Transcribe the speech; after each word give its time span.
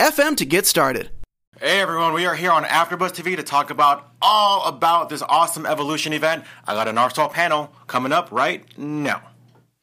anchor.fm 0.00 0.36
to 0.36 0.44
get 0.44 0.66
started. 0.66 1.10
Hey 1.60 1.80
everyone, 1.80 2.12
we 2.14 2.26
are 2.26 2.34
here 2.34 2.50
on 2.50 2.64
AfterBuzz 2.64 3.12
TV 3.12 3.36
to 3.36 3.44
talk 3.44 3.70
about 3.70 4.10
all 4.20 4.64
about 4.66 5.08
this 5.08 5.22
awesome 5.22 5.66
evolution 5.66 6.12
event. 6.12 6.44
I 6.66 6.74
got 6.74 6.88
an 6.88 6.96
Arsal 6.96 7.30
panel 7.32 7.72
coming 7.86 8.10
up 8.12 8.32
right 8.32 8.64
now. 8.76 9.22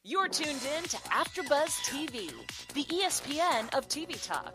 You're 0.03 0.27
tuned 0.27 0.59
in 0.77 0.83
to 0.83 0.97
AfterBuzz 0.97 1.79
TV, 1.85 2.29
the 2.73 2.83
ESPN 2.83 3.73
of 3.73 3.87
TV 3.87 4.21
talk. 4.25 4.53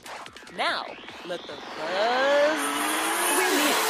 Now, 0.58 0.84
let 1.26 1.40
the 1.40 1.54
buzz. 1.78 2.58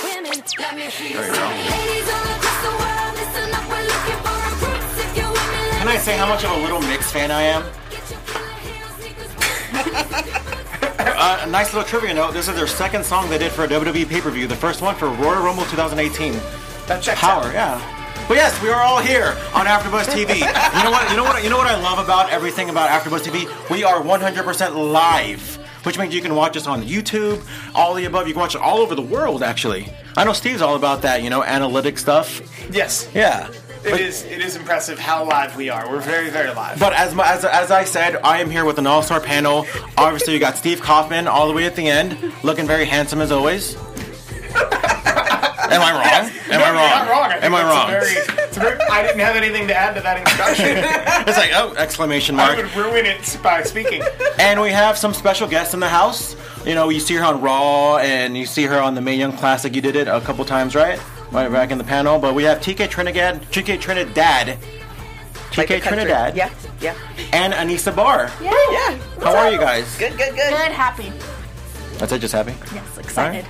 Women, 0.05 0.43
let 0.59 0.75
me 0.77 0.83
hear 0.83 1.21
There 1.21 1.27
you 1.27 1.33
go. 1.35 1.49
Ladies 1.49 2.09
all 2.13 2.29
across 2.37 2.63
the 2.63 2.71
world, 2.79 3.15
listen 3.17 3.55
up, 3.55 3.69
we're 3.69 3.83
looking 3.83 4.21
for 4.23 4.37
recruits. 4.47 4.99
If 5.01 5.17
you're 5.17 5.33
women, 5.33 5.79
Can 5.79 5.89
I 5.89 5.97
say 5.99 6.17
how 6.17 6.27
much 6.27 6.45
of 6.45 6.51
a 6.53 6.59
little 6.59 6.81
mix 6.83 7.11
fan 7.11 7.33
I 7.33 7.43
am? 7.43 7.65
Uh, 10.99 11.41
a 11.43 11.47
nice 11.47 11.73
little 11.75 11.89
trivia 11.89 12.15
note. 12.15 12.33
This 12.33 12.49
is 12.49 12.55
their 12.55 12.67
second 12.67 13.05
song 13.05 13.29
they 13.29 13.39
did 13.39 13.53
for 13.53 13.65
a 13.65 13.69
WWE 13.69 14.09
pay-per-view. 14.09 14.47
The 14.47 14.57
first 14.57 14.81
one 14.83 14.95
for 14.95 15.09
Royal 15.09 15.43
Rumble 15.43 15.65
2018. 15.65 16.33
That 16.87 17.03
checks 17.03 17.21
Power, 17.21 17.45
out. 17.45 17.53
yeah. 17.55 18.25
But 18.29 18.37
yes, 18.39 18.61
we 18.63 18.71
are 18.71 18.81
all 18.83 19.01
here 19.01 19.37
on 19.55 19.67
AfterBuzz 19.67 20.05
TV. 20.07 20.37
you 20.77 20.85
know 20.85 20.91
what? 20.91 21.11
You 21.11 21.17
know 21.17 21.25
what? 21.25 21.45
You 21.45 21.51
know 21.51 21.59
what 21.59 21.67
I 21.67 21.81
love 21.81 21.99
about 22.05 22.31
everything 22.31 22.71
about 22.71 22.89
AfterBuzz 22.91 23.21
TV? 23.25 23.71
We 23.71 23.85
are 23.85 24.01
100% 24.01 24.93
live, 24.93 25.57
which 25.85 25.99
means 25.99 26.15
you 26.15 26.23
can 26.23 26.35
watch 26.35 26.57
us 26.57 26.67
on 26.67 26.83
YouTube, 26.83 27.45
all 27.75 27.95
the 27.95 28.05
above. 28.07 28.27
You 28.27 28.33
can 28.35 28.41
watch 28.41 28.55
it 28.55 28.61
all 28.61 28.79
over 28.79 28.95
the 28.95 29.03
world. 29.03 29.43
Actually, 29.43 29.93
I 30.17 30.25
know 30.25 30.33
Steve's 30.33 30.63
all 30.63 30.75
about 30.77 31.03
that. 31.03 31.23
You 31.23 31.31
know, 31.31 31.43
analytic 31.45 31.99
stuff. 31.99 32.41
Yes. 32.73 33.09
Yeah. 33.15 33.49
It 33.87 34.01
is. 34.01 34.25
It 34.25 34.41
is 34.41 34.57
impressive 34.57 34.99
how 34.99 35.25
live 35.25 35.57
we 35.57 35.69
are. 35.71 35.89
We're 35.89 36.01
very, 36.01 36.29
very 36.31 36.53
live. 36.53 36.79
But 36.81 36.93
as, 36.95 37.15
my, 37.15 37.27
as 37.33 37.45
as 37.45 37.71
I 37.71 37.85
said, 37.85 38.17
I 38.25 38.41
am 38.41 38.51
here 38.51 38.65
with 38.65 38.79
an 38.79 38.87
all-star 38.87 39.21
panel. 39.21 39.67
Obviously, 39.97 40.35
you 40.35 40.41
got 40.41 40.57
Steve 40.57 40.81
Kaufmann 40.81 41.29
all 41.29 41.47
the 41.49 41.55
way 41.55 41.65
at 41.67 41.77
the 41.77 41.89
end, 41.89 42.33
looking 42.43 42.67
very 42.67 42.85
handsome 42.85 43.21
as 43.21 43.31
always. 43.31 43.77
Am 45.69 45.83
I 45.83 45.93
wrong? 45.93 46.31
Am 46.53 46.61
I 46.63 46.71
wrong? 46.71 47.09
wrong. 47.09 47.33
I 47.33 47.39
Am 47.45 47.55
I 47.55 47.63
wrong? 47.65 47.91
very- 47.91 48.17
a 48.17 48.59
very- 48.61 48.81
I 48.91 49.03
didn't 49.03 49.21
have 49.21 49.37
anything 49.37 49.67
to 49.69 49.75
add 49.77 49.95
to 49.97 50.01
that 50.01 50.19
introduction. 50.19 50.85
It's 51.29 51.37
like 51.37 51.51
oh 51.55 51.75
exclamation 51.77 52.37
mark. 52.37 52.57
I 52.57 52.63
would 52.63 52.75
ruin 52.77 53.05
it 53.05 53.39
by 53.43 53.63
speaking. 53.65 54.03
And 54.39 54.61
we 54.63 54.71
have 54.71 54.97
some 54.97 55.13
special 55.13 55.49
guests 55.49 55.75
in 55.75 55.81
the 55.81 55.89
house. 55.89 56.37
You 56.65 56.75
know, 56.75 56.89
you 56.89 57.01
see 57.01 57.15
her 57.15 57.25
on 57.25 57.41
Raw, 57.43 57.97
and 57.99 58.37
you 58.37 58.47
see 58.47 58.63
her 58.65 58.81
on 58.81 58.95
the 58.95 59.01
Mae 59.01 59.17
Young 59.17 59.33
Classic. 59.33 59.75
You 59.75 59.83
did 59.83 59.97
it 59.97 60.07
a 60.09 60.21
couple 60.21 60.45
times, 60.45 60.75
right? 60.75 61.01
Right 61.33 61.51
back 61.51 61.71
in 61.71 61.79
the 61.79 61.85
panel. 61.85 62.19
But 62.19 62.35
we 62.35 62.45
have 62.45 62.59
TK 62.59 62.89
Trinidad, 62.89 63.43
TK 63.51 63.81
Trinidad, 63.81 64.59
TK 65.51 65.71
Like. 65.71 65.83
Trinidad, 65.83 66.37
Yeah, 66.37 66.51
yeah. 66.81 66.95
and 67.33 67.53
Anissa 67.53 67.95
Barr. 67.95 68.31
Yeah. 68.41 68.53
yeah. 68.71 68.99
How 69.23 69.37
are 69.37 69.51
you 69.51 69.59
guys? 69.59 69.97
Good, 69.99 70.17
good, 70.17 70.31
good. 70.35 70.51
Good, 70.51 70.73
happy. 70.73 71.13
That's 71.99 72.13
it. 72.13 72.21
Just 72.21 72.35
happy. 72.35 72.55
Yes, 72.75 72.99
excited. 72.99 73.45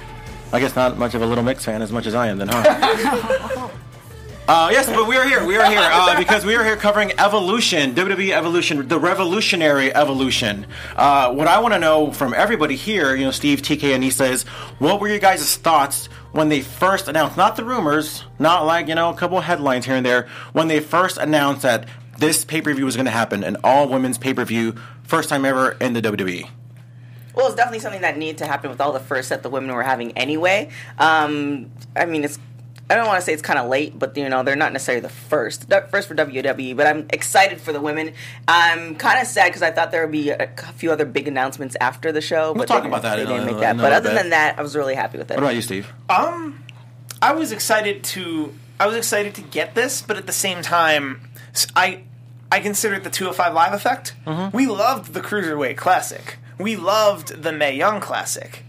I 0.52 0.60
guess 0.60 0.76
not 0.76 0.96
much 0.96 1.14
of 1.14 1.22
a 1.22 1.26
Little 1.26 1.44
Mix 1.44 1.64
fan 1.64 1.82
as 1.82 1.90
much 1.92 2.06
as 2.06 2.14
I 2.14 2.28
am, 2.28 2.38
then, 2.38 2.48
huh? 2.48 2.62
uh, 4.48 4.68
yes, 4.70 4.86
but 4.86 5.08
we 5.08 5.16
are 5.16 5.24
here. 5.24 5.44
We 5.44 5.56
are 5.56 5.68
here 5.68 5.80
uh, 5.82 6.16
because 6.16 6.46
we 6.46 6.54
are 6.54 6.62
here 6.64 6.76
covering 6.76 7.10
Evolution, 7.18 7.94
WWE 7.96 8.30
Evolution, 8.30 8.86
the 8.86 8.98
revolutionary 8.98 9.92
evolution. 9.92 10.66
Uh, 10.94 11.34
what 11.34 11.48
I 11.48 11.58
want 11.58 11.74
to 11.74 11.80
know 11.80 12.12
from 12.12 12.32
everybody 12.32 12.76
here, 12.76 13.16
you 13.16 13.24
know, 13.24 13.32
Steve, 13.32 13.60
TK, 13.60 13.92
and 13.94 14.04
Anissa, 14.04 14.30
is 14.30 14.44
what 14.78 15.00
were 15.00 15.08
your 15.08 15.18
guys' 15.18 15.56
thoughts 15.56 16.08
when 16.32 16.48
they 16.48 16.60
first 16.60 17.08
announced, 17.08 17.36
not 17.36 17.56
the 17.56 17.64
rumors, 17.64 18.24
not 18.38 18.64
like, 18.64 18.88
you 18.88 18.94
know, 18.94 19.10
a 19.10 19.14
couple 19.14 19.40
headlines 19.40 19.84
here 19.84 19.96
and 19.96 20.06
there, 20.06 20.26
when 20.52 20.68
they 20.68 20.80
first 20.80 21.18
announced 21.18 21.62
that 21.62 21.86
this 22.18 22.44
pay 22.44 22.62
per 22.62 22.72
view 22.72 22.86
was 22.86 22.96
going 22.96 23.06
to 23.06 23.10
happen, 23.10 23.44
an 23.44 23.56
all 23.62 23.88
women's 23.88 24.16
pay 24.16 24.32
per 24.32 24.44
view, 24.44 24.74
first 25.02 25.28
time 25.28 25.44
ever 25.44 25.72
in 25.72 25.92
the? 25.92 26.06
WWE? 26.06 26.48
Well, 27.34 27.46
it's 27.46 27.56
definitely 27.56 27.80
something 27.80 28.00
that 28.00 28.16
needed 28.16 28.38
to 28.38 28.46
happen 28.46 28.70
with 28.70 28.80
all 28.80 28.92
the 28.92 29.00
firsts 29.00 29.28
that 29.28 29.42
the 29.42 29.50
women 29.50 29.74
were 29.74 29.82
having 29.82 30.16
anyway. 30.16 30.70
Um, 30.98 31.70
I 31.94 32.06
mean, 32.06 32.24
it's. 32.24 32.38
I 32.88 32.94
don't 32.94 33.06
want 33.08 33.18
to 33.18 33.24
say 33.26 33.32
it's 33.32 33.42
kind 33.42 33.58
of 33.58 33.68
late, 33.68 33.98
but 33.98 34.16
you 34.16 34.28
know 34.28 34.42
they're 34.44 34.54
not 34.54 34.72
necessarily 34.72 35.00
the 35.00 35.08
first. 35.08 35.68
The 35.68 35.80
first 35.90 36.06
for 36.06 36.14
WWE, 36.14 36.76
but 36.76 36.86
I'm 36.86 37.06
excited 37.10 37.60
for 37.60 37.72
the 37.72 37.80
women. 37.80 38.12
I'm 38.46 38.94
kind 38.94 39.20
of 39.20 39.26
sad 39.26 39.48
because 39.48 39.62
I 39.62 39.72
thought 39.72 39.90
there 39.90 40.02
would 40.02 40.12
be 40.12 40.30
a, 40.30 40.44
a 40.56 40.72
few 40.74 40.92
other 40.92 41.04
big 41.04 41.26
announcements 41.26 41.76
after 41.80 42.12
the 42.12 42.20
show, 42.20 42.54
but 42.54 42.68
talk 42.68 42.82
they, 42.82 42.88
about 42.88 43.02
that 43.02 43.16
They 43.16 43.24
didn't 43.26 43.42
a- 43.42 43.46
make 43.46 43.54
in 43.56 43.60
that. 43.60 43.76
a 43.76 43.78
But 43.78 43.92
other 43.92 44.10
bit. 44.10 44.14
than 44.16 44.30
that, 44.30 44.58
I 44.58 44.62
was 44.62 44.76
really 44.76 44.94
happy 44.94 45.18
with 45.18 45.30
it. 45.30 45.34
What 45.34 45.42
about 45.42 45.54
you, 45.56 45.62
Steve? 45.62 45.92
Um, 46.08 46.62
I 47.20 47.32
was 47.32 47.50
excited 47.50 48.04
to. 48.04 48.54
I 48.78 48.86
was 48.86 48.94
excited 48.96 49.34
to 49.36 49.42
get 49.42 49.74
this, 49.74 50.02
but 50.02 50.16
at 50.16 50.26
the 50.26 50.32
same 50.32 50.62
time, 50.62 51.22
I 52.52 52.60
consider 52.60 52.94
it 52.94 53.04
the 53.04 53.10
205 53.10 53.52
Live 53.54 53.72
effect. 53.72 54.14
Mm-hmm. 54.26 54.56
We 54.56 54.66
loved 54.66 55.12
the 55.12 55.20
Cruiserweight 55.20 55.76
Classic. 55.76 56.36
We 56.58 56.76
loved 56.76 57.42
the 57.42 57.52
Mae 57.52 57.76
Young 57.76 58.00
Classic. 58.00 58.64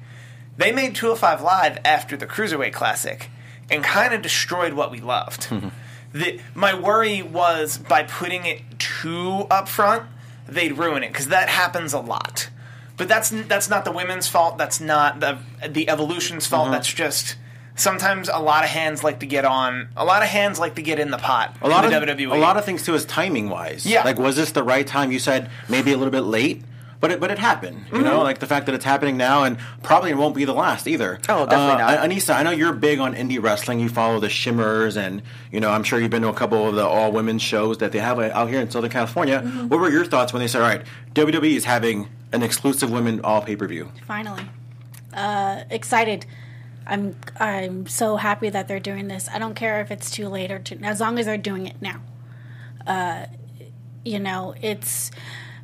They 0.57 0.71
made 0.71 0.95
205 0.95 1.41
Live 1.41 1.77
after 1.85 2.17
the 2.17 2.25
Cruiserweight 2.25 2.73
Classic 2.73 3.29
and 3.69 3.83
kind 3.83 4.13
of 4.13 4.21
destroyed 4.21 4.73
what 4.73 4.91
we 4.91 4.99
loved. 5.01 5.43
Mm-hmm. 5.49 5.69
the, 6.17 6.39
my 6.55 6.73
worry 6.77 7.21
was 7.21 7.77
by 7.77 8.03
putting 8.03 8.45
it 8.45 8.61
too 8.79 9.45
up 9.51 9.67
front, 9.67 10.03
they'd 10.47 10.77
ruin 10.77 11.03
it 11.03 11.09
because 11.11 11.27
that 11.27 11.49
happens 11.49 11.93
a 11.93 11.99
lot. 11.99 12.49
But 12.95 13.07
that's 13.07 13.29
that's 13.29 13.69
not 13.69 13.85
the 13.85 13.91
women's 13.91 14.27
fault. 14.27 14.57
That's 14.57 14.79
not 14.81 15.19
the 15.19 15.37
the 15.67 15.87
evolution's 15.89 16.45
Mm-hmm. 16.45 16.55
fault. 16.55 16.71
That's 16.71 16.91
just 16.91 17.35
sometimes 17.75 18.27
a 18.27 18.39
lot 18.39 18.63
of 18.63 18.71
hands 18.71 19.03
like 19.03 19.19
to 19.19 19.27
get 19.27 19.45
on. 19.45 19.89
A 19.95 20.03
lot 20.03 20.23
of 20.23 20.29
hands 20.29 20.57
like 20.57 20.73
to 20.75 20.81
get 20.81 20.97
in 20.99 21.11
the 21.11 21.17
pot. 21.19 21.55
a 21.61 21.69
lot 21.69 21.85
of 21.85 21.91
WWE. 21.91 22.31
a 22.33 22.39
lot 22.39 22.57
of 22.57 22.65
things 22.65 22.81
too 22.83 22.95
is 22.95 23.05
timing 23.05 23.49
wise. 23.49 23.85
Yeah. 23.85 24.03
Like, 24.03 24.17
was 24.17 24.35
this 24.35 24.51
the 24.51 24.63
right 24.63 24.87
time? 24.87 25.11
You 25.11 25.19
said 25.19 25.51
maybe 25.69 25.91
a 25.91 25.97
little 25.97 26.11
bit 26.11 26.21
late, 26.21 26.63
but 26.99 27.11
it 27.11 27.19
but 27.19 27.31
it 27.31 27.39
happened. 27.39 27.77
You 27.87 27.93
Mm-hmm. 27.99 28.03
know, 28.03 28.21
like 28.23 28.39
the 28.39 28.45
fact 28.45 28.65
that 28.67 28.75
it's 28.75 28.85
happening 28.85 29.17
now, 29.17 29.43
and 29.43 29.57
probably 29.83 30.11
it 30.11 30.17
won't 30.17 30.35
be 30.35 30.45
the 30.45 30.53
last 30.53 30.87
either. 30.87 31.19
Oh, 31.29 31.45
definitely 31.45 31.83
uh, 31.83 31.95
not. 31.95 32.09
Anissa, 32.09 32.35
I 32.35 32.43
know 32.43 32.51
you're 32.51 32.73
big 32.73 32.99
on 32.99 33.13
indie 33.15 33.41
wrestling. 33.41 33.79
You 33.79 33.89
follow 33.89 34.19
the 34.19 34.29
Shimmers, 34.29 34.97
and 34.97 35.21
you 35.51 35.59
know, 35.59 35.69
I'm 35.71 35.83
sure 35.83 35.99
you've 35.99 36.11
been 36.11 36.21
to 36.23 36.29
a 36.29 36.33
couple 36.33 36.67
of 36.67 36.75
the 36.75 36.85
all 36.85 37.11
women's 37.11 37.41
shows 37.41 37.77
that 37.79 37.91
they 37.91 37.99
have 37.99 38.19
uh, 38.19 38.29
out 38.33 38.49
here 38.49 38.59
in 38.61 38.69
Southern 38.69 38.91
California. 38.91 39.41
Mm-hmm. 39.41 39.67
What 39.69 39.79
were 39.79 39.89
your 39.89 40.05
thoughts 40.05 40.33
when 40.33 40.41
they 40.41 40.47
said, 40.47 40.61
"All 40.61 40.67
right, 40.67 40.83
WWE 41.13 41.55
is 41.55 41.65
having 41.65 42.07
an 42.33 42.43
exclusive 42.43 42.91
women 42.91 43.21
all 43.23 43.41
pay 43.41 43.55
per 43.55 43.67
view"? 43.67 43.91
Finally. 44.05 44.43
Uh, 45.13 45.63
excited. 45.69 46.25
I'm 46.85 47.15
I'm 47.39 47.87
so 47.87 48.15
happy 48.17 48.49
that 48.49 48.67
they're 48.67 48.79
doing 48.79 49.07
this. 49.07 49.27
I 49.33 49.39
don't 49.39 49.55
care 49.55 49.81
if 49.81 49.91
it's 49.91 50.09
too 50.11 50.29
late 50.29 50.51
or 50.51 50.59
too, 50.59 50.79
as 50.83 50.99
long 51.01 51.19
as 51.19 51.25
they're 51.25 51.37
doing 51.37 51.67
it 51.67 51.81
now. 51.81 52.01
Uh, 52.85 53.25
you 54.05 54.19
know, 54.19 54.55
it's 54.61 55.11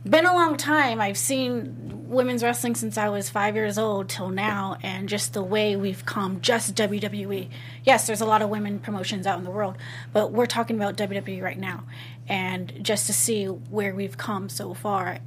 been 0.07 0.25
a 0.25 0.33
long 0.33 0.57
time. 0.57 0.99
I've 0.99 1.17
seen 1.17 2.07
women's 2.07 2.43
wrestling 2.43 2.75
since 2.75 2.97
I 2.97 3.09
was 3.09 3.29
five 3.29 3.55
years 3.55 3.77
old 3.77 4.09
till 4.09 4.29
now, 4.29 4.77
and 4.83 5.09
just 5.09 5.33
the 5.33 5.41
way 5.41 5.75
we've 5.75 6.05
come, 6.05 6.41
just 6.41 6.75
WWE. 6.75 7.49
Yes, 7.83 8.07
there's 8.07 8.21
a 8.21 8.25
lot 8.25 8.41
of 8.41 8.49
women 8.49 8.79
promotions 8.79 9.25
out 9.25 9.37
in 9.37 9.43
the 9.43 9.51
world, 9.51 9.77
but 10.11 10.31
we're 10.31 10.45
talking 10.45 10.75
about 10.75 10.97
WWE 10.97 11.41
right 11.41 11.57
now, 11.57 11.83
and 12.27 12.83
just 12.83 13.07
to 13.07 13.13
see 13.13 13.45
where 13.45 13.95
we've 13.95 14.17
come 14.17 14.49
so 14.49 14.73
far, 14.73 15.19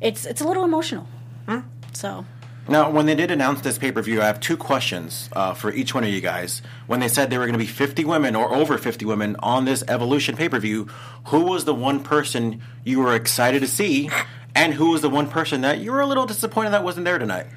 it's 0.00 0.24
it's 0.26 0.40
a 0.40 0.46
little 0.46 0.64
emotional. 0.64 1.06
Hmm? 1.46 1.60
So. 1.92 2.26
Now, 2.70 2.88
when 2.88 3.06
they 3.06 3.16
did 3.16 3.32
announce 3.32 3.62
this 3.62 3.78
pay 3.78 3.90
per 3.90 4.00
view, 4.00 4.22
I 4.22 4.26
have 4.26 4.38
two 4.38 4.56
questions 4.56 5.28
uh, 5.32 5.54
for 5.54 5.72
each 5.72 5.92
one 5.92 6.04
of 6.04 6.10
you 6.10 6.20
guys. 6.20 6.62
When 6.86 7.00
they 7.00 7.08
said 7.08 7.28
there 7.28 7.40
were 7.40 7.46
going 7.46 7.58
to 7.58 7.58
be 7.58 7.66
50 7.66 8.04
women 8.04 8.36
or 8.36 8.54
over 8.54 8.78
50 8.78 9.04
women 9.06 9.34
on 9.40 9.64
this 9.64 9.82
Evolution 9.88 10.36
pay 10.36 10.48
per 10.48 10.60
view, 10.60 10.86
who 11.26 11.40
was 11.40 11.64
the 11.64 11.74
one 11.74 12.00
person 12.00 12.62
you 12.84 13.00
were 13.00 13.16
excited 13.16 13.58
to 13.62 13.66
see, 13.66 14.08
and 14.54 14.72
who 14.72 14.90
was 14.90 15.02
the 15.02 15.10
one 15.10 15.28
person 15.28 15.62
that 15.62 15.80
you 15.80 15.90
were 15.90 16.00
a 16.00 16.06
little 16.06 16.26
disappointed 16.26 16.70
that 16.70 16.84
wasn't 16.84 17.06
there 17.06 17.18
tonight? 17.18 17.48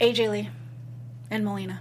AJ 0.00 0.30
Lee 0.30 0.50
and 1.32 1.44
Melina. 1.44 1.80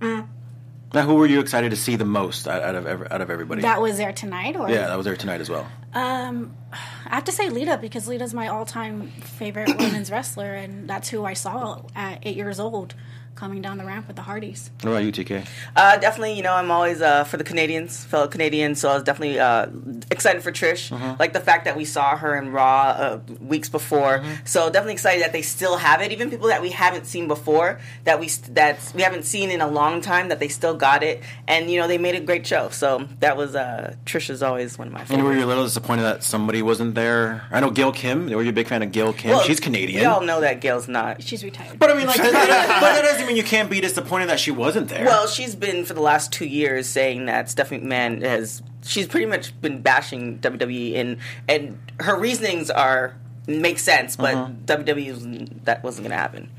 Now, 0.00 1.02
who 1.02 1.16
were 1.16 1.26
you 1.26 1.40
excited 1.40 1.70
to 1.70 1.76
see 1.76 1.96
the 1.96 2.04
most 2.04 2.46
out, 2.46 2.62
out 2.62 2.76
of 2.76 2.86
out 3.10 3.20
of 3.20 3.28
everybody? 3.28 3.62
That 3.62 3.82
was 3.82 3.96
there 3.96 4.12
tonight, 4.12 4.54
or 4.54 4.70
yeah, 4.70 4.86
that 4.86 4.96
was 4.96 5.04
there 5.04 5.16
tonight 5.16 5.40
as 5.40 5.50
well. 5.50 5.66
Um, 5.94 6.54
I 6.72 7.14
have 7.14 7.24
to 7.24 7.32
say 7.32 7.48
Lita 7.48 7.78
because 7.80 8.06
Lita's 8.06 8.34
my 8.34 8.48
all-time 8.48 9.08
favorite 9.08 9.78
women's 9.78 10.10
wrestler, 10.10 10.54
and 10.54 10.88
that's 10.88 11.08
who 11.08 11.24
I 11.24 11.32
saw 11.32 11.82
at 11.94 12.18
eight 12.22 12.36
years 12.36 12.60
old. 12.60 12.94
Coming 13.36 13.62
down 13.62 13.78
the 13.78 13.84
ramp 13.84 14.06
with 14.06 14.16
the 14.16 14.22
Hardys. 14.22 14.70
What 14.80 14.90
about 14.90 15.04
you, 15.04 15.12
TK? 15.12 15.46
Uh, 15.76 15.96
definitely, 15.98 16.32
you 16.32 16.42
know, 16.42 16.54
I'm 16.54 16.70
always 16.70 17.00
uh, 17.00 17.24
for 17.24 17.36
the 17.36 17.44
Canadians, 17.44 18.04
fellow 18.04 18.26
Canadians. 18.26 18.80
So 18.80 18.88
I 18.88 18.94
was 18.94 19.02
definitely 19.04 19.38
uh, 19.38 19.66
excited 20.10 20.42
for 20.42 20.50
Trish. 20.50 20.90
Mm-hmm. 20.90 21.18
Like 21.20 21.32
the 21.34 21.40
fact 21.40 21.66
that 21.66 21.76
we 21.76 21.84
saw 21.84 22.16
her 22.16 22.36
in 22.36 22.50
Raw 22.50 22.88
uh, 22.88 23.20
weeks 23.40 23.68
before. 23.68 24.18
Mm-hmm. 24.18 24.46
So 24.46 24.68
definitely 24.70 24.94
excited 24.94 25.22
that 25.22 25.32
they 25.32 25.42
still 25.42 25.76
have 25.76 26.00
it. 26.00 26.10
Even 26.12 26.30
people 26.30 26.48
that 26.48 26.62
we 26.62 26.70
haven't 26.70 27.06
seen 27.06 27.28
before, 27.28 27.78
that 28.04 28.18
we 28.18 28.28
that 28.50 28.92
we 28.94 29.02
haven't 29.02 29.24
seen 29.24 29.50
in 29.50 29.60
a 29.60 29.68
long 29.68 30.00
time, 30.00 30.28
that 30.30 30.40
they 30.40 30.48
still 30.48 30.74
got 30.74 31.02
it. 31.02 31.22
And 31.46 31.70
you 31.70 31.78
know, 31.78 31.86
they 31.86 31.98
made 31.98 32.14
a 32.14 32.20
great 32.20 32.46
show. 32.46 32.70
So 32.70 33.06
that 33.20 33.36
was 33.36 33.54
uh, 33.54 33.94
Trish 34.06 34.30
is 34.30 34.42
always 34.42 34.78
one 34.78 34.88
of 34.88 34.94
my 34.94 35.00
Favorites. 35.00 35.18
And 35.18 35.24
were 35.24 35.34
you 35.34 35.44
a 35.44 35.46
little 35.46 35.64
disappointed 35.64 36.02
that 36.02 36.22
somebody 36.22 36.62
wasn't 36.62 36.94
there? 36.94 37.44
I 37.50 37.60
know 37.60 37.70
Gail 37.70 37.92
Kim. 37.92 38.30
Were 38.30 38.42
you 38.42 38.50
a 38.50 38.52
big 38.52 38.66
fan 38.66 38.82
of 38.82 38.92
Gail 38.92 39.12
Kim? 39.12 39.30
Well, 39.30 39.42
She's 39.42 39.60
Canadian. 39.60 40.00
We 40.00 40.06
all 40.06 40.22
know 40.22 40.40
that 40.40 40.60
Gail's 40.60 40.88
not. 40.88 41.22
She's 41.22 41.44
retired. 41.44 41.78
But 41.78 41.90
I 41.90 41.94
mean, 41.94 42.06
like, 42.06 42.16
that, 42.16 42.32
that- 42.32 42.80
but 42.80 42.94
that 42.94 43.02
doesn't 43.02 43.25
mean 43.26 43.36
you 43.36 43.42
can't 43.44 43.70
be 43.70 43.80
disappointed 43.80 44.28
that 44.28 44.40
she 44.40 44.50
wasn't 44.50 44.88
there. 44.88 45.04
Well, 45.04 45.26
she's 45.26 45.54
been 45.54 45.84
for 45.84 45.94
the 45.94 46.00
last 46.00 46.32
two 46.32 46.46
years 46.46 46.86
saying 46.88 47.26
that 47.26 47.50
Stephanie 47.50 47.80
McMahon 47.84 48.22
has. 48.22 48.62
She's 48.84 49.06
pretty 49.08 49.26
much 49.26 49.58
been 49.60 49.82
bashing 49.82 50.38
WWE, 50.38 50.96
and 50.96 51.16
and 51.48 51.78
her 52.00 52.18
reasonings 52.18 52.70
are 52.70 53.16
make 53.46 53.78
sense, 53.78 54.16
but 54.16 54.34
Uh-huh. 54.34 54.50
WWE 54.66 55.64
that 55.64 55.82
wasn't 55.84 56.08
going 56.08 56.16
to 56.16 56.20
happen. 56.22 56.50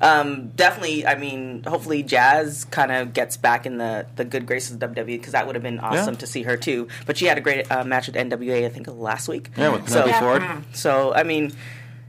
Um, 0.00 0.48
definitely, 0.56 1.06
I 1.06 1.14
mean, 1.14 1.62
hopefully 1.64 2.02
Jazz 2.02 2.64
kind 2.64 2.90
of 2.90 3.12
gets 3.12 3.36
back 3.36 3.66
in 3.66 3.78
the, 3.78 4.04
the 4.16 4.24
good 4.24 4.46
graces 4.46 4.72
of 4.72 4.80
WWE 4.80 5.06
because 5.06 5.30
that 5.32 5.46
would 5.46 5.54
have 5.54 5.62
been 5.62 5.78
awesome 5.78 6.14
Yeah. 6.14 6.18
to 6.20 6.26
see 6.26 6.42
her 6.42 6.56
too. 6.56 6.88
But 7.06 7.16
she 7.16 7.26
had 7.26 7.38
a 7.38 7.40
great 7.40 7.70
uh, 7.70 7.84
match 7.84 8.08
at 8.08 8.16
NWA, 8.16 8.66
I 8.66 8.68
think, 8.68 8.88
last 8.88 9.28
week. 9.28 9.50
yeah, 9.56 9.68
with 9.68 9.88
so, 9.88 10.02
Penelope 10.02 10.18
Ford. 10.44 10.64
so 10.74 11.14
I 11.14 11.22
mean, 11.22 11.52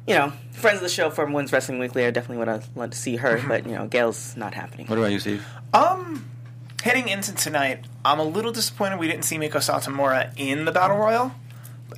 you 0.08 0.16
know, 0.16 0.32
friends 0.52 0.78
of 0.78 0.84
the 0.84 0.90
show 0.90 1.10
from 1.10 1.34
Women's 1.34 1.52
Wrestling 1.54 1.80
Weekly, 1.80 2.06
I 2.06 2.12
definitely 2.12 2.38
would 2.38 2.48
have 2.48 2.68
loved 2.76 2.94
to 2.94 3.00
see 3.00 3.16
her, 3.18 3.42
but 3.48 3.66
you 3.66 3.74
know, 3.76 3.88
Gail's 3.88 4.36
not 4.36 4.54
happening. 4.54 4.88
What 4.88 4.98
about 5.00 5.12
you, 5.12 5.20
Steve? 5.20 5.46
Um, 5.74 6.28
heading 6.84 7.08
into 7.08 7.34
tonight, 7.34 7.86
I'm 8.04 8.20
a 8.20 8.24
little 8.26 8.52
disappointed 8.52 9.00
we 9.00 9.08
didn't 9.08 9.24
see 9.24 9.38
Meiko 9.38 9.54
Satomura 9.58 10.32
in 10.38 10.66
the 10.66 10.72
Battle 10.72 10.98
Royal. 10.98 11.32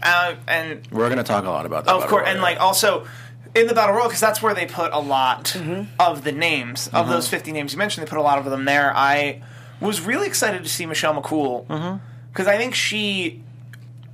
Uh, 0.04 0.36
and 0.48 0.86
We're 0.92 1.08
going 1.08 1.18
to 1.18 1.24
talk 1.24 1.46
a 1.46 1.50
lot 1.50 1.66
about 1.66 1.86
that. 1.86 1.92
of 1.94 2.02
Battle 2.02 2.10
course, 2.10 2.24
Royal. 2.26 2.34
and 2.34 2.42
like 2.42 2.60
also 2.60 3.08
in 3.56 3.68
the 3.68 3.74
Battle 3.74 3.96
Royal 3.96 4.08
because 4.08 4.20
that's 4.20 4.42
where 4.42 4.54
they 4.54 4.66
put 4.66 4.92
a 4.94 5.00
lot 5.00 5.46
Mm-hmm. 5.56 5.84
of 6.00 6.24
the 6.24 6.32
names 6.34 6.90
of 6.90 7.08
those 7.08 7.28
50 7.30 7.52
names 7.54 7.72
you 7.74 7.80
mentioned. 7.80 8.06
They 8.06 8.10
put 8.10 8.20
a 8.20 8.22
lot 8.22 8.38
of 8.38 8.46
them 8.46 8.66
there. 8.66 8.92
I 8.96 9.42
was 9.80 10.02
really 10.02 10.28
excited 10.28 10.64
to 10.64 10.70
see 10.70 10.86
Michelle 10.86 11.20
McCool 11.22 12.00
because 12.32 12.48
I 12.48 12.58
think 12.58 12.76
she 12.76 13.42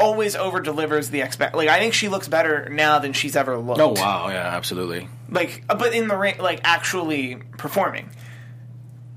always 0.01 0.35
over 0.35 0.59
delivers 0.59 1.09
the 1.09 1.21
expect. 1.21 1.55
Like 1.55 1.69
I 1.69 1.79
think 1.79 1.93
she 1.93 2.07
looks 2.09 2.27
better 2.27 2.67
now 2.69 2.99
than 2.99 3.13
she's 3.13 3.35
ever 3.35 3.57
looked. 3.57 3.79
Oh 3.79 3.93
wow, 3.93 4.29
yeah, 4.29 4.55
absolutely. 4.55 5.07
Like, 5.29 5.63
uh, 5.69 5.75
but 5.75 5.93
in 5.93 6.07
the 6.07 6.17
ring, 6.17 6.37
like 6.39 6.61
actually 6.63 7.37
performing. 7.57 8.09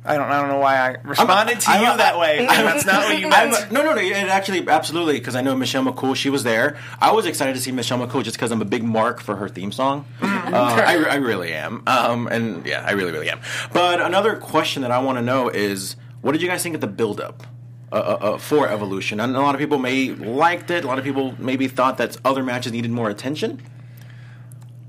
I 0.06 0.16
don't. 0.18 0.30
I 0.30 0.38
don't 0.38 0.50
know 0.50 0.58
why 0.58 0.76
I 0.76 0.96
responded 1.02 1.60
to 1.60 1.70
I'm- 1.70 1.80
you 1.80 1.86
I'm- 1.88 1.96
that 1.96 2.18
way. 2.18 2.44
that's 2.46 2.84
not 2.84 3.04
what 3.04 3.18
you 3.18 3.26
I'm, 3.30 3.50
meant. 3.50 3.72
no, 3.72 3.82
no, 3.82 3.94
no. 3.94 4.00
It 4.02 4.12
actually, 4.12 4.68
absolutely, 4.68 5.14
because 5.18 5.34
I 5.34 5.40
know 5.40 5.56
Michelle 5.56 5.82
McCool. 5.82 6.14
She 6.14 6.28
was 6.28 6.42
there. 6.44 6.76
I 7.00 7.12
was 7.12 7.24
excited 7.24 7.54
to 7.54 7.60
see 7.60 7.72
Michelle 7.72 7.98
McCool 8.06 8.22
just 8.22 8.36
because 8.36 8.52
I'm 8.52 8.60
a 8.60 8.66
big 8.66 8.84
mark 8.84 9.22
for 9.22 9.36
her 9.36 9.48
theme 9.48 9.72
song. 9.72 10.04
Mm-hmm. 10.20 10.52
Uh, 10.52 10.58
I, 10.58 11.04
I 11.04 11.14
really 11.14 11.54
am. 11.54 11.82
Um, 11.86 12.26
and 12.26 12.66
yeah, 12.66 12.84
I 12.86 12.92
really, 12.92 13.12
really 13.12 13.30
am. 13.30 13.40
But 13.72 14.02
another 14.02 14.36
question 14.36 14.82
that 14.82 14.90
I 14.90 14.98
want 14.98 15.16
to 15.16 15.22
know 15.22 15.48
is, 15.48 15.96
what 16.20 16.32
did 16.32 16.42
you 16.42 16.48
guys 16.48 16.62
think 16.62 16.74
of 16.74 16.82
the 16.82 16.86
build-up? 16.86 17.42
Uh, 17.94 17.98
uh, 17.98 18.00
uh, 18.34 18.38
for 18.38 18.68
Evolution, 18.68 19.20
and 19.20 19.36
a 19.36 19.40
lot 19.40 19.54
of 19.54 19.60
people 19.60 19.78
may 19.78 20.10
liked 20.10 20.68
it. 20.72 20.82
A 20.82 20.86
lot 20.88 20.98
of 20.98 21.04
people 21.04 21.36
maybe 21.38 21.68
thought 21.68 21.96
that 21.98 22.16
other 22.24 22.42
matches 22.42 22.72
needed 22.72 22.90
more 22.90 23.08
attention. 23.08 23.62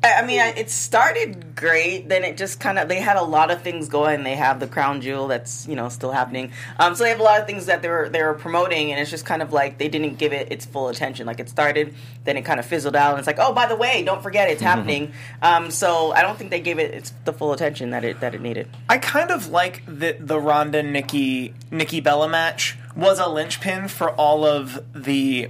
I 0.04 0.14
I 0.22 0.26
mean, 0.26 0.40
I- 0.42 0.56
it 0.58 0.72
started 0.72 1.56
great. 1.56 2.10
Then 2.10 2.24
it 2.24 2.36
just 2.36 2.60
kind 2.60 2.80
of 2.80 2.88
they 2.88 3.00
had 3.00 3.16
a 3.18 3.22
lot 3.24 3.52
of 3.52 3.62
things 3.62 3.90
going. 3.90 4.24
They 4.24 4.34
have 4.36 4.60
the 4.60 4.66
crown 4.66 5.02
jewel 5.02 5.28
that's 5.28 5.68
you 5.68 5.76
know 5.76 5.88
still 5.90 6.12
happening. 6.12 6.52
Um, 6.80 6.96
so 6.96 7.04
they 7.04 7.12
have 7.12 7.20
a 7.20 7.24
lot 7.24 7.40
of 7.40 7.46
things 7.46 7.68
that 7.68 7.84
they 7.84 7.90
were 7.90 8.10
they 8.10 8.24
were 8.24 8.34
promoting, 8.34 8.92
and 8.92 9.00
it's 9.00 9.12
just 9.12 9.24
kind 9.24 9.44
of 9.44 9.54
like 9.54 9.78
they 9.78 9.88
didn't 9.88 10.18
give 10.18 10.34
it 10.34 10.52
its 10.52 10.66
full 10.66 10.88
attention. 10.90 11.28
Like 11.28 11.40
it 11.40 11.48
started, 11.48 11.94
then 12.24 12.38
it 12.38 12.42
kind 12.42 12.60
of 12.60 12.66
fizzled 12.66 12.96
out, 12.96 13.12
and 13.12 13.20
it's 13.20 13.28
like, 13.28 13.38
oh, 13.40 13.54
by 13.54 13.68
the 13.68 13.76
way, 13.76 14.02
don't 14.04 14.24
forget 14.24 14.50
it's 14.50 14.64
happening. 14.64 15.14
Um, 15.44 15.70
so 15.70 16.12
I 16.12 16.24
don't 16.24 16.40
think 16.40 16.50
they 16.50 16.60
gave 16.60 16.80
it 16.80 16.92
its 16.92 17.14
the 17.24 17.34
full 17.34 17.54
attention 17.54 17.92
that 17.92 18.04
it 18.04 18.20
that 18.22 18.34
it 18.34 18.42
needed. 18.42 18.68
I 18.90 18.98
kind 18.98 19.30
of 19.30 19.50
like 19.50 19.84
that 19.86 20.28
the 20.28 20.40
Ronda 20.40 20.82
Nikki 20.82 21.54
Nikki 21.70 22.00
Bella 22.02 22.28
match 22.28 22.80
was 22.96 23.20
a 23.20 23.28
linchpin 23.28 23.88
for 23.88 24.10
all 24.12 24.46
of 24.46 24.80
the 24.94 25.50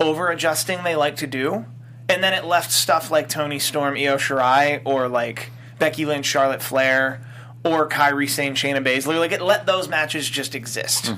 over 0.00 0.30
adjusting 0.30 0.82
they 0.82 0.96
like 0.96 1.16
to 1.16 1.26
do, 1.26 1.64
and 2.08 2.22
then 2.22 2.32
it 2.32 2.44
left 2.44 2.72
stuff 2.72 3.10
like 3.10 3.28
Toni 3.28 3.58
Storm, 3.58 3.94
Io 3.94 4.16
Shirai, 4.16 4.82
or 4.84 5.08
like 5.08 5.50
Becky 5.78 6.04
Lynch, 6.04 6.26
Charlotte 6.26 6.62
Flair, 6.62 7.24
or 7.64 7.88
Kairi 7.88 8.28
Sane, 8.28 8.54
Shayna 8.54 8.84
Baszler. 8.84 9.18
Like 9.18 9.32
it 9.32 9.40
let 9.40 9.66
those 9.66 9.88
matches 9.88 10.28
just 10.28 10.54
exist. 10.54 11.12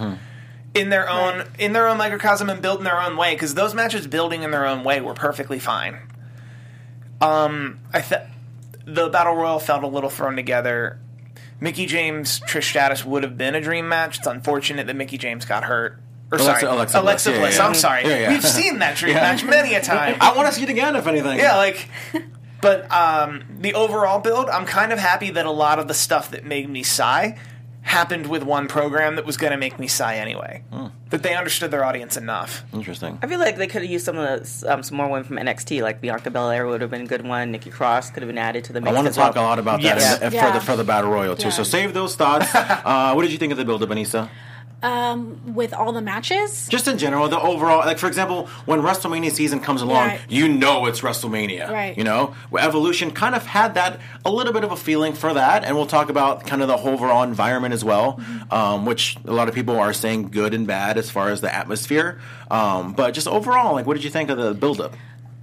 In 0.74 0.90
their 0.90 1.08
own, 1.08 1.48
in 1.58 1.72
their 1.72 1.88
own 1.88 1.96
microcosm 1.96 2.50
and 2.50 2.60
build 2.60 2.78
in 2.78 2.84
their 2.84 3.00
own 3.00 3.16
way, 3.16 3.34
because 3.34 3.54
those 3.54 3.72
matches 3.74 4.06
building 4.06 4.42
in 4.42 4.50
their 4.50 4.66
own 4.66 4.84
way 4.84 5.00
were 5.00 5.14
perfectly 5.14 5.58
fine. 5.58 5.98
Um, 7.20 7.80
I 7.94 8.02
th- 8.02 8.20
the 8.84 9.08
battle 9.08 9.34
royal 9.34 9.58
felt 9.58 9.82
a 9.84 9.86
little 9.86 10.10
thrown 10.10 10.36
together. 10.36 10.98
Mickie 11.60 11.86
James 11.86 12.40
Trish 12.40 12.64
Stratus 12.64 13.04
would 13.04 13.22
have 13.22 13.38
been 13.38 13.54
a 13.54 13.60
dream 13.60 13.88
match. 13.88 14.18
It's 14.18 14.26
unfortunate 14.26 14.86
that 14.86 14.96
Mickie 14.96 15.18
James 15.18 15.44
got 15.44 15.64
hurt. 15.64 15.98
Or 16.32 16.38
Alexa- 16.38 16.60
sorry, 16.60 16.72
Alexa 16.72 17.00
Alexa, 17.00 17.30
Bliss. 17.30 17.40
Bliss. 17.40 17.54
Yeah, 17.56 17.62
yeah. 17.62 17.68
I'm 17.68 17.74
sorry. 17.74 18.04
Yeah. 18.04 18.28
We've 18.30 18.44
seen 18.44 18.78
that 18.80 18.96
dream 18.96 19.14
match 19.26 19.44
many 19.44 19.74
a 19.74 19.80
time. 19.80 20.16
I 20.20 20.36
want 20.36 20.48
to 20.48 20.54
see 20.54 20.64
it 20.64 20.68
again, 20.70 20.96
if 20.96 21.06
anything. 21.06 21.38
yeah, 21.38 21.56
like, 21.56 21.88
but 22.60 22.90
um, 22.92 23.44
the 23.60 23.74
overall 23.74 24.18
build, 24.20 24.48
I'm 24.48 24.66
kind 24.66 24.92
of 24.92 24.98
happy 24.98 25.30
that 25.30 25.46
a 25.46 25.50
lot 25.50 25.78
of 25.78 25.86
the 25.88 25.94
stuff 25.94 26.32
that 26.32 26.44
made 26.44 26.68
me 26.68 26.82
sigh 26.82 27.38
happened 27.86 28.26
with 28.26 28.42
one 28.42 28.66
program 28.66 29.14
that 29.16 29.24
was 29.24 29.36
going 29.36 29.52
to 29.52 29.56
make 29.56 29.78
me 29.78 29.86
sigh 29.86 30.16
anyway. 30.16 30.62
Hmm. 30.72 30.86
That 31.10 31.22
they 31.22 31.36
understood 31.36 31.70
their 31.70 31.84
audience 31.84 32.16
enough. 32.16 32.64
interesting. 32.74 33.16
I 33.22 33.28
feel 33.28 33.38
like 33.38 33.56
they 33.56 33.68
could 33.68 33.82
have 33.82 33.90
used 33.90 34.04
some 34.04 34.18
of 34.18 34.26
the, 34.60 34.72
um, 34.74 34.82
some 34.82 34.96
more 34.96 35.06
women 35.08 35.22
from 35.22 35.36
NXT, 35.36 35.80
like 35.82 36.00
Bianca 36.00 36.30
Belair 36.30 36.66
would 36.66 36.80
have 36.80 36.90
been 36.90 37.02
a 37.02 37.06
good 37.06 37.24
one. 37.24 37.52
Nikki 37.52 37.70
Cross 37.70 38.10
could 38.10 38.24
have 38.24 38.28
been 38.28 38.38
added 38.38 38.64
to 38.64 38.72
the 38.72 38.80
Mix 38.80 38.90
I 38.90 38.94
want 38.94 39.04
to 39.06 39.10
as 39.10 39.16
well. 39.16 39.28
talk 39.28 39.36
a 39.36 39.40
lot 39.40 39.58
about 39.60 39.80
Yes. 39.82 40.18
that 40.18 40.22
in 40.24 40.30
the- 40.30 40.36
Yeah. 40.36 40.52
for 40.52 40.58
the 40.58 40.64
for 40.64 40.76
the 40.76 40.82
battle 40.84 41.10
royal 41.12 41.36
too. 41.36 41.44
Yeah. 41.44 41.50
So 41.50 41.62
save 41.62 41.94
those 41.94 42.16
thoughts. 42.16 42.52
uh, 42.54 43.12
what 43.14 43.22
did 43.22 43.30
you 43.30 43.38
think 43.38 43.52
of 43.52 43.58
the 43.58 43.64
build-up, 43.64 43.88
Anissa? 43.88 44.28
Um, 44.82 45.54
with 45.54 45.72
all 45.72 45.90
the 45.92 46.02
matches, 46.02 46.68
Just 46.68 46.86
in 46.86 46.98
general, 46.98 47.28
the 47.28 47.40
overall, 47.40 47.78
like 47.78 47.98
for 47.98 48.06
example, 48.06 48.46
when 48.66 48.82
WrestleMania 48.82 49.32
season 49.32 49.58
comes 49.58 49.80
along, 49.80 50.06
Right. 50.08 50.20
you 50.28 50.48
know 50.48 50.84
it's 50.86 51.00
WrestleMania. 51.00 51.70
Right. 51.70 51.96
You 51.96 52.04
know, 52.04 52.34
Evolution 52.56 53.10
kind 53.10 53.34
of 53.34 53.46
had 53.46 53.74
that 53.74 53.98
a 54.24 54.30
little 54.30 54.52
bit 54.52 54.64
of 54.64 54.72
a 54.72 54.76
feeling 54.76 55.14
for 55.14 55.32
that, 55.32 55.64
and 55.64 55.74
we'll 55.76 55.86
talk 55.86 56.10
about 56.10 56.46
kind 56.46 56.60
of 56.60 56.68
the 56.68 56.76
whole 56.76 56.92
overall 56.92 57.22
environment 57.22 57.72
as 57.72 57.84
well, 57.84 58.18
Mm-hmm. 58.20 58.54
um, 58.54 58.84
which 58.86 59.16
a 59.24 59.32
lot 59.32 59.48
of 59.48 59.54
people 59.54 59.76
are 59.78 59.94
saying 59.94 60.28
good 60.28 60.52
and 60.52 60.66
bad 60.66 60.98
as 60.98 61.10
far 61.10 61.30
as 61.30 61.40
the 61.40 61.52
atmosphere. 61.52 62.20
Um, 62.50 62.92
but 62.92 63.12
just 63.12 63.26
overall, 63.26 63.72
like, 63.74 63.86
what 63.86 63.94
did 63.94 64.04
you 64.04 64.10
think 64.10 64.28
of 64.30 64.36
the 64.36 64.52
build-up? 64.52 64.94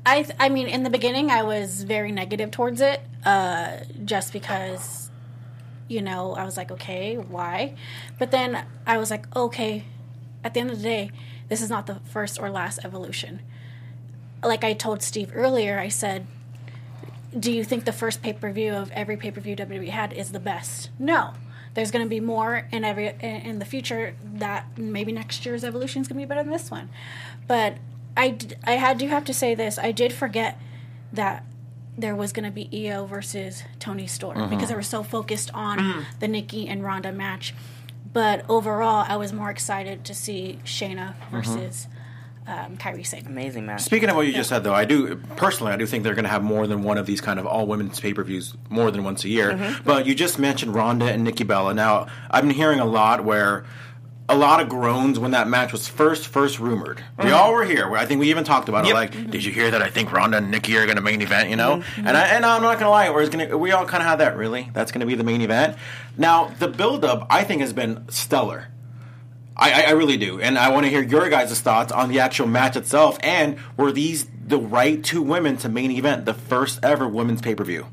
I 0.06 0.24
th- 0.24 0.36
I 0.40 0.50
mean, 0.50 0.68
in 0.68 0.84
the 0.84 0.90
beginning, 0.92 1.32
I 1.32 1.42
was 1.44 1.84
very 1.84 2.12
negative 2.12 2.52
towards 2.52 2.82
it, 2.82 3.02
uh, 3.26 3.78
just 4.06 4.32
because, 4.32 5.03
you 5.88 6.02
know, 6.02 6.34
I 6.34 6.46
was 6.46 6.58
like, 6.58 6.72
okay, 6.72 7.16
why? 7.16 7.76
But 8.20 8.32
then 8.32 8.66
I 8.86 8.98
was 8.98 9.12
like, 9.12 9.34
okay, 9.36 9.84
at 10.44 10.54
the 10.54 10.60
end 10.60 10.72
of 10.72 10.78
the 10.78 10.84
day, 10.84 11.12
this 11.50 11.62
is 11.62 11.70
not 11.70 11.88
the 11.88 11.96
first 12.06 12.40
or 12.40 12.50
last 12.50 12.80
evolution. 12.84 13.42
Like 14.44 14.64
I 14.64 14.74
told 14.74 15.02
Steve 15.02 15.32
earlier, 15.34 15.80
I 15.80 15.88
said, 15.88 16.28
do 17.38 17.52
you 17.52 17.64
think 17.64 17.86
the 17.86 17.92
first 17.92 18.22
pay 18.22 18.34
per 18.34 18.52
view 18.52 18.74
of 18.74 18.92
every 18.92 19.18
pay 19.18 19.32
per 19.32 19.42
view 19.42 19.56
WWE 19.56 19.90
had 19.90 20.14
is 20.14 20.32
the 20.32 20.40
best? 20.40 20.90
No. 21.00 21.34
There's 21.74 21.90
going 21.90 22.06
to 22.06 22.10
be 22.10 22.20
more 22.20 22.68
in 22.72 22.84
every 22.84 23.08
in 23.20 23.58
the 23.58 23.66
future 23.66 24.16
that 24.24 24.78
maybe 24.78 25.12
next 25.12 25.44
year's 25.44 25.64
evolution 25.64 26.04
is 26.04 26.08
going 26.08 26.20
to 26.20 26.26
be 26.26 26.30
better 26.30 26.44
than 26.44 26.52
this 26.52 26.70
one. 26.70 26.90
But 27.48 27.78
I, 28.16 28.38
I 28.64 28.74
had 28.74 29.00
do 29.00 29.08
have 29.08 29.26
to 29.26 29.34
say 29.34 29.56
this. 29.56 29.80
I 29.80 29.92
did 29.92 30.14
forget 30.14 30.60
that 31.12 31.44
there 31.98 32.16
was 32.16 32.34
going 32.34 32.46
to 32.46 32.52
be 32.52 32.90
Io 32.90 33.06
versus 33.06 33.64
Toni 33.80 34.08
Storm 34.08 34.50
because 34.50 34.72
I 34.72 34.76
was 34.76 34.88
so 34.88 35.04
focused 35.04 35.52
on 35.54 36.06
the 36.20 36.28
Nikki 36.28 36.68
and 36.68 36.84
Ronda 36.84 37.12
match. 37.12 37.54
But 38.12 38.46
overall, 38.50 39.06
I 39.08 39.16
was 39.16 39.34
more 39.34 39.50
excited 39.50 40.06
to 40.06 40.14
see 40.14 40.60
Shayna 40.66 41.16
versus 41.32 41.88
um, 42.46 42.78
Kairi 42.78 43.06
Sane. 43.06 43.26
Amazing 43.26 43.66
match. 43.66 43.82
Speaking 43.82 44.10
of 44.10 44.16
what 44.16 44.28
you 44.28 44.34
just 44.34 44.50
said, 44.50 44.64
though, 44.64 44.74
I 44.74 44.86
do 44.86 45.16
personally, 45.36 45.72
I 45.74 45.78
do 45.78 45.86
think 45.86 46.04
they're 46.04 46.14
going 46.14 46.26
to 46.26 46.30
have 46.30 46.44
more 46.44 46.68
than 46.68 46.84
one 46.84 46.98
of 46.98 47.06
these 47.06 47.22
kind 47.22 47.40
of 47.40 47.46
all 47.46 47.66
women's 47.66 48.00
pay 48.00 48.14
per 48.14 48.24
views 48.24 48.54
more 48.70 48.92
than 48.92 49.04
once 49.04 49.24
a 49.24 49.30
year. 49.30 49.54
Mm-hmm. 49.54 49.84
But 49.84 50.06
you 50.06 50.14
just 50.14 50.38
mentioned 50.38 50.76
Ronda 50.76 51.12
and 51.12 51.24
Nikki 51.24 51.44
Bella. 51.44 51.74
Now, 51.74 52.08
I've 52.30 52.44
been 52.44 52.56
hearing 52.56 52.80
a 52.80 52.86
lot 52.86 53.24
where 53.24 53.66
a 54.30 54.38
lot 54.38 54.62
of 54.62 54.70
groans 54.70 55.20
when 55.20 55.32
that 55.32 55.48
match 55.48 55.72
was 55.72 55.88
first 55.88 56.28
first 56.28 56.60
rumored. 56.60 57.04
We 57.18 57.26
mm-hmm. 57.26 57.34
all 57.34 57.54
were 57.54 57.66
here. 57.66 57.90
Where 57.90 58.00
I 58.00 58.06
think 58.06 58.22
we 58.22 58.30
even 58.30 58.44
talked 58.44 58.70
about 58.70 58.86
it. 58.86 58.88
Yep. 58.88 58.96
Like, 58.96 59.12
mm-hmm. 59.12 59.30
did 59.30 59.44
you 59.44 59.52
hear 59.52 59.72
that? 59.72 59.82
I 59.82 59.90
think 59.90 60.12
Ronda 60.12 60.38
and 60.38 60.50
Nikki 60.50 60.78
are 60.78 60.86
going 60.86 60.96
to 60.96 61.02
main 61.02 61.22
event. 61.22 61.50
You 61.50 61.58
know, 61.58 61.78
mm-hmm. 61.78 62.08
and 62.08 62.16
I, 62.16 62.28
and 62.28 62.46
I'm 62.46 62.62
not 62.62 62.76
going 62.76 62.86
to 62.86 62.90
lie. 62.90 63.10
We're 63.10 63.28
going 63.28 63.50
to 63.50 63.58
we 63.58 63.72
all 63.72 63.86
kind 63.86 64.02
of 64.02 64.08
had 64.08 64.18
that. 64.18 64.38
Really, 64.38 64.70
that's 64.74 64.92
going 64.92 65.02
to 65.02 65.06
be 65.06 65.16
the 65.16 65.24
main 65.24 65.42
event. 65.42 65.78
Now, 66.18 66.48
the 66.60 66.68
build 66.68 67.04
up 67.04 67.28
I 67.30 67.44
think 67.44 67.62
has 67.62 67.74
been 67.74 68.10
stellar. 68.10 68.68
I, 69.56 69.72
I, 69.72 69.90
I 69.90 69.92
really 69.92 70.18
do, 70.18 70.40
and 70.40 70.58
I 70.58 70.70
want 70.70 70.86
to 70.86 70.90
hear 70.90 71.04
your 71.04 71.30
guys' 71.30 71.60
thoughts 71.62 71.92
on 71.92 72.10
the 72.10 72.22
actual 72.22 72.48
match 72.48 72.76
itself. 72.76 73.20
And 73.22 73.58
were 73.78 73.92
these 73.92 74.28
the 74.46 74.58
right 74.58 75.04
two 75.04 75.22
women 75.22 75.58
to 75.58 75.70
main 75.70 75.92
event 75.92 76.26
the 76.26 76.34
first 76.34 76.80
ever 76.82 77.08
women's 77.08 77.42
pay 77.42 77.56
per 77.56 77.64
view? 77.64 77.88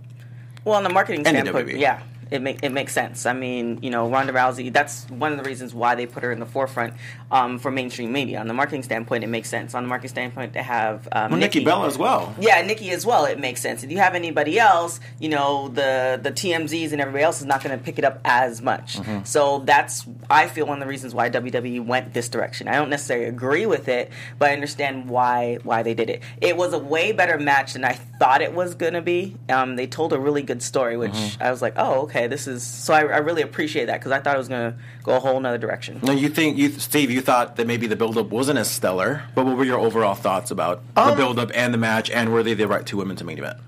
Well, 0.65 0.77
on 0.77 0.85
the 0.85 0.91
marketing 0.91 1.27
And 1.27 1.37
standpoint, 1.37 1.69
WWE. 1.69 1.81
yeah. 1.81 2.03
It 2.31 2.43
make 2.43 2.63
it 2.63 2.71
makes 2.71 2.93
sense. 2.93 3.27
I 3.27 3.33
mean, 3.33 3.79
you 3.83 3.91
know, 3.91 4.09
Ronda 4.09 4.33
Rousey. 4.33 4.73
That's 4.73 5.09
one 5.11 5.33
of 5.33 5.39
the 5.39 5.45
reasons 5.45 5.75
why 5.75 5.95
they 5.97 6.07
put 6.07 6.23
her 6.23 6.31
in 6.31 6.39
the 6.39 6.47
forefront 6.47 6.95
um, 7.31 7.59
for 7.59 7.71
mainstream 7.71 8.13
media. 8.13 8.41
On 8.41 8.49
the 8.49 8.55
marketing 8.55 8.83
standpoint, 8.83 9.25
it 9.25 9.29
makes 9.29 9.49
sense. 9.49 9.75
On 9.75 9.83
the 9.83 9.89
marketing 9.89 10.11
standpoint, 10.11 10.53
to 10.55 10.63
have 10.63 11.07
um, 11.13 11.31
Well, 11.33 11.41
Nikki 11.41 11.65
Bella 11.65 11.87
as 11.87 11.97
well. 11.99 12.35
Yeah, 12.41 12.61
Nikki 12.63 12.91
as 12.91 13.07
well. 13.07 13.25
It 13.25 13.39
makes 13.39 13.61
sense. 13.61 13.83
If 13.85 13.91
you 13.91 13.99
have 13.99 14.15
anybody 14.15 14.59
else, 14.59 15.01
you 15.19 15.29
know, 15.29 15.69
the 15.69 16.19
the 16.23 16.33
TMZs 16.33 16.93
and 16.93 17.01
everybody 17.01 17.23
else 17.25 17.41
is 17.41 17.47
not 17.47 17.63
going 17.63 17.79
to 17.79 17.85
pick 17.85 17.99
it 17.99 18.05
up 18.05 18.21
as 18.25 18.61
much. 18.61 18.97
Mm-hmm. 18.99 19.25
So 19.25 19.61
that's 19.61 20.07
I 20.29 20.49
feel 20.49 20.67
one 20.67 20.79
of 20.79 20.81
the 20.81 20.89
reasons 20.91 21.15
why 21.15 21.31
WWE 21.31 21.85
went 21.85 22.15
this 22.15 22.29
direction. 22.29 22.67
I 22.69 22.75
don't 22.75 22.91
necessarily 22.91 23.27
agree 23.27 23.67
with 23.67 23.89
it, 23.89 24.11
but 24.39 24.51
I 24.51 24.53
understand 24.55 25.09
why 25.09 25.59
why 25.63 25.83
they 25.83 25.95
did 25.95 26.11
it. 26.11 26.23
It 26.41 26.57
was 26.57 26.73
a 26.73 26.79
way 26.79 27.13
better 27.13 27.39
match 27.39 27.75
than 27.75 27.85
I 27.85 27.93
thought 27.93 28.43
it 28.43 28.53
was 28.55 28.75
going 28.75 28.95
to 28.95 29.03
be. 29.03 29.37
Um, 29.49 29.77
they 29.77 29.87
told 29.87 30.13
a 30.13 30.19
really 30.19 30.43
good 30.43 30.63
story, 30.63 30.97
which 30.97 31.11
Mm-hmm. 31.11 31.43
I 31.43 31.51
was 31.51 31.61
like, 31.61 31.75
oh, 31.77 32.03
okay, 32.03 32.27
this 32.29 32.47
is. 32.47 32.63
So 32.63 32.95
I, 32.95 33.01
I 33.01 33.19
really 33.19 33.43
appreciate 33.43 33.87
that 33.87 33.99
because 34.01 34.13
I 34.13 34.21
thought 34.21 34.35
it 34.35 34.39
was 34.39 34.49
going 34.49 34.73
to 34.73 34.79
go 35.03 35.17
a 35.17 35.21
whole 35.21 35.39
nother 35.41 35.59
direction. 35.59 35.99
Now, 36.03 36.13
you 36.13 36.29
think, 36.29 36.57
you, 36.57 36.71
Steve, 36.71 37.11
you 37.11 37.20
thought 37.21 37.57
that 37.57 37.67
maybe 37.67 37.87
the 37.87 37.97
build-up 37.97 38.29
wasn't 38.31 38.59
as 38.59 38.71
stellar, 38.71 39.23
but 39.35 39.45
what 39.47 39.57
were 39.57 39.65
your 39.65 39.79
overall 39.79 40.15
thoughts 40.15 40.51
about 40.51 40.83
Um, 40.97 41.11
the 41.11 41.17
build-up 41.17 41.51
and 41.55 41.73
the 41.75 41.79
match, 41.79 42.11
and 42.11 42.33
were 42.33 42.43
they 42.43 42.55
the 42.55 42.67
right 42.69 42.85
two 42.85 42.97
women 42.97 43.17
to 43.17 43.25
main 43.25 43.39
event? 43.39 43.59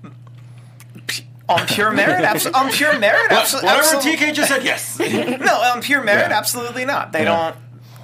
on 1.49 1.65
pure 1.67 1.91
merit, 1.91 2.23
abso- 2.25 2.53
on 2.55 2.71
pure 2.71 2.97
merit, 2.99 3.29
abso- 3.29 3.55
Whatever 3.61 3.81
absolutely. 3.81 4.15
TK 4.15 4.33
just 4.33 4.49
said, 4.49 4.63
yes. 4.63 4.97
No, 4.99 5.53
on 5.73 5.81
pure 5.81 6.01
merit, 6.03 6.29
Yeah. 6.29 6.37
absolutely 6.37 6.85
not. 6.85 7.11
They 7.11 7.23
Yeah. 7.23 7.51
don't. 7.53 7.55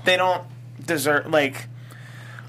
They 0.05 0.17
don't 0.17 0.43
deserve. 0.85 1.27
Like, 1.27 1.67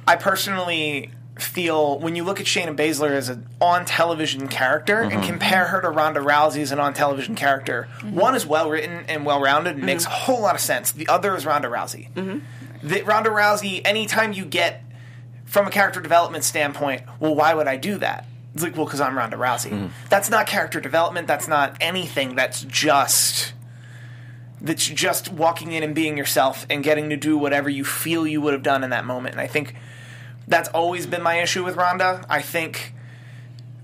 I 0.07 0.17
personally 0.17 1.11
feel 1.39 1.99
when 2.01 2.17
you 2.17 2.25
look 2.25 2.39
at 2.41 2.47
Shayna 2.47 2.77
Baszler 2.77 3.11
as 3.13 3.29
an 3.29 3.47
on 3.61 3.85
television 3.87 4.47
character 4.49 4.97
Mm-hmm. 5.05 5.13
and 5.13 5.25
compare 5.25 5.67
her 5.67 5.81
to 5.81 5.89
Ronda 5.91 6.21
Rousey 6.21 6.61
as 6.61 6.71
an 6.73 6.81
on 6.81 6.93
television 6.93 7.35
character, 7.35 7.89
one 8.03 8.35
is 8.35 8.45
well 8.45 8.69
written 8.69 9.05
and 9.09 9.25
well 9.25 9.41
rounded 9.41 9.77
and 9.77 9.85
makes 9.85 10.05
a 10.07 10.11
whole 10.11 10.41
lot 10.43 10.55
of 10.55 10.61
sense. 10.61 10.93
The 10.93 11.09
other 11.09 11.35
is 11.37 11.47
Ronda 11.47 11.69
Rousey. 11.69 12.09
The, 12.83 13.03
Ronda 13.03 13.31
Rousey, 13.31 13.83
anytime 13.85 14.33
you 14.33 14.45
get 14.45 14.83
from 15.45 15.67
a 15.67 15.71
character 15.71 16.01
development 16.01 16.45
standpoint, 16.45 17.03
well, 17.19 17.35
why 17.35 17.55
would 17.55 17.67
I 17.67 17.77
do 17.77 17.99
that? 17.99 18.27
It's 18.55 18.63
like, 18.63 18.77
well, 18.77 18.87
because 18.87 19.01
I'm 19.01 19.17
Ronda 19.17 19.37
Rousey. 19.37 19.71
Mm-hmm. 19.71 19.87
That's 20.09 20.31
not 20.31 20.47
character 20.47 20.81
development. 20.81 21.27
That's 21.27 21.47
not 21.47 21.77
anything. 21.81 22.35
That's 22.35 22.63
just 22.63 23.53
that's 24.61 24.87
just 24.87 25.33
walking 25.33 25.73
in 25.73 25.83
and 25.83 25.95
being 25.95 26.19
yourself 26.19 26.67
and 26.69 26.85
getting 26.85 27.09
to 27.11 27.17
do 27.17 27.39
whatever 27.39 27.71
you 27.71 27.85
feel 27.85 28.27
you 28.27 28.41
would 28.41 28.53
have 28.53 28.63
done 28.63 28.85
in 28.85 28.91
that 28.91 29.05
moment. 29.05 29.35
And 29.35 29.41
I 29.41 29.47
think 29.47 29.75
that's 30.47 30.69
always 30.71 31.07
been 31.07 31.23
my 31.23 31.41
issue 31.41 31.65
with 31.65 31.77
Ronda. 31.77 32.25
I 32.29 32.43
think, 32.43 32.93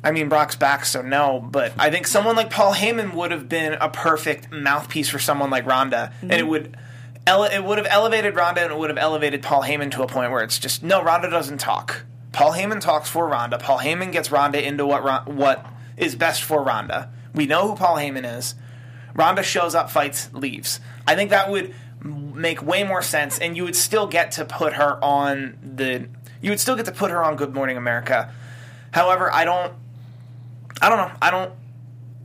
I 0.04 0.10
mean, 0.10 0.28
Brock's 0.28 0.56
back, 0.56 0.84
so 0.84 1.00
no, 1.00 1.40
but 1.40 1.72
I 1.78 1.90
think 1.90 2.06
someone 2.06 2.36
like 2.36 2.50
Paul 2.50 2.74
Heyman 2.74 3.14
would 3.14 3.30
have 3.30 3.48
been 3.48 3.74
a 3.74 3.88
perfect 3.88 4.52
mouthpiece 4.52 5.08
for 5.08 5.18
someone 5.18 5.48
like 5.48 5.64
Ronda, 5.64 6.12
and 6.20 6.32
it 6.32 6.40
mm-hmm. 6.40 6.48
would. 6.48 6.76
Ele- 7.26 7.44
it 7.44 7.64
would 7.64 7.78
have 7.78 7.86
elevated 7.90 8.36
Ronda 8.36 8.62
and 8.62 8.72
it 8.72 8.78
would 8.78 8.90
have 8.90 8.98
elevated 8.98 9.42
Paul 9.42 9.62
Heyman 9.62 9.90
to 9.92 10.02
a 10.02 10.06
point 10.06 10.30
where 10.30 10.42
it's 10.42 10.58
just 10.58 10.82
no, 10.82 11.02
Ronda 11.02 11.28
doesn't 11.28 11.58
talk. 11.58 12.04
Paul 12.32 12.52
Heyman 12.52 12.80
talks 12.80 13.08
for 13.08 13.26
Ronda. 13.26 13.58
Paul 13.58 13.78
Heyman 13.78 14.12
gets 14.12 14.30
Ronda 14.30 14.64
into 14.64 14.86
what 14.86 15.26
what 15.26 15.66
is 15.96 16.14
best 16.14 16.42
for 16.42 16.62
Ronda. 16.62 17.10
We 17.34 17.46
know 17.46 17.68
who 17.68 17.74
Paul 17.76 17.96
Heyman 17.96 18.38
is. 18.38 18.54
Ronda 19.14 19.42
shows 19.42 19.74
up, 19.74 19.90
fights, 19.90 20.30
leaves. 20.32 20.80
I 21.06 21.14
think 21.14 21.30
that 21.30 21.50
would 21.50 21.74
make 22.02 22.62
way 22.62 22.84
more 22.84 23.02
sense, 23.02 23.38
and 23.38 23.56
you 23.56 23.64
would 23.64 23.76
still 23.76 24.06
get 24.06 24.32
to 24.32 24.44
put 24.44 24.74
her 24.74 25.02
on 25.02 25.56
the. 25.62 26.08
You 26.40 26.50
would 26.50 26.60
still 26.60 26.76
get 26.76 26.84
to 26.86 26.92
put 26.92 27.10
her 27.10 27.24
on 27.24 27.36
Good 27.36 27.54
Morning 27.54 27.76
America. 27.76 28.32
However, 28.92 29.32
I 29.32 29.44
don't. 29.44 29.72
I 30.80 30.88
don't 30.88 30.98
know. 30.98 31.12
I 31.22 31.30
don't. 31.30 31.52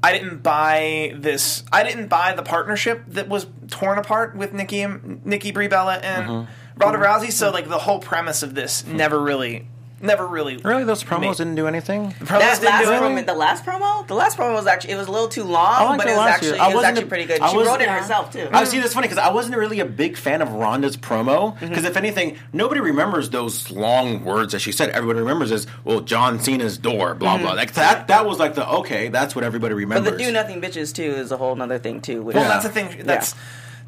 I 0.03 0.13
didn't 0.13 0.41
buy 0.41 1.13
this. 1.15 1.63
I 1.72 1.84
didn't 1.84 2.08
buy 2.08 2.34
the 2.34 2.43
partnership 2.43 3.03
that 3.10 3.29
was 3.29 3.48
torn 3.67 3.98
apart 3.98 4.36
with 4.36 4.53
Nikki 4.53 4.81
and 4.81 5.24
Nikki 5.25 5.51
Brie 5.51 5.67
Bella 5.67 5.98
and 5.98 6.48
Ronda 6.75 6.98
mm-hmm. 6.98 7.03
Rousey. 7.03 7.31
So 7.31 7.51
like 7.51 7.70
the 7.70 7.77
whole 7.77 8.00
premise 8.00 8.41
of 8.41 8.55
this 8.55 8.86
never 8.86 9.20
really, 9.20 9.67
never 10.01 10.25
really. 10.27 10.58
Really, 10.58 10.84
those 10.84 11.03
promos 11.03 11.22
Me. 11.22 11.27
didn't 11.36 11.55
do 11.55 11.67
anything. 11.67 12.12
Promos 12.12 12.27
That 12.27 12.60
didn't 12.60 12.65
last 12.65 12.86
do 12.86 12.91
anything. 12.91 13.24
promo, 13.24 13.27
the 13.27 13.34
last 13.34 13.65
promo, 13.65 14.08
the 14.08 14.13
last 14.13 14.38
promo 14.38 14.53
was 14.53 14.67
actually 14.67 14.93
it 14.93 14.98
was 14.98 15.08
a 15.08 15.12
little 15.12 15.27
too 15.27 15.43
long, 15.43 15.98
but 15.98 16.08
it 16.08 16.12
it 16.12 16.17
was 16.17 16.27
actually 16.27 16.48
year. 16.50 16.70
It 16.70 16.75
was 16.75 16.84
actually 16.84 17.03
a- 17.03 17.08
pretty 17.08 17.25
good. 17.25 17.41
I 17.41 17.50
She 17.50 17.58
wasn't- 17.58 17.74
wrote 17.74 17.81
it 17.81 17.86
Yeah. 17.88 18.00
herself 18.00 18.31
too. 18.31 18.50
I 18.51 18.63
see. 18.63 18.79
That's 18.79 18.93
funny 18.93 19.08
because 19.08 19.24
I 19.24 19.31
wasn't 19.31 19.55
really 19.55 19.79
a 19.79 19.86
big 19.86 20.17
fan 20.17 20.41
of 20.41 20.51
Ronda's 20.51 20.98
promo 20.98 21.55
mm-hmm. 21.55 21.67
because 21.67 21.86
if 21.86 21.98
anything, 21.98 22.38
nobody 22.53 22.81
remembers 22.81 23.29
those 23.29 23.72
long 23.72 24.24
words 24.25 24.53
that 24.53 24.60
she 24.60 24.72
said. 24.72 24.89
Everybody 24.89 25.20
remembers 25.20 25.51
is 25.51 25.67
well, 25.84 26.01
John 26.01 26.39
Cena's 26.39 26.77
door, 26.77 27.13
blah 27.15 27.36
mm-hmm. 27.36 27.43
blah. 27.43 27.53
Like 27.53 27.74
that. 27.74 28.08
That 28.08 28.25
was 28.25 28.39
like 28.39 28.55
the 28.55 28.67
okay. 28.70 29.10
That's 29.10 29.36
what 29.36 29.43
everybody 29.43 29.74
remembers. 29.74 30.12
but 30.12 30.17
the 30.17 30.24
do 30.25 30.31
nothing 30.31 30.62
bitches 30.62 30.93
too 30.93 31.03
is 31.03 31.31
a 31.31 31.38
whole 31.38 31.60
other 31.62 31.79
thing 31.79 32.01
too. 32.01 32.22
Which 32.22 32.36
Well, 32.36 32.43
Yeah. 32.43 32.50
that's 32.50 32.63
the 32.63 32.72
thing. 32.72 33.05
That's 33.05 33.36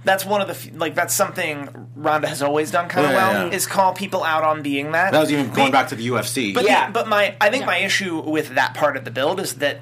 that's 0.06 0.26
one 0.26 0.42
of 0.42 0.48
the 0.48 0.54
f- 0.54 0.70
like 0.76 0.96
that's 0.96 1.14
something 1.14 1.88
Ronda 1.96 2.28
has 2.28 2.42
always 2.42 2.72
done 2.72 2.90
kind 2.90 3.06
of 3.06 3.12
Yeah, 3.14 3.32
well 3.34 3.48
yeah. 3.48 3.54
is 3.56 3.66
call 3.68 3.94
people 3.94 4.24
out 4.24 4.44
on 4.44 4.62
being 4.62 4.92
that. 4.92 5.12
that 5.12 5.20
was 5.20 5.32
even 5.32 5.52
going 5.52 5.68
The- 5.68 5.72
back 5.72 5.88
to 5.90 5.96
the 5.96 6.08
UFC. 6.08 6.54
But 6.54 6.66
Yeah. 6.66 6.88
the, 6.88 6.92
but 6.94 7.08
my 7.08 7.36
I 7.40 7.50
think 7.50 7.66
my 7.66 7.78
issue 7.78 8.20
with 8.20 8.56
that 8.56 8.74
part 8.74 8.98
of 8.98 9.06
the 9.06 9.12
build 9.12 9.40
is 9.40 9.56
that 9.56 9.82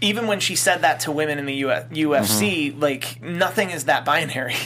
even 0.00 0.26
when 0.26 0.40
she 0.40 0.54
said 0.54 0.82
that 0.82 1.00
to 1.00 1.10
women 1.12 1.38
in 1.38 1.46
the 1.46 1.54
U- 1.54 1.68
UFC, 1.68 2.70
Mm-hmm. 2.70 2.80
like 2.80 3.20
nothing 3.22 3.70
is 3.70 3.84
that 3.84 4.04
binary. 4.04 4.56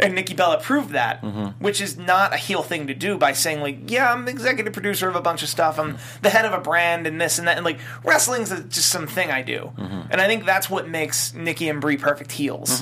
And 0.00 0.14
Nikki 0.14 0.32
Bella 0.32 0.60
proved 0.60 0.90
that, 0.90 1.20
Mm-hmm. 1.22 1.60
which 1.64 1.80
is 1.80 1.98
not 1.98 2.32
a 2.32 2.36
heel 2.36 2.62
thing 2.62 2.86
to 2.86 2.94
do 2.94 3.18
by 3.18 3.32
saying 3.32 3.60
like, 3.60 3.90
"Yeah, 3.90 4.12
I'm 4.12 4.26
the 4.26 4.30
executive 4.30 4.72
producer 4.72 5.08
of 5.08 5.16
a 5.16 5.20
bunch 5.20 5.42
of 5.42 5.48
stuff. 5.48 5.76
I'm 5.76 5.98
the 6.22 6.30
head 6.30 6.44
of 6.44 6.52
a 6.52 6.60
brand 6.60 7.08
and 7.08 7.20
this 7.20 7.40
and 7.40 7.48
that." 7.48 7.56
And 7.56 7.64
like, 7.64 7.80
wrestling's 8.04 8.50
just 8.50 8.90
some 8.90 9.08
thing 9.08 9.32
I 9.32 9.42
do, 9.42 9.72
Mm-hmm. 9.76 10.00
and 10.12 10.20
I 10.20 10.28
think 10.28 10.44
that's 10.46 10.70
what 10.70 10.88
makes 10.88 11.34
Nikki 11.34 11.68
and 11.68 11.80
Brie 11.80 11.96
perfect 11.96 12.30
heels 12.30 12.80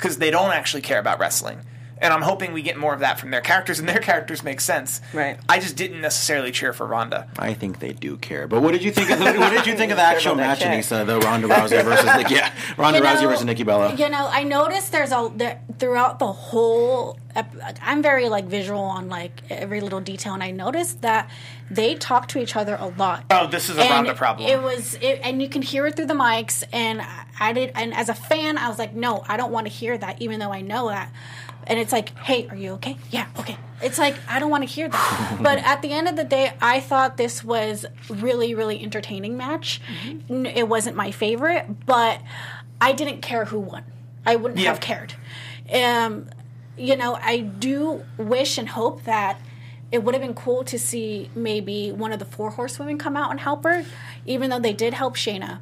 because 0.00 0.16
they 0.16 0.30
don't 0.30 0.52
actually 0.52 0.80
care 0.80 0.98
about 0.98 1.18
wrestling. 1.18 1.58
And 2.00 2.12
I'm 2.14 2.22
hoping 2.22 2.52
we 2.52 2.62
get 2.62 2.76
more 2.78 2.94
of 2.94 3.00
that 3.00 3.20
from 3.20 3.30
their 3.30 3.40
characters, 3.42 3.78
and 3.78 3.88
their 3.88 3.98
characters 3.98 4.42
make 4.42 4.60
sense. 4.60 5.00
Right. 5.12 5.38
I 5.48 5.58
just 5.58 5.76
didn't 5.76 6.00
necessarily 6.00 6.50
cheer 6.50 6.72
for 6.72 6.86
Ronda. 6.86 7.28
I 7.38 7.52
think 7.52 7.78
they 7.80 7.92
do 7.92 8.16
care. 8.16 8.46
But 8.48 8.62
what 8.62 8.72
did 8.72 8.82
you 8.82 8.90
think? 8.90 9.10
Of 9.10 9.18
the, 9.18 9.24
what 9.38 9.50
did 9.52 9.66
you 9.66 9.76
think 9.76 9.90
of 9.92 9.98
the 9.98 10.02
actual 10.12 10.32
about 10.32 10.58
that 10.58 10.66
match. 10.66 10.84
Anissa? 10.86 11.04
The 11.06 11.18
Ronda 11.20 11.48
Rousey 11.48 11.84
versus 11.84 12.06
Nikki? 12.16 12.34
Yeah, 12.40 12.52
Ronda 12.78 13.00
You 13.00 13.04
Rousey 13.04 13.28
versus 13.28 13.44
Nikki 13.44 13.64
Bella. 13.64 13.94
You 13.94 14.08
know, 14.08 14.28
I 14.30 14.44
noticed 14.44 14.92
there's 14.92 15.12
a 15.12 15.30
there, 15.34 15.60
throughout 15.78 16.18
the 16.18 16.32
whole. 16.32 17.18
I'm 17.82 18.02
very 18.02 18.28
like 18.28 18.46
visual 18.46 18.80
on 18.80 19.08
like 19.08 19.42
every 19.50 19.80
little 19.80 20.00
detail, 20.00 20.34
and 20.34 20.42
I 20.42 20.50
noticed 20.52 21.02
that 21.02 21.30
they 21.70 21.94
talk 21.94 22.28
to 22.28 22.38
each 22.40 22.56
other 22.56 22.76
a 22.80 22.86
lot. 22.88 23.24
Oh, 23.30 23.46
this 23.46 23.68
is 23.68 23.76
a 23.76 23.82
And 23.82 23.90
Ronda 23.90 24.14
problem. 24.14 24.48
It 24.48 24.60
was, 24.62 24.94
it, 24.94 25.20
and 25.22 25.40
you 25.40 25.48
can 25.48 25.62
hear 25.62 25.86
it 25.86 25.94
through 25.96 26.06
the 26.06 26.14
mics. 26.14 26.64
And 26.72 27.00
I- 27.02 27.24
I 27.42 27.52
did, 27.54 27.72
and 27.74 27.94
as 27.94 28.10
a 28.10 28.14
fan, 28.14 28.58
I 28.58 28.68
was 28.68 28.78
like, 28.78 28.92
no, 28.94 29.24
I 29.26 29.38
don't 29.38 29.50
want 29.50 29.66
to 29.66 29.72
hear 29.72 29.96
that, 29.96 30.20
even 30.20 30.40
though 30.40 30.52
I 30.52 30.60
know 30.60 30.88
that. 30.88 31.10
And 31.66 31.78
it's 31.78 31.92
like, 31.92 32.16
hey, 32.18 32.48
are 32.48 32.56
you 32.56 32.72
okay? 32.72 32.96
Yeah, 33.10 33.26
okay. 33.38 33.56
It's 33.82 33.98
like 33.98 34.16
I 34.28 34.38
don't 34.40 34.50
want 34.50 34.62
to 34.66 34.68
hear 34.72 34.88
that. 34.88 35.38
but 35.42 35.58
at 35.58 35.82
the 35.82 35.92
end 35.92 36.08
of 36.08 36.16
the 36.16 36.24
day, 36.24 36.52
I 36.60 36.80
thought 36.80 37.16
this 37.16 37.42
was 37.44 37.86
really, 38.08 38.54
really 38.54 38.82
entertaining 38.82 39.36
match. 39.36 39.80
N- 40.28 40.46
It 40.46 40.68
wasn't 40.68 40.96
my 40.96 41.10
favorite, 41.10 41.86
but 41.86 42.20
I 42.80 42.92
didn't 42.92 43.20
care 43.22 43.44
who 43.46 43.60
won. 43.60 43.84
I 44.26 44.36
wouldn't 44.36 44.60
Yeah. 44.60 44.70
have 44.70 44.80
cared. 44.80 45.14
Um, 45.72 46.28
you 46.76 46.96
know, 46.96 47.14
I 47.22 47.38
do 47.38 48.04
wish 48.16 48.58
and 48.58 48.68
hope 48.68 49.04
that 49.04 49.40
it 49.92 50.02
would 50.04 50.14
have 50.14 50.22
been 50.22 50.34
cool 50.34 50.62
to 50.64 50.78
see 50.78 51.30
maybe 51.34 51.90
one 51.92 52.12
of 52.12 52.18
the 52.18 52.24
four 52.24 52.50
horsewomen 52.50 52.96
come 52.98 53.16
out 53.16 53.30
and 53.30 53.40
help 53.40 53.64
her, 53.64 53.84
even 54.26 54.50
though 54.50 54.58
they 54.60 54.72
did 54.72 54.94
help 54.94 55.16
Shayna. 55.16 55.58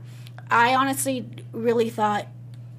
I 0.51 0.75
honestly 0.75 1.27
really 1.53 1.89
thought 1.91 2.27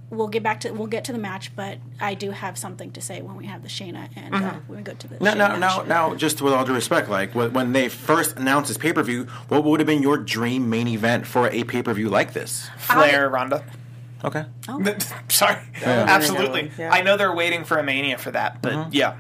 we'll 0.10 0.28
get 0.28 0.44
back 0.44 0.60
to 0.62 0.72
we'll 0.72 0.88
get 0.88 1.04
to 1.06 1.12
the 1.12 1.18
match, 1.20 1.56
but 1.56 1.78
I 2.00 2.14
do 2.14 2.32
have 2.32 2.58
something 2.58 2.92
to 2.92 3.02
say 3.02 3.22
when 3.22 3.36
we 3.36 3.46
have 3.46 3.62
the 3.62 3.68
Shayna 3.70 4.10
and 4.16 4.34
uh, 4.36 4.54
when 4.68 4.78
we 4.80 4.84
go 4.84 4.94
to 4.94 5.08
the 5.08 5.16
Mm-hmm. 5.16 5.24
Now, 5.24 5.34
Shayna 5.34 5.38
now, 5.38 5.58
match. 5.58 5.88
now, 5.88 6.08
now, 6.10 6.16
just 6.16 6.42
with 6.42 6.54
all 6.54 6.66
due 6.66 6.74
respect, 6.74 7.10
like 7.10 7.34
when 7.34 7.72
they 7.74 7.90
first 7.90 8.38
announced 8.38 8.68
this 8.70 8.78
pay 8.78 8.94
per 8.94 9.04
view, 9.04 9.26
what 9.48 9.64
would 9.64 9.80
have 9.80 9.88
been 9.88 10.02
your 10.04 10.18
dream 10.18 10.70
main 10.70 10.88
event 10.88 11.26
for 11.28 11.48
a 11.50 11.64
pay 11.64 11.82
per 11.84 11.94
view 11.94 12.10
like 12.10 12.34
this? 12.34 12.70
Flair, 12.78 13.30
Ronda. 13.30 13.64
Okay. 14.24 14.46
Sorry, 15.30 15.58
absolutely. 15.86 16.72
Yeah. 16.78 16.92
I 16.92 17.02
know 17.02 17.16
they're 17.16 17.34
waiting 17.36 17.64
for 17.64 17.78
a 17.78 17.84
mania 17.84 18.18
for 18.18 18.32
that, 18.32 18.62
but 18.62 18.94
yeah, 18.94 19.16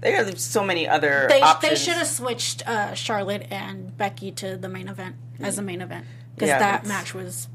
There 0.00 0.22
are 0.24 0.36
so 0.36 0.62
many 0.62 0.86
other 0.88 1.26
They, 1.28 1.40
options. 1.40 1.70
they 1.70 1.76
should 1.76 1.94
have 1.94 2.06
switched 2.06 2.68
uh, 2.68 2.94
Charlotte 2.94 3.46
and 3.50 3.96
Becky 3.96 4.30
to 4.32 4.56
the 4.56 4.68
main 4.68 4.86
event 4.88 5.16
as 5.40 5.56
the 5.56 5.62
main 5.62 5.80
event 5.80 6.06
because 6.34 6.48
Yeah, 6.50 6.58
that 6.60 6.86
match 6.86 7.12
was 7.14 7.48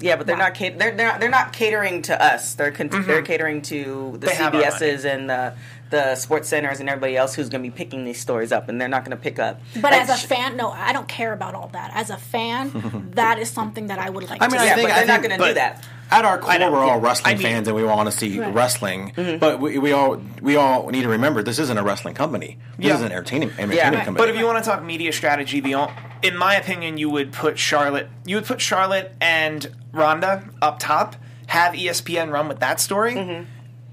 Yeah, 0.00 0.16
but 0.16 0.26
they're 0.26 0.36
not 0.36 0.54
cat- 0.54 0.78
they're, 0.78 0.96
they're 0.96 1.06
not 1.08 1.20
they're 1.20 1.28
not 1.30 1.52
catering 1.52 2.02
to 2.02 2.20
us. 2.20 2.54
They're 2.54 2.72
con- 2.72 2.88
they're 2.88 3.22
catering 3.22 3.62
to 3.62 4.12
the 4.18 4.26
They 4.26 4.32
CBSs 4.32 5.04
and 5.04 5.30
the 5.30 5.54
the 5.90 6.14
sports 6.16 6.48
centers 6.48 6.80
and 6.80 6.88
everybody 6.88 7.16
else 7.18 7.34
who's 7.34 7.50
going 7.50 7.62
to 7.62 7.68
be 7.70 7.74
picking 7.76 8.04
these 8.06 8.18
stories 8.18 8.50
up, 8.50 8.68
and 8.70 8.80
they're 8.80 8.88
not 8.88 9.04
going 9.04 9.14
to 9.16 9.22
pick 9.22 9.38
up. 9.38 9.60
But 9.74 9.92
Like, 9.92 10.00
as 10.02 10.08
a 10.08 10.16
sh- 10.16 10.24
fan, 10.24 10.56
no, 10.56 10.70
I 10.70 10.92
don't 10.94 11.06
care 11.06 11.34
about 11.34 11.54
all 11.54 11.68
that. 11.74 11.90
As 11.94 12.08
a 12.08 12.16
fan, 12.16 13.10
that 13.14 13.38
is 13.38 13.50
something 13.50 13.88
that 13.88 13.98
I 13.98 14.08
would 14.08 14.24
like 14.28 14.40
I 14.40 14.46
to 14.46 14.50
mean, 14.52 14.60
see. 14.60 14.64
I 14.64 14.68
yeah, 14.70 14.74
think 14.76 14.88
but 14.88 14.94
they're 14.96 15.06
not 15.06 15.22
going 15.22 15.38
to 15.38 15.46
do 15.48 15.54
that. 15.54 15.84
At 16.10 16.24
our 16.24 16.38
core, 16.38 16.58
we're 16.58 16.78
all 16.78 16.98
wrestling 16.98 17.34
I 17.34 17.38
mean- 17.38 17.42
fans, 17.42 17.68
and 17.68 17.76
we 17.76 17.82
all 17.84 17.94
want 17.96 18.10
to 18.10 18.16
see 18.16 18.38
Right. 18.40 18.52
wrestling. 18.54 19.12
Mm-hmm. 19.14 19.38
But 19.38 19.60
we, 19.60 19.76
we 19.78 19.92
all 19.92 20.20
we 20.40 20.56
all 20.56 20.88
need 20.88 21.02
to 21.02 21.08
remember 21.10 21.42
this 21.42 21.58
isn't 21.58 21.76
a 21.78 21.82
wrestling 21.82 22.14
company. 22.14 22.56
This 22.78 22.86
Yeah. 22.86 22.94
is 22.96 23.00
an 23.02 23.12
entertaining 23.12 23.50
entertainment 23.50 23.74
Yeah. 23.76 24.04
company. 24.04 24.16
but 24.26 24.30
if 24.34 24.36
you 24.40 24.46
want 24.46 24.64
to 24.64 24.68
talk 24.70 24.82
media 24.82 25.12
strategy, 25.12 25.60
the 25.60 25.74
on- 25.74 25.92
in 26.22 26.36
my 26.36 26.54
opinion, 26.56 26.98
you 26.98 27.10
would 27.10 27.32
put 27.32 27.58
Charlotte. 27.58 28.08
You 28.24 28.36
would 28.36 28.44
put 28.46 28.60
Charlotte 28.60 29.14
and 29.20 29.66
Ronda 29.92 30.48
up 30.60 30.78
top. 30.78 31.16
Have 31.48 31.74
ESPN 31.74 32.30
run 32.32 32.48
with 32.48 32.60
that 32.60 32.80
story. 32.80 33.14
Mm-hmm. 33.14 33.44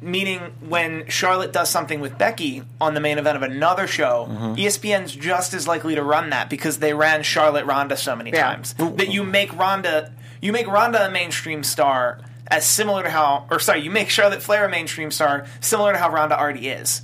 Meaning, 0.02 0.40
when 0.62 1.10
Charlotte 1.10 1.52
does 1.52 1.70
something 1.70 2.00
with 2.00 2.18
Becky 2.18 2.64
on 2.80 2.94
the 2.94 3.02
main 3.02 3.18
event 3.18 3.36
of 3.36 3.44
another 3.44 3.86
show, 3.86 4.28
Mm-hmm. 4.30 4.54
ESPN's 4.54 5.14
just 5.14 5.54
as 5.54 5.68
likely 5.68 5.96
to 5.96 6.04
run 6.04 6.30
that 6.30 6.50
because 6.50 6.80
they 6.80 6.94
ran 6.94 7.22
Charlotte 7.24 7.66
Ronda 7.66 7.98
so 7.98 8.16
many 8.16 8.32
Yeah. 8.32 8.44
times 8.54 8.74
that 8.76 9.10
you 9.12 9.24
make 9.24 9.54
Ronda 9.58 10.14
you 10.42 10.54
make 10.54 10.68
Ronda 10.68 11.06
a 11.06 11.12
mainstream 11.12 11.64
star 11.64 12.22
as 12.48 12.66
similar 12.66 13.04
to 13.04 13.10
how 13.10 13.46
or 13.52 13.60
sorry 13.60 13.82
you 13.82 13.92
make 13.92 14.10
Charlotte 14.10 14.42
Flair 14.42 14.64
a 14.66 14.70
mainstream 14.70 15.12
star 15.12 15.46
similar 15.60 15.92
to 15.92 15.98
how 16.00 16.10
Ronda 16.10 16.40
already 16.40 16.70
is. 16.70 17.02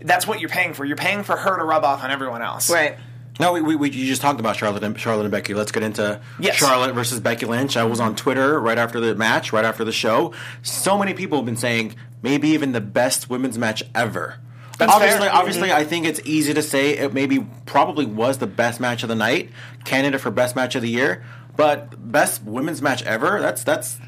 That's 0.00 0.24
what 0.28 0.38
you're 0.38 0.48
paying 0.48 0.74
for. 0.74 0.84
You're 0.84 0.96
paying 0.96 1.24
for 1.24 1.36
her 1.36 1.58
to 1.58 1.64
rub 1.64 1.82
off 1.82 2.04
on 2.04 2.12
everyone 2.12 2.40
else. 2.42 2.70
Right. 2.70 2.96
No, 3.40 3.52
we, 3.52 3.60
we, 3.60 3.76
we 3.76 3.90
you 3.90 4.06
just 4.06 4.20
talked 4.20 4.40
about 4.40 4.56
Charlotte 4.56 4.82
and 4.82 4.98
Charlotte 4.98 5.22
and 5.22 5.30
Becky. 5.30 5.54
Let's 5.54 5.70
get 5.72 5.82
into 5.82 6.20
Yes. 6.40 6.56
Charlotte 6.56 6.94
versus 6.94 7.20
Becky 7.20 7.46
Lynch. 7.46 7.76
I 7.76 7.84
was 7.84 8.00
on 8.00 8.16
Twitter 8.16 8.58
right 8.60 8.78
after 8.78 8.98
the 9.00 9.14
match, 9.14 9.52
right 9.52 9.64
after 9.64 9.84
the 9.84 9.92
show. 9.92 10.32
So 10.62 10.98
many 10.98 11.14
people 11.14 11.38
have 11.38 11.46
been 11.46 11.56
saying 11.56 11.94
maybe 12.22 12.48
even 12.48 12.72
the 12.72 12.80
best 12.80 13.30
women's 13.30 13.56
match 13.58 13.82
ever. 13.94 14.40
That's 14.78 14.92
obviously, 14.92 15.26
fair. 15.26 15.34
obviously, 15.34 15.68
mm-hmm. 15.68 15.78
I 15.78 15.84
think 15.84 16.06
it's 16.06 16.20
easy 16.24 16.54
to 16.54 16.62
say 16.62 16.96
it 16.98 17.12
maybe 17.12 17.46
probably 17.66 18.06
was 18.06 18.38
the 18.38 18.46
best 18.46 18.80
match 18.80 19.02
of 19.02 19.08
the 19.08 19.16
night, 19.16 19.50
candidate 19.84 20.20
for 20.20 20.30
best 20.30 20.54
match 20.54 20.76
of 20.76 20.82
the 20.82 20.88
year, 20.88 21.24
but 21.56 22.10
best 22.10 22.44
women's 22.44 22.80
match 22.80 23.02
ever. 23.02 23.40
That's 23.40 23.64
that's. 23.64 23.98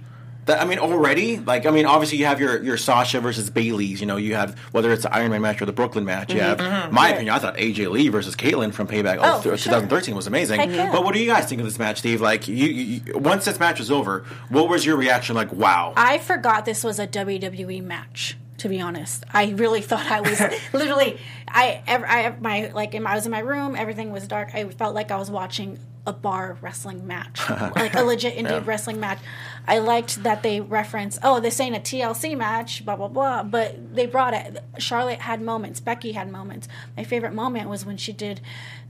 That, 0.46 0.60
I 0.60 0.64
mean, 0.64 0.78
already, 0.78 1.38
like, 1.38 1.66
I 1.66 1.70
mean, 1.70 1.86
obviously, 1.86 2.18
you 2.18 2.26
have 2.26 2.40
your, 2.40 2.62
your 2.62 2.76
Sasha 2.76 3.20
versus 3.20 3.50
Bayley's. 3.50 4.00
You 4.00 4.06
know, 4.06 4.16
you 4.16 4.34
have 4.34 4.58
whether 4.72 4.92
it's 4.92 5.02
the 5.02 5.14
Iron 5.14 5.30
Man 5.30 5.42
match 5.42 5.60
or 5.60 5.66
the 5.66 5.72
Brooklyn 5.72 6.04
match. 6.04 6.32
You 6.32 6.40
mm-hmm. 6.40 6.60
have, 6.60 6.84
mm-hmm. 6.84 6.94
my 6.94 7.10
opinion, 7.10 7.34
I 7.34 7.38
thought 7.38 7.56
AJ 7.56 7.90
Lee 7.90 8.08
versus 8.08 8.34
Kaitlyn 8.34 8.72
from 8.72 8.86
Payback 8.86 9.18
Oh, 9.18 9.36
oh, 9.36 9.40
for 9.40 9.56
sure. 9.56 9.56
2013 9.56 10.14
was 10.14 10.26
amazing. 10.26 10.70
Yeah. 10.70 10.90
But 10.92 11.04
what 11.04 11.14
do 11.14 11.20
you 11.20 11.26
guys 11.26 11.48
think 11.48 11.60
of 11.60 11.66
this 11.66 11.78
match, 11.78 11.98
Steve? 11.98 12.20
Like, 12.20 12.48
you, 12.48 12.54
you 12.54 13.18
once 13.18 13.44
this 13.44 13.60
match 13.60 13.78
was 13.78 13.90
over, 13.90 14.24
what 14.48 14.68
was 14.68 14.86
your 14.86 14.96
reaction? 14.96 15.36
Like, 15.36 15.52
wow. 15.52 15.92
I 15.96 16.18
forgot 16.18 16.64
this 16.64 16.82
was 16.82 16.98
a 16.98 17.06
WWE 17.06 17.82
match. 17.82 18.36
To 18.58 18.68
be 18.68 18.78
honest, 18.78 19.24
I 19.32 19.52
really 19.52 19.80
thought 19.90 20.10
I 20.10 20.20
was 20.20 20.40
literally. 20.72 21.18
I, 21.48 21.82
I, 21.88 22.34
my 22.40 22.70
like, 22.74 22.94
in, 22.94 23.06
I 23.06 23.14
was 23.14 23.24
in 23.24 23.32
my 23.32 23.40
room. 23.40 23.74
Everything 23.74 24.12
was 24.12 24.28
dark. 24.28 24.54
I 24.54 24.68
felt 24.68 24.94
like 24.94 25.10
I 25.10 25.16
was 25.16 25.30
watching 25.30 25.78
a 26.06 26.12
bar 26.12 26.56
wrestling 26.60 27.06
match, 27.06 27.40
like 27.50 27.94
a 27.94 28.02
legit 28.02 28.36
indie 28.36 28.64
wrestling 28.64 29.00
match. 29.00 29.18
I 29.66 29.78
liked 29.78 30.22
that 30.22 30.42
they 30.42 30.60
reference, 30.60 31.18
oh, 31.22 31.40
this 31.40 31.60
ain't 31.60 31.76
a 31.76 31.80
TLC 31.80 32.36
match, 32.36 32.84
blah 32.84 32.96
blah 32.96 33.08
blah. 33.08 33.42
But 33.42 33.94
they 33.94 34.06
brought 34.06 34.34
it. 34.34 34.58
Charlotte 34.78 35.20
had 35.20 35.40
moments. 35.40 35.80
Becky 35.80 36.12
had 36.12 36.30
moments. 36.30 36.68
My 36.96 37.04
favorite 37.04 37.32
moment 37.32 37.68
was 37.68 37.84
when 37.84 37.96
she 37.96 38.12
did 38.12 38.40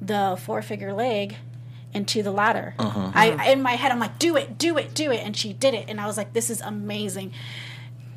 the 0.01 0.39
four 0.41 0.63
figure 0.63 0.93
leg 0.93 1.37
into 1.93 2.23
the 2.23 2.31
ladder. 2.31 2.75
Uh-huh. 2.79 3.11
I 3.15 3.51
in 3.51 3.63
my 3.63 3.73
head 3.73 3.93
I'm 3.93 3.99
like, 3.99 4.19
do 4.19 4.37
it, 4.37 4.59
do 4.59 4.79
it, 4.79 4.95
do 4.95 5.11
it, 5.11 5.21
and 5.25 5.37
she 5.37 5.53
did 5.53 5.75
it, 5.75 5.89
and 5.89 6.01
I 6.01 6.07
was 6.07 6.17
like, 6.17 6.33
this 6.33 6.51
is 6.51 6.61
amazing. 6.61 7.33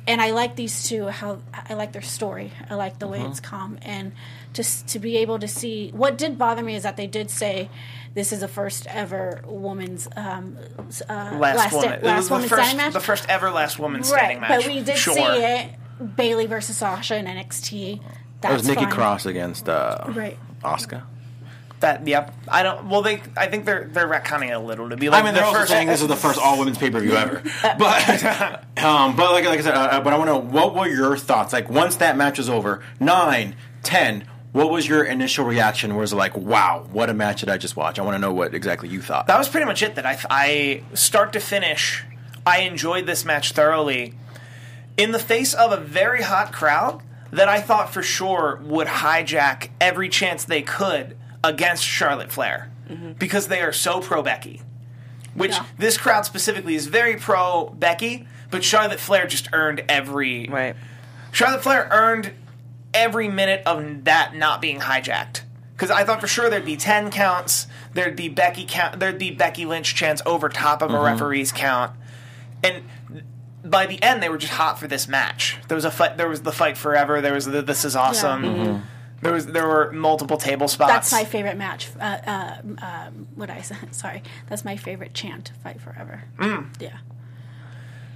And 0.06 0.20
I 0.20 0.32
like 0.32 0.54
these 0.54 0.88
two. 0.88 1.06
How 1.08 1.40
I 1.52 1.74
like 1.74 1.92
their 1.92 2.02
story. 2.02 2.52
I 2.68 2.74
like 2.74 2.98
the 2.98 3.08
way 3.08 3.18
uh-huh. 3.18 3.30
it's 3.30 3.40
come, 3.40 3.78
and 3.82 4.12
just 4.54 4.88
to 4.88 4.98
be 4.98 5.18
able 5.18 5.38
to 5.40 5.48
see. 5.48 5.90
What 5.90 6.16
did 6.16 6.38
bother 6.38 6.62
me 6.62 6.74
is 6.74 6.84
that 6.84 6.96
they 6.96 7.06
did 7.06 7.30
say 7.30 7.68
this 8.14 8.32
is 8.32 8.40
the 8.40 8.48
first 8.48 8.86
ever 8.86 9.42
woman's 9.46 10.08
um, 10.16 10.56
uh, 11.08 11.36
Last, 11.38 11.72
woman. 11.72 11.88
sta- 11.88 11.96
it 11.96 12.02
last 12.04 12.16
was 12.16 12.28
the 12.28 12.34
woman 12.34 12.48
first, 12.48 12.62
standing 12.62 12.76
match. 12.78 12.92
the 12.94 13.00
first 13.00 13.28
ever 13.28 13.50
last 13.50 13.78
woman 13.78 14.02
standing 14.04 14.40
right, 14.40 14.48
match. 14.48 14.60
but 14.64 14.66
we 14.72 14.80
did 14.80 14.96
sure. 14.96 15.14
see 15.14 15.20
it. 15.20 15.70
Bayley 16.16 16.46
versus 16.46 16.76
Sasha 16.76 17.16
in 17.16 17.26
NXT. 17.26 18.00
That's 18.40 18.52
it 18.52 18.56
was 18.58 18.68
Nikki 18.68 18.84
fine. 18.84 18.92
Cross 18.92 19.26
against 19.26 19.68
uh, 19.68 20.04
Right. 20.08 20.38
Asuka. 20.62 21.02
That 21.80 22.06
yep. 22.06 22.34
I 22.48 22.62
don't. 22.62 22.88
Well, 22.88 23.02
they. 23.02 23.20
I 23.36 23.46
think 23.48 23.64
they're 23.66 23.84
they're 23.92 24.08
retconning 24.08 24.48
it 24.48 24.52
a 24.52 24.58
little 24.58 24.88
to 24.88 24.96
be 24.96 25.10
like 25.10 25.22
I 25.22 25.24
mean, 25.26 25.34
they're 25.34 25.44
also 25.44 25.58
first. 25.60 25.70
saying 25.70 25.88
this 25.88 26.00
is 26.00 26.08
the 26.08 26.16
first 26.16 26.38
all 26.40 26.58
women's 26.58 26.78
pay 26.78 26.88
per 26.88 26.98
view 27.00 27.14
ever. 27.14 27.42
But, 27.62 28.24
um, 28.82 29.16
but 29.16 29.32
like, 29.32 29.44
like 29.44 29.58
I 29.58 29.62
said, 29.62 29.74
uh, 29.74 30.00
but 30.00 30.12
I 30.12 30.16
want 30.16 30.28
to 30.28 30.34
know 30.34 30.38
what 30.38 30.74
were 30.74 30.88
your 30.88 31.16
thoughts? 31.16 31.52
Like 31.52 31.68
once 31.68 31.96
that 31.96 32.16
match 32.16 32.38
is 32.38 32.48
over, 32.48 32.80
nine, 33.00 33.54
ten. 33.82 34.26
What 34.54 34.70
was 34.70 34.86
your 34.86 35.02
initial 35.02 35.44
reaction? 35.44 35.96
Was 35.96 36.12
it 36.12 36.16
like, 36.16 36.36
wow, 36.36 36.86
what 36.92 37.10
a 37.10 37.14
match 37.14 37.40
did 37.40 37.48
I 37.48 37.58
just 37.58 37.76
watch? 37.76 37.98
I 37.98 38.02
want 38.02 38.14
to 38.14 38.20
know 38.20 38.32
what 38.32 38.54
exactly 38.54 38.88
you 38.88 39.02
thought. 39.02 39.26
that 39.26 39.36
was 39.36 39.48
pretty 39.48 39.66
much 39.66 39.82
it. 39.82 39.96
That 39.96 40.06
I, 40.06 40.16
I 40.30 40.84
start 40.94 41.32
to 41.32 41.40
finish, 41.40 42.04
I 42.46 42.60
enjoyed 42.60 43.04
this 43.04 43.24
match 43.24 43.50
thoroughly. 43.50 44.14
In 44.96 45.10
the 45.10 45.18
face 45.18 45.54
of 45.54 45.72
a 45.72 45.76
very 45.76 46.22
hot 46.22 46.52
crowd 46.52 47.02
that 47.32 47.48
I 47.48 47.60
thought 47.60 47.92
for 47.92 48.00
sure 48.04 48.60
would 48.62 48.86
hijack 48.86 49.70
every 49.80 50.08
chance 50.08 50.44
they 50.44 50.62
could 50.62 51.16
against 51.42 51.82
Charlotte 51.82 52.30
Flair 52.30 52.70
mm-hmm. 52.88 53.14
because 53.14 53.48
they 53.48 53.60
are 53.60 53.72
so 53.72 54.00
pro 54.00 54.22
Becky. 54.22 54.62
Which 55.34 55.50
Yeah. 55.50 55.66
this 55.78 55.98
crowd 55.98 56.26
specifically 56.26 56.76
is 56.76 56.86
very 56.86 57.16
pro 57.16 57.70
Becky, 57.76 58.28
but 58.52 58.62
Charlotte 58.62 59.00
Flair 59.00 59.26
just 59.26 59.48
earned 59.52 59.82
every 59.88 60.46
Right. 60.48 60.76
Charlotte 61.32 61.64
Flair 61.64 61.88
earned 61.90 62.30
every 62.94 63.28
minute 63.28 63.62
of 63.66 64.04
that 64.04 64.34
not 64.34 64.60
being 64.62 64.80
hijacked. 64.80 65.42
Because 65.74 65.90
I 65.90 66.04
thought 66.04 66.20
for 66.20 66.28
sure 66.28 66.48
there'd 66.48 66.64
be 66.64 66.76
ten 66.76 67.10
counts, 67.10 67.66
there'd 67.92 68.14
be 68.16 68.28
Becky 68.28 68.64
count, 68.66 69.00
there'd 69.00 69.18
be 69.18 69.32
Becky 69.32 69.66
Lynch 69.66 69.94
chance 69.94 70.22
over 70.24 70.48
top 70.48 70.82
of 70.82 70.92
a 70.92 71.00
referee's 71.00 71.50
count, 71.50 71.92
and 72.62 72.84
by 73.64 73.86
the 73.86 74.00
end 74.00 74.22
they 74.22 74.28
were 74.28 74.38
just 74.38 74.52
hot 74.52 74.78
for 74.78 74.86
this 74.86 75.08
match. 75.08 75.58
There 75.66 75.74
was 75.74 75.84
a 75.84 75.90
fight. 75.90 76.16
There 76.16 76.28
was 76.28 76.42
the 76.42 76.52
fight 76.52 76.76
forever. 76.76 77.20
There 77.20 77.34
was 77.34 77.46
the 77.46 77.60
this 77.60 77.84
is 77.84 77.96
awesome. 77.96 78.84
There 79.20 79.32
was 79.32 79.46
there 79.46 79.66
were 79.66 79.90
multiple 79.90 80.36
table 80.36 80.68
spots. 80.68 80.92
That's 80.92 81.12
my 81.12 81.24
favorite 81.24 81.56
match. 81.56 81.88
Uh, 81.98 82.18
uh, 82.26 82.56
um, 82.82 83.26
what 83.34 83.48
I 83.48 83.62
said. 83.62 83.78
Sorry, 83.94 84.22
that's 84.48 84.64
my 84.64 84.76
favorite 84.76 85.14
chant. 85.14 85.50
Fight 85.62 85.80
forever. 85.80 86.24
Mm. 86.38 86.80
Yeah. 86.80 86.98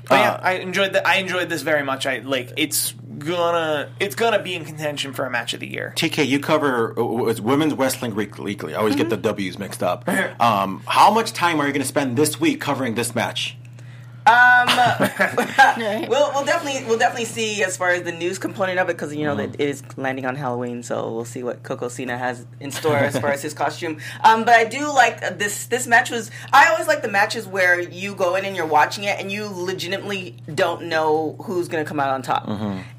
But 0.09 0.15
Uh, 0.15 0.23
yeah, 0.23 0.41
I 0.43 0.53
enjoyed 0.55 0.93
that. 0.95 1.07
I 1.07 1.17
enjoyed 1.17 1.49
this 1.49 1.63
very 1.63 1.83
much. 1.83 2.07
I 2.07 2.19
like 2.19 2.53
it's 2.57 2.95
gonna 3.19 3.91
it's 4.01 4.15
gonna 4.15 4.43
be 4.43 4.55
in 4.55 4.65
contention 4.65 5.13
for 5.13 5.27
a 5.27 5.31
match 5.31 5.55
of 5.55 5.61
the 5.61 5.67
year. 5.69 5.93
TK, 5.97 6.27
you 6.27 6.39
cover 6.41 6.99
uh, 6.99 7.27
it's 7.27 7.41
Women's 7.41 7.75
Wrestling 7.75 8.15
Weekly. 8.15 8.57
I 8.75 8.79
always 8.79 8.97
get 8.97 9.11
the 9.11 9.17
Mm-hmm. 9.17 9.23
W's 9.23 9.59
mixed 9.59 9.83
up. 9.83 10.09
Um, 10.41 10.83
how 10.87 11.11
much 11.11 11.33
time 11.33 11.61
are 11.61 11.67
you 11.67 11.73
going 11.73 11.83
to 11.83 11.89
spend 11.89 12.17
this 12.17 12.41
week 12.41 12.61
covering 12.61 12.95
this 12.95 13.15
match? 13.15 13.57
We'll, 16.09 16.33
we'll 16.33 16.45
definitely 16.45 16.85
we'll 16.87 16.99
definitely 16.99 17.25
see 17.27 17.63
as 17.63 17.77
far 17.77 17.91
as 17.91 18.03
the 18.03 18.13
news 18.13 18.39
component 18.39 18.79
of 18.79 18.89
it 18.89 18.95
because 18.95 19.15
you 19.15 19.25
know 19.25 19.35
that 19.37 19.55
it 19.55 19.61
is 19.61 19.83
landing 19.97 20.27
on 20.27 20.37
Halloween, 20.37 20.83
so 20.83 21.13
we'll 21.13 21.25
see 21.25 21.43
what 21.43 21.63
Coco 21.63 21.89
Cena 21.89 22.17
has 22.19 22.47
in 22.61 22.71
store 22.71 22.97
as 22.97 23.19
far 23.19 23.31
as 23.31 23.43
his 23.43 23.55
costume. 23.63 23.99
Um, 24.23 24.45
but 24.45 24.55
I 24.55 24.65
do 24.65 24.93
like 24.93 25.23
uh, 25.23 25.31
this. 25.31 25.67
This 25.67 25.87
match 25.87 26.11
was. 26.11 26.31
I 26.53 26.69
always 26.69 26.87
like 26.87 27.03
the 27.03 27.09
matches 27.09 27.47
where 27.47 27.81
you 27.81 28.15
go 28.15 28.35
in 28.35 28.45
and 28.45 28.57
you're 28.57 28.67
watching 28.67 29.05
it 29.05 29.19
and 29.21 29.31
you 29.31 29.47
legitimately 29.47 30.37
don't 30.55 30.85
know 30.85 31.37
who's 31.43 31.69
gonna 31.69 31.85
come 31.85 32.01
out 32.01 32.11
on 32.11 32.23
top, 32.23 32.49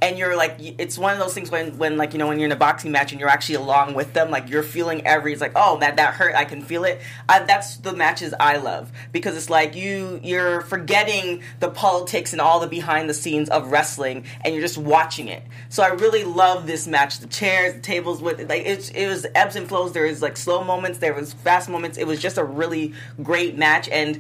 and 0.02 0.18
you're 0.18 0.36
like, 0.36 0.56
it's 0.60 0.98
one 0.98 1.14
of 1.14 1.20
those 1.20 1.34
things 1.34 1.52
when 1.52 1.78
when 1.78 1.98
like 1.98 2.14
you 2.14 2.20
know 2.20 2.28
when 2.28 2.40
you're 2.40 2.48
in 2.48 2.52
a 2.52 2.56
boxing 2.58 2.92
match 2.92 3.12
and 3.12 3.20
you're 3.20 3.30
actually 3.30 3.56
along 3.56 3.94
with 3.94 4.14
them, 4.14 4.32
like 4.32 4.50
you're 4.50 4.64
feeling 4.64 5.06
every. 5.06 5.34
It's 5.34 5.42
like, 5.42 5.54
oh 5.56 5.78
that 5.80 5.98
that 5.98 6.16
hurt, 6.16 6.36
I 6.36 6.46
can 6.46 6.62
feel 6.62 6.84
it. 6.86 7.02
I, 7.28 7.40
that's 7.40 7.78
the 7.78 7.94
matches 7.94 8.34
I 8.40 8.58
love 8.58 8.92
because 9.12 9.36
it's 9.36 9.50
like 9.50 9.76
you 9.76 10.20
you're 10.24 10.62
forgetting 10.62 11.19
the 11.60 11.70
politics 11.70 12.32
and 12.34 12.42
all 12.42 12.60
the 12.60 12.68
behind 12.68 13.10
the 13.10 13.14
scenes 13.14 13.50
of 13.50 13.72
wrestling 13.72 14.26
and 14.42 14.54
you're 14.54 14.64
just 14.64 14.78
watching 14.78 15.28
it. 15.28 15.44
So 15.70 15.84
I 15.84 15.90
really 15.90 16.24
love 16.24 16.68
this 16.68 16.88
match. 16.88 17.20
The 17.20 17.28
chairs, 17.28 17.74
the 17.74 17.80
tables, 17.82 18.22
with 18.22 18.50
like 18.50 18.66
it, 18.66 18.92
it 18.96 19.08
was 19.08 19.26
ebbs 19.36 19.56
and 19.56 19.68
flows. 19.68 19.94
There 19.94 20.06
was 20.06 20.22
like 20.22 20.38
slow 20.38 20.64
moments, 20.64 21.00
there 21.00 21.14
was 21.14 21.34
fast 21.34 21.70
moments. 21.70 21.98
It 21.98 22.08
was 22.08 22.20
just 22.22 22.38
a 22.38 22.44
really 22.44 22.94
great 23.22 23.58
match 23.58 23.90
and 23.90 24.20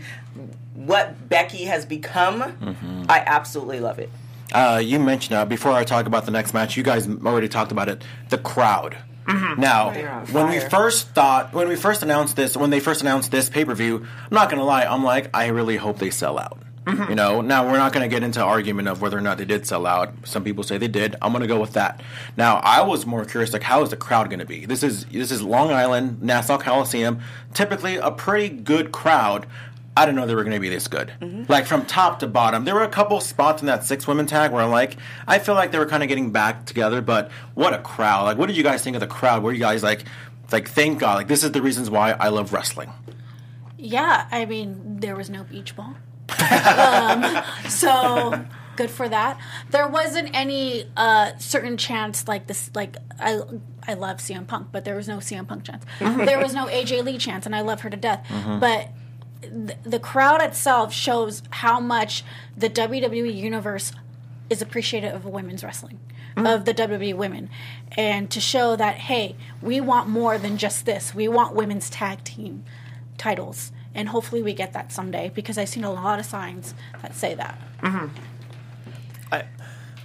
what 0.73 1.27
Becky 1.27 1.65
has 1.65 1.85
become, 1.85 3.05
I 3.09 3.21
absolutely 3.25 3.81
love 3.81 3.99
it. 3.99 4.09
Uh, 4.53 4.81
you 4.83 4.99
mentioned 4.99 5.35
uh, 5.35 5.45
before 5.45 5.73
I 5.73 5.83
talk 5.83 6.05
about 6.05 6.25
the 6.25 6.31
next 6.31 6.53
match. 6.53 6.77
You 6.77 6.83
guys 6.83 7.07
already 7.07 7.49
talked 7.49 7.71
about 7.71 7.89
it. 7.89 8.01
The 8.29 8.38
crowd. 8.38 8.97
Now, 9.57 9.91
They're 9.91 10.09
on 10.09 10.25
when 10.27 10.49
we 10.49 10.59
first 10.59 11.09
thought, 11.09 11.53
when 11.53 11.67
we 11.67 11.75
first 11.75 12.01
announced 12.01 12.35
this, 12.35 12.57
when 12.57 12.71
they 12.71 12.79
first 12.79 13.01
announced 13.01 13.29
this 13.29 13.47
pay 13.47 13.63
per 13.63 13.75
view, 13.75 13.97
I'm 13.97 14.33
not 14.33 14.49
gonna 14.49 14.63
lie. 14.63 14.85
I'm 14.85 15.03
like, 15.03 15.29
I 15.35 15.47
really 15.47 15.77
hope 15.77 15.99
they 15.99 16.09
sell 16.09 16.39
out. 16.39 16.57
You 16.88 17.15
know, 17.15 17.42
now 17.42 17.65
we're 17.65 17.78
not 17.78 17.94
going 17.94 18.10
to 18.10 18.13
get 18.13 18.24
into 18.24 18.42
argument 18.42 18.88
of 18.88 19.02
whether 19.02 19.18
or 19.18 19.22
not 19.22 19.38
they 19.38 19.46
did 19.46 19.68
sell 19.68 19.86
out. 19.86 20.13
Some 20.24 20.44
people 20.44 20.63
say 20.63 20.78
they 20.78 20.88
did. 20.88 21.15
I'm 21.22 21.32
going 21.32 21.42
to 21.42 21.48
go 21.48 21.60
with 21.60 21.74
that. 21.74 22.02
Now, 22.36 22.58
I 22.58 22.82
was 22.82 23.06
more 23.06 23.26
curious, 23.26 23.54
like, 23.54 23.63
how 23.63 23.84
is 23.84 23.89
the 23.89 23.98
crowd 23.98 24.30
going 24.30 24.39
to 24.39 24.46
be? 24.46 24.65
This 24.65 24.82
is 24.82 25.06
this 25.06 25.32
is 25.32 25.44
Long 25.44 25.72
Island, 25.72 26.24
Nassau 26.24 26.58
Coliseum, 26.58 27.20
typically 27.54 27.98
a 27.98 28.10
pretty 28.10 28.50
good 28.50 28.92
crowd. 28.92 29.46
I 29.96 30.06
didn't 30.06 30.15
know 30.15 30.26
they 30.26 30.36
were 30.36 30.44
going 30.44 30.56
to 30.56 30.60
be 30.60 30.70
this 30.70 30.88
good. 30.88 31.12
Mm-hmm. 31.22 31.52
Like 31.52 31.65
from 31.65 31.86
top 31.86 32.20
to 32.20 32.28
bottom, 32.28 32.63
there 32.63 32.74
were 32.74 32.84
a 32.84 32.89
couple 32.89 33.20
spots 33.20 33.62
in 33.62 33.68
that 33.68 33.84
six 33.84 34.08
women 34.08 34.26
tag 34.26 34.52
where 34.52 34.63
I'm 34.63 34.72
like, 34.72 34.96
I 35.28 35.39
feel 35.39 35.56
like 35.56 35.72
they 35.72 35.80
were 35.80 35.86
kind 35.86 36.02
of 36.02 36.10
getting 36.10 36.32
back 36.32 36.65
together. 36.65 37.02
But 37.02 37.30
what 37.54 37.74
a 37.74 37.80
crowd! 37.80 38.24
Like, 38.24 38.38
what 38.38 38.48
did 38.48 38.58
you 38.58 38.63
guys 38.63 38.84
think 38.84 38.96
of 38.96 39.02
the 39.02 39.08
crowd? 39.08 39.44
Were 39.44 39.52
you 39.52 39.60
guys 39.60 39.84
like, 39.84 40.06
like, 40.52 40.70
thank 40.70 41.00
God, 41.00 41.15
like 41.15 41.28
this 41.28 41.44
is 41.44 41.52
the 41.52 41.62
reasons 41.62 41.89
why 41.89 42.12
I 42.13 42.30
love 42.30 42.54
wrestling. 42.54 42.92
Yeah, 43.78 44.28
I 44.32 44.46
mean, 44.46 45.00
there 45.00 45.15
was 45.15 45.30
no 45.30 45.44
beach 45.44 45.76
ball. 45.76 45.96
Um, 46.78 47.44
so 47.70 48.46
good 48.76 48.89
for 48.92 49.10
that. 49.10 49.39
There 49.72 49.88
wasn't 49.88 50.30
any 50.34 50.86
uh, 50.96 51.38
certain 51.38 51.78
chance 51.78 52.28
like 52.28 52.48
this. 52.48 52.72
Like 52.74 52.98
I, 53.20 53.39
I 53.88 53.94
love 53.96 54.18
CM 54.18 54.48
Punk, 54.48 54.68
but 54.72 54.86
there 54.86 54.96
was 54.96 55.08
no 55.08 55.18
CM 55.18 55.48
Punk 55.48 55.63
chance. 55.65 55.84
there 56.00 56.39
was 56.39 56.54
no 56.54 56.68
AJ 56.68 57.04
Lee 57.04 57.18
chance, 57.18 57.46
and 57.46 57.56
I 57.56 57.62
love 57.62 57.82
her 57.82 57.89
to 57.89 57.98
death. 57.98 58.26
But 58.60 58.89
th- 59.42 59.78
the 59.84 60.00
crowd 60.00 60.42
itself 60.42 60.94
shows 60.94 61.44
how 61.50 61.80
much 61.80 62.24
the 62.56 62.70
WWE 62.70 63.34
universe 63.36 63.92
is 64.50 64.62
appreciative 64.62 65.13
of 65.13 65.26
women's 65.26 65.63
wrestling, 65.63 66.00
of 66.38 66.63
the 66.65 66.74
WWE 66.74 67.15
women, 67.15 67.50
and 67.98 68.30
to 68.32 68.39
show 68.39 68.76
that 68.78 68.96
hey, 68.96 69.36
we 69.62 69.82
want 69.82 70.08
more 70.08 70.38
than 70.38 70.58
just 70.58 70.86
this. 70.86 71.13
We 71.13 71.28
want 71.28 71.54
women's 71.54 71.89
tag 71.89 72.24
team 72.24 72.63
titles, 73.18 73.72
and 73.95 74.10
hopefully 74.10 74.41
we 74.41 74.54
get 74.54 74.73
that 74.73 74.91
someday 74.91 75.32
because 75.34 75.58
I've 75.58 75.69
seen 75.69 75.84
a 75.84 75.91
lot 75.91 76.19
of 76.19 76.25
signs 76.25 76.73
that 77.02 77.15
say 77.15 77.36
that. 77.36 77.60
Mm-hmm. 77.82 78.08
I, 79.32 79.43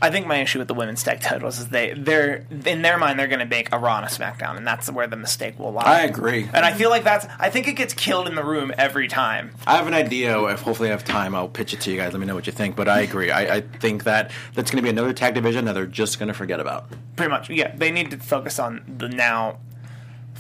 I 0.03 0.11
think 0.11 0.27
my 0.27 0.37
issue 0.37 0.59
with 0.59 0.68
the 0.68 0.75
women's 0.75 1.03
tag 1.03 1.20
titles 1.20 1.59
is 1.59 1.68
they 1.68 1.94
they're 1.94 2.47
in 2.66 2.83
their 2.83 2.99
mind 2.99 3.18
they're 3.18 3.29
going 3.29 3.38
to 3.38 3.47
make 3.47 3.73
a 3.73 3.79
Raw 3.79 3.97
and 3.97 4.05
a 4.05 4.09
SmackDown, 4.09 4.57
and 4.57 4.66
that's 4.66 4.90
where 4.90 5.07
the 5.07 5.16
mistake 5.16 5.59
will 5.59 5.73
lie. 5.73 5.83
I 5.85 6.01
agree. 6.03 6.49
and 6.53 6.64
I 6.64 6.73
feel 6.75 6.90
like 6.90 7.05
that's 7.05 7.27
I 7.38 7.49
think 7.49 7.68
it 7.68 7.73
gets 7.73 7.94
killed 7.94 8.29
in 8.29 8.35
the 8.35 8.44
room 8.44 8.73
every 8.77 9.09
time. 9.09 9.53
I 9.66 9.77
have 9.77 9.87
an 9.87 9.94
idea. 9.94 10.38
If 10.44 10.61
hopefully 10.61 10.88
I 10.88 10.92
have 10.92 11.05
time, 11.05 11.35
I'll 11.35 11.49
pitch 11.49 11.73
it 11.73 11.81
to 11.83 11.90
you 11.90 11.97
guys. 11.97 12.12
Let 12.12 12.20
me 12.20 12.27
know 12.27 12.35
what 12.35 12.47
you 12.47 12.53
think. 12.53 12.77
But 12.77 12.88
I 12.88 13.01
agree. 13.01 13.31
I, 13.31 13.57
I 13.57 13.61
think 13.61 14.05
that 14.05 14.31
that's 14.55 14.70
going 14.70 14.79
to 14.79 14.83
be 14.83 14.90
another 14.90 15.12
tag 15.12 15.35
division 15.35 15.64
that 15.64 15.73
they're 15.73 15.87
just 15.87 16.18
going 16.18 16.29
to 16.29 16.35
forget 16.35 16.61
about. 16.61 16.87
Pretty 17.16 17.31
much, 17.31 17.49
yeah. 17.49 17.75
They 17.75 17.90
need 17.90 18.11
to 18.11 18.18
focus 18.18 18.59
on 18.59 18.85
the 18.99 19.09
now 19.09 19.59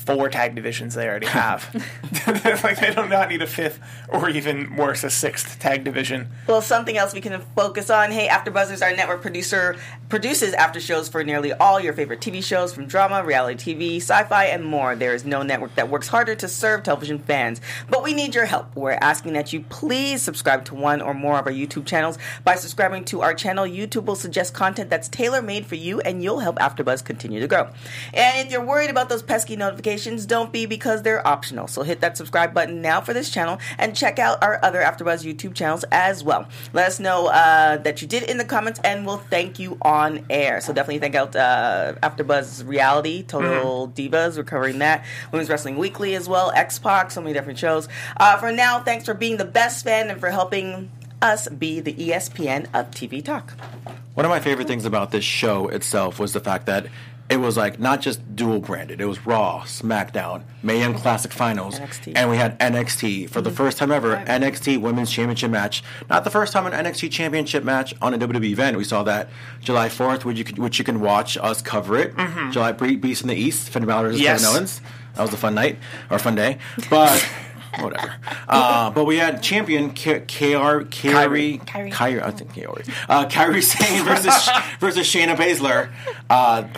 four 0.04 0.28
tag 0.28 0.54
divisions 0.54 0.94
they 0.94 1.08
already 1.08 1.26
have. 1.26 1.68
like 2.64 2.80
they 2.80 2.94
do 2.94 3.08
not 3.08 3.28
need 3.28 3.42
a 3.42 3.46
fifth 3.46 3.80
or 4.08 4.28
even 4.28 4.76
worse, 4.76 5.04
a 5.04 5.10
sixth 5.10 5.58
tag 5.58 5.84
division. 5.84 6.28
Well, 6.46 6.62
something 6.62 6.96
else 6.96 7.14
we 7.14 7.20
can 7.20 7.40
focus 7.56 7.90
on. 7.90 8.10
Hey, 8.10 8.28
AfterBuzzers, 8.28 8.82
our 8.82 8.94
network 8.94 9.22
producer, 9.22 9.76
produces 10.08 10.52
after 10.54 10.80
shows 10.80 11.08
for 11.08 11.24
nearly 11.24 11.52
all 11.52 11.80
your 11.80 11.92
favorite 11.92 12.20
TV 12.20 12.42
shows, 12.42 12.72
from 12.72 12.86
drama, 12.86 13.24
reality 13.24 13.74
TV, 13.74 13.96
sci-fi, 13.96 14.44
and 14.44 14.64
more. 14.64 14.94
There 14.94 15.14
is 15.14 15.24
no 15.24 15.42
network 15.42 15.74
that 15.76 15.88
works 15.88 16.08
harder 16.08 16.34
to 16.36 16.48
serve 16.48 16.82
television 16.82 17.18
fans, 17.18 17.60
but 17.88 18.02
we 18.02 18.12
need 18.12 18.34
your 18.34 18.46
help. 18.46 18.74
We're 18.76 18.92
asking 18.92 19.32
that 19.34 19.52
you 19.52 19.62
please 19.62 20.22
subscribe 20.22 20.64
to 20.66 20.74
one 20.74 21.00
or 21.00 21.14
more 21.14 21.38
of 21.38 21.46
our 21.46 21.52
YouTube 21.52 21.86
channels. 21.86 22.18
By 22.44 22.56
subscribing 22.56 23.04
to 23.06 23.22
our 23.22 23.34
channel, 23.34 23.64
YouTube 23.64 24.04
will 24.04 24.16
suggest 24.16 24.54
content 24.54 24.90
that's 24.90 25.08
tailor-made 25.08 25.66
for 25.66 25.76
you, 25.76 26.00
and 26.00 26.22
you'll 26.22 26.40
help 26.40 26.56
AfterBuzz 26.56 27.04
continue 27.04 27.40
to 27.40 27.48
grow. 27.48 27.70
And 28.12 28.46
if 28.46 28.52
you're 28.52 28.64
worried 28.64 28.90
about 28.90 29.08
those 29.08 29.22
pesky 29.22 29.56
notifications, 29.56 29.93
don't 30.26 30.52
be 30.52 30.66
because 30.66 31.02
they're 31.02 31.26
optional. 31.26 31.68
So 31.68 31.82
hit 31.82 32.00
that 32.00 32.16
subscribe 32.16 32.54
button 32.54 32.82
now 32.82 33.00
for 33.00 33.12
this 33.12 33.30
channel 33.30 33.58
and 33.78 33.96
check 33.96 34.18
out 34.18 34.42
our 34.42 34.58
other 34.62 34.80
AfterBuzz 34.80 35.24
YouTube 35.24 35.54
channels 35.54 35.84
as 35.92 36.22
well. 36.22 36.46
Let 36.72 36.86
us 36.86 37.00
know 37.00 37.28
uh, 37.28 37.78
that 37.78 38.02
you 38.02 38.08
did 38.08 38.24
in 38.24 38.38
the 38.38 38.44
comments, 38.44 38.80
and 38.84 39.06
we'll 39.06 39.18
thank 39.18 39.58
you 39.58 39.78
on 39.82 40.24
air. 40.30 40.60
So 40.60 40.72
definitely 40.72 41.00
thank 41.00 41.14
out 41.14 41.36
uh, 41.36 41.94
AfterBuzz 42.02 42.66
Reality, 42.66 43.22
Total 43.22 43.88
Divas, 43.88 44.36
we're 44.36 44.44
covering 44.44 44.78
that. 44.80 45.04
Women's 45.32 45.48
Wrestling 45.48 45.76
Weekly 45.76 46.14
as 46.14 46.28
well, 46.28 46.50
X 46.50 46.78
Pac, 46.78 47.10
so 47.10 47.20
many 47.20 47.32
different 47.32 47.58
shows. 47.58 47.88
Uh, 48.16 48.36
for 48.38 48.52
now, 48.52 48.80
thanks 48.80 49.04
for 49.04 49.14
being 49.14 49.36
the 49.36 49.44
best 49.44 49.84
fan 49.84 50.10
and 50.10 50.20
for 50.20 50.30
helping 50.30 50.90
us 51.22 51.48
be 51.48 51.80
the 51.80 51.94
ESPN 51.94 52.66
of 52.74 52.90
TV 52.90 53.24
Talk. 53.24 53.54
One 54.14 54.24
of 54.24 54.30
my 54.30 54.40
favorite 54.40 54.68
things 54.68 54.84
about 54.84 55.10
this 55.10 55.24
show 55.24 55.68
itself 55.68 56.20
was 56.20 56.32
the 56.32 56.40
fact 56.40 56.66
that 56.66 56.86
it 57.30 57.38
was 57.38 57.56
like 57.56 57.80
not 57.80 58.00
just 58.02 58.36
dual 58.36 58.60
branded. 58.60 59.00
It 59.00 59.06
was 59.06 59.24
Raw, 59.26 59.62
SmackDown, 59.62 60.42
Mae 60.62 60.78
Young 60.78 60.94
Classic 60.94 61.32
Finals, 61.32 61.78
NXT. 61.78 62.12
and 62.16 62.30
we 62.30 62.36
had 62.36 62.58
NXT 62.60 63.30
for 63.30 63.40
the 63.40 63.50
first 63.50 63.78
time 63.78 63.90
ever. 63.90 64.16
NXT 64.26 64.80
Women's 64.80 65.10
Championship 65.10 65.50
match. 65.50 65.82
Not 66.10 66.24
the 66.24 66.30
first 66.30 66.52
time 66.52 66.66
an 66.66 66.72
NXT 66.72 67.10
Championship 67.10 67.64
match 67.64 67.94
on 68.02 68.12
a 68.14 68.18
WWE 68.18 68.44
event. 68.50 68.76
We 68.76 68.84
saw 68.84 69.02
that 69.04 69.28
July 69.60 69.88
Fourth, 69.88 70.24
which 70.24 70.36
you 70.38 70.44
can, 70.44 70.62
which 70.62 70.78
you 70.78 70.84
can 70.84 71.00
watch 71.00 71.36
us 71.38 71.62
cover 71.62 71.96
it. 71.96 72.14
July 72.50 72.72
Bre- 72.72 72.96
Beast 72.96 73.22
in 73.22 73.28
the 73.28 73.34
East, 73.36 73.70
Finn 73.70 73.86
Balor 73.86 74.08
versus 74.08 74.20
Yes. 74.20 74.42
Kevin 74.42 74.56
Owens. 74.58 74.80
That 75.14 75.22
was 75.22 75.32
a 75.32 75.36
fun 75.36 75.54
night 75.54 75.78
or 76.10 76.18
fun 76.18 76.34
day, 76.34 76.58
but. 76.90 77.26
Whatever, 77.80 78.14
uh, 78.46 78.90
but 78.90 79.04
we 79.04 79.16
had 79.16 79.42
champion 79.42 79.90
K- 79.90 80.20
KR 80.20 80.86
Kairi 80.86 81.58
Kairi. 81.66 81.90
Kairi 81.92 82.22
I 82.22 82.30
think 82.30 82.52
Kairi 82.54 82.88
uh, 83.08 83.26
Kairi 83.26 83.60
Sane 83.64 84.04
versus 84.04 84.48
versus 84.78 85.04
Shayna 85.12 85.34
Baszler. 85.34 85.90
Uh, 86.30 86.68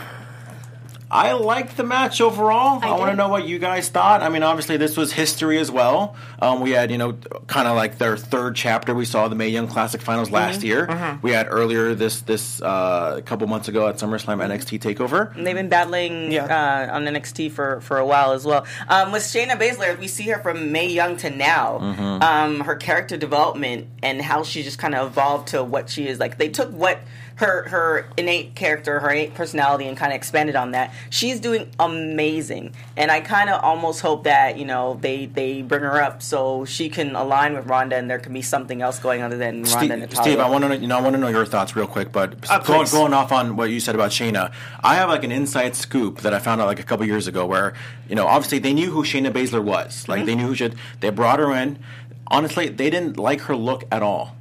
I 1.16 1.33
liked 1.33 1.76
the 1.79 1.85
match 1.85 2.20
overall. 2.20 2.79
I, 2.83 2.88
I 2.88 2.98
want 2.98 3.11
to 3.11 3.16
know 3.16 3.29
what 3.29 3.46
you 3.46 3.59
guys 3.59 3.88
thought. 3.88 4.22
I 4.22 4.29
mean, 4.29 4.42
obviously, 4.42 4.76
this 4.76 4.96
was 4.96 5.12
history 5.12 5.59
as 5.59 5.70
well. 5.70 6.14
Um, 6.42 6.61
we 6.61 6.72
had, 6.72 6.90
you 6.90 6.98
know, 6.98 7.14
kind 7.46 7.66
of 7.66 7.74
like 7.74 7.96
their 7.98 8.16
third 8.18 8.55
chapter. 8.55 8.94
We 8.94 9.07
saw 9.07 9.26
the 9.29 9.35
Mae 9.35 9.48
Young 9.48 9.66
Classic 9.66 10.00
Finals 10.02 10.31
last 10.31 10.62
year. 10.62 11.18
We 11.22 11.31
had 11.33 11.46
earlier 11.48 11.94
this 11.94 12.20
this 12.20 12.61
uh, 12.61 13.20
couple 13.24 13.46
months 13.46 13.68
ago 13.68 13.88
at 13.88 13.96
SummerSlam 13.96 14.38
NXT 14.46 14.79
Takeover. 14.81 15.35
And 15.35 15.46
they've 15.46 15.55
been 15.55 15.70
battling 15.70 16.33
Yeah. 16.33 16.44
uh, 16.90 16.94
on 16.94 17.05
NXT 17.07 17.50
for, 17.52 17.81
for 17.81 17.96
a 17.98 18.05
while 18.07 18.33
as 18.33 18.44
well. 18.44 18.66
Um, 18.88 19.12
with 19.12 19.22
Shayna 19.22 19.52
Baszler, 19.59 19.98
we 19.98 20.09
see 20.09 20.24
her 20.29 20.38
from 20.40 20.70
May 20.72 20.88
Young 20.88 21.16
to 21.18 21.31
now. 21.31 21.79
Mm-hmm. 21.79 22.22
Um, 22.22 22.61
her 22.61 22.76
character 22.76 23.16
development 23.16 23.88
and 24.02 24.20
how 24.20 24.42
she 24.42 24.62
just 24.62 24.79
kind 24.79 24.94
of 24.94 25.07
evolved 25.12 25.48
to 25.48 25.64
what 25.64 25.88
she 25.88 26.07
is. 26.09 26.18
Like 26.20 26.37
they 26.37 26.50
took 26.50 26.70
what 26.70 26.98
her 27.37 27.68
her 27.68 28.09
innate 28.16 28.55
character, 28.55 29.01
her 29.01 29.11
innate 29.11 29.35
personality, 29.35 29.87
and 29.87 29.96
kind 29.96 30.12
of 30.12 30.16
expanded 30.16 30.57
on 30.57 30.70
that. 30.72 30.92
She's 31.11 31.38
doing 31.40 31.70
amazing, 31.79 32.75
and 32.96 33.11
I 33.11 33.20
kind 33.20 33.51
of 33.51 33.62
almost 33.62 34.01
hope 34.01 34.25
that 34.25 34.59
you 34.59 34.64
know 34.64 34.99
they 35.01 35.27
they 35.27 35.62
bring 35.62 35.83
her 35.83 36.01
up 36.01 36.22
so 36.22 36.64
she 36.64 36.88
can 36.88 37.14
align 37.14 37.55
with 37.55 37.66
Ronda, 37.66 37.96
and 37.96 38.11
there 38.11 38.18
can 38.18 38.33
be 38.33 38.42
something 38.42 38.81
else 38.83 38.99
going 38.99 39.22
other 39.22 39.37
than 39.37 39.62
Ronda 39.62 39.68
and 39.68 39.68
Steve, 39.68 39.99
Natalya. 39.99 40.22
Steve, 40.22 40.38
I 40.40 40.49
want 40.49 40.62
to 40.64 40.68
know, 40.70 40.75
you 40.75 40.87
know, 40.87 40.96
I 40.96 41.01
want 41.01 41.14
to 41.14 41.20
know 41.20 41.29
your 41.29 41.44
thoughts 41.46 41.77
real 41.77 41.87
quick. 41.87 42.11
But 42.11 42.35
Uh, 42.51 42.59
going, 42.61 42.88
going 42.90 43.12
off 43.12 43.33
on 43.33 43.57
what 43.57 43.70
you 43.70 43.81
said 43.81 43.94
about 43.94 44.11
Shayna, 44.11 44.51
I 44.83 44.94
have 44.96 45.09
like 45.11 45.25
an 45.25 45.33
inside 45.33 45.77
scoop 45.77 46.20
that 46.20 46.33
I 46.33 46.38
found 46.38 46.61
out 46.61 46.66
like 46.66 46.81
a 46.81 46.85
couple 46.85 47.05
years 47.07 47.29
ago, 47.29 47.44
where 47.46 47.75
you 48.09 48.14
know, 48.16 48.27
obviously 48.27 48.59
they 48.59 48.72
knew 48.72 48.90
who 48.90 49.03
Shayna 49.03 49.31
Baszler 49.31 49.62
was. 49.62 50.09
Like 50.09 50.25
they 50.25 50.35
knew 50.35 50.46
who 50.46 50.55
she. 50.55 50.70
They 51.01 51.11
brought 51.11 51.38
her 51.38 51.53
in. 51.55 51.79
Honestly, 52.29 52.68
they 52.68 52.90
didn't 52.90 53.18
like 53.18 53.42
her 53.42 53.55
look 53.55 53.85
at 53.92 54.03
all. 54.03 54.37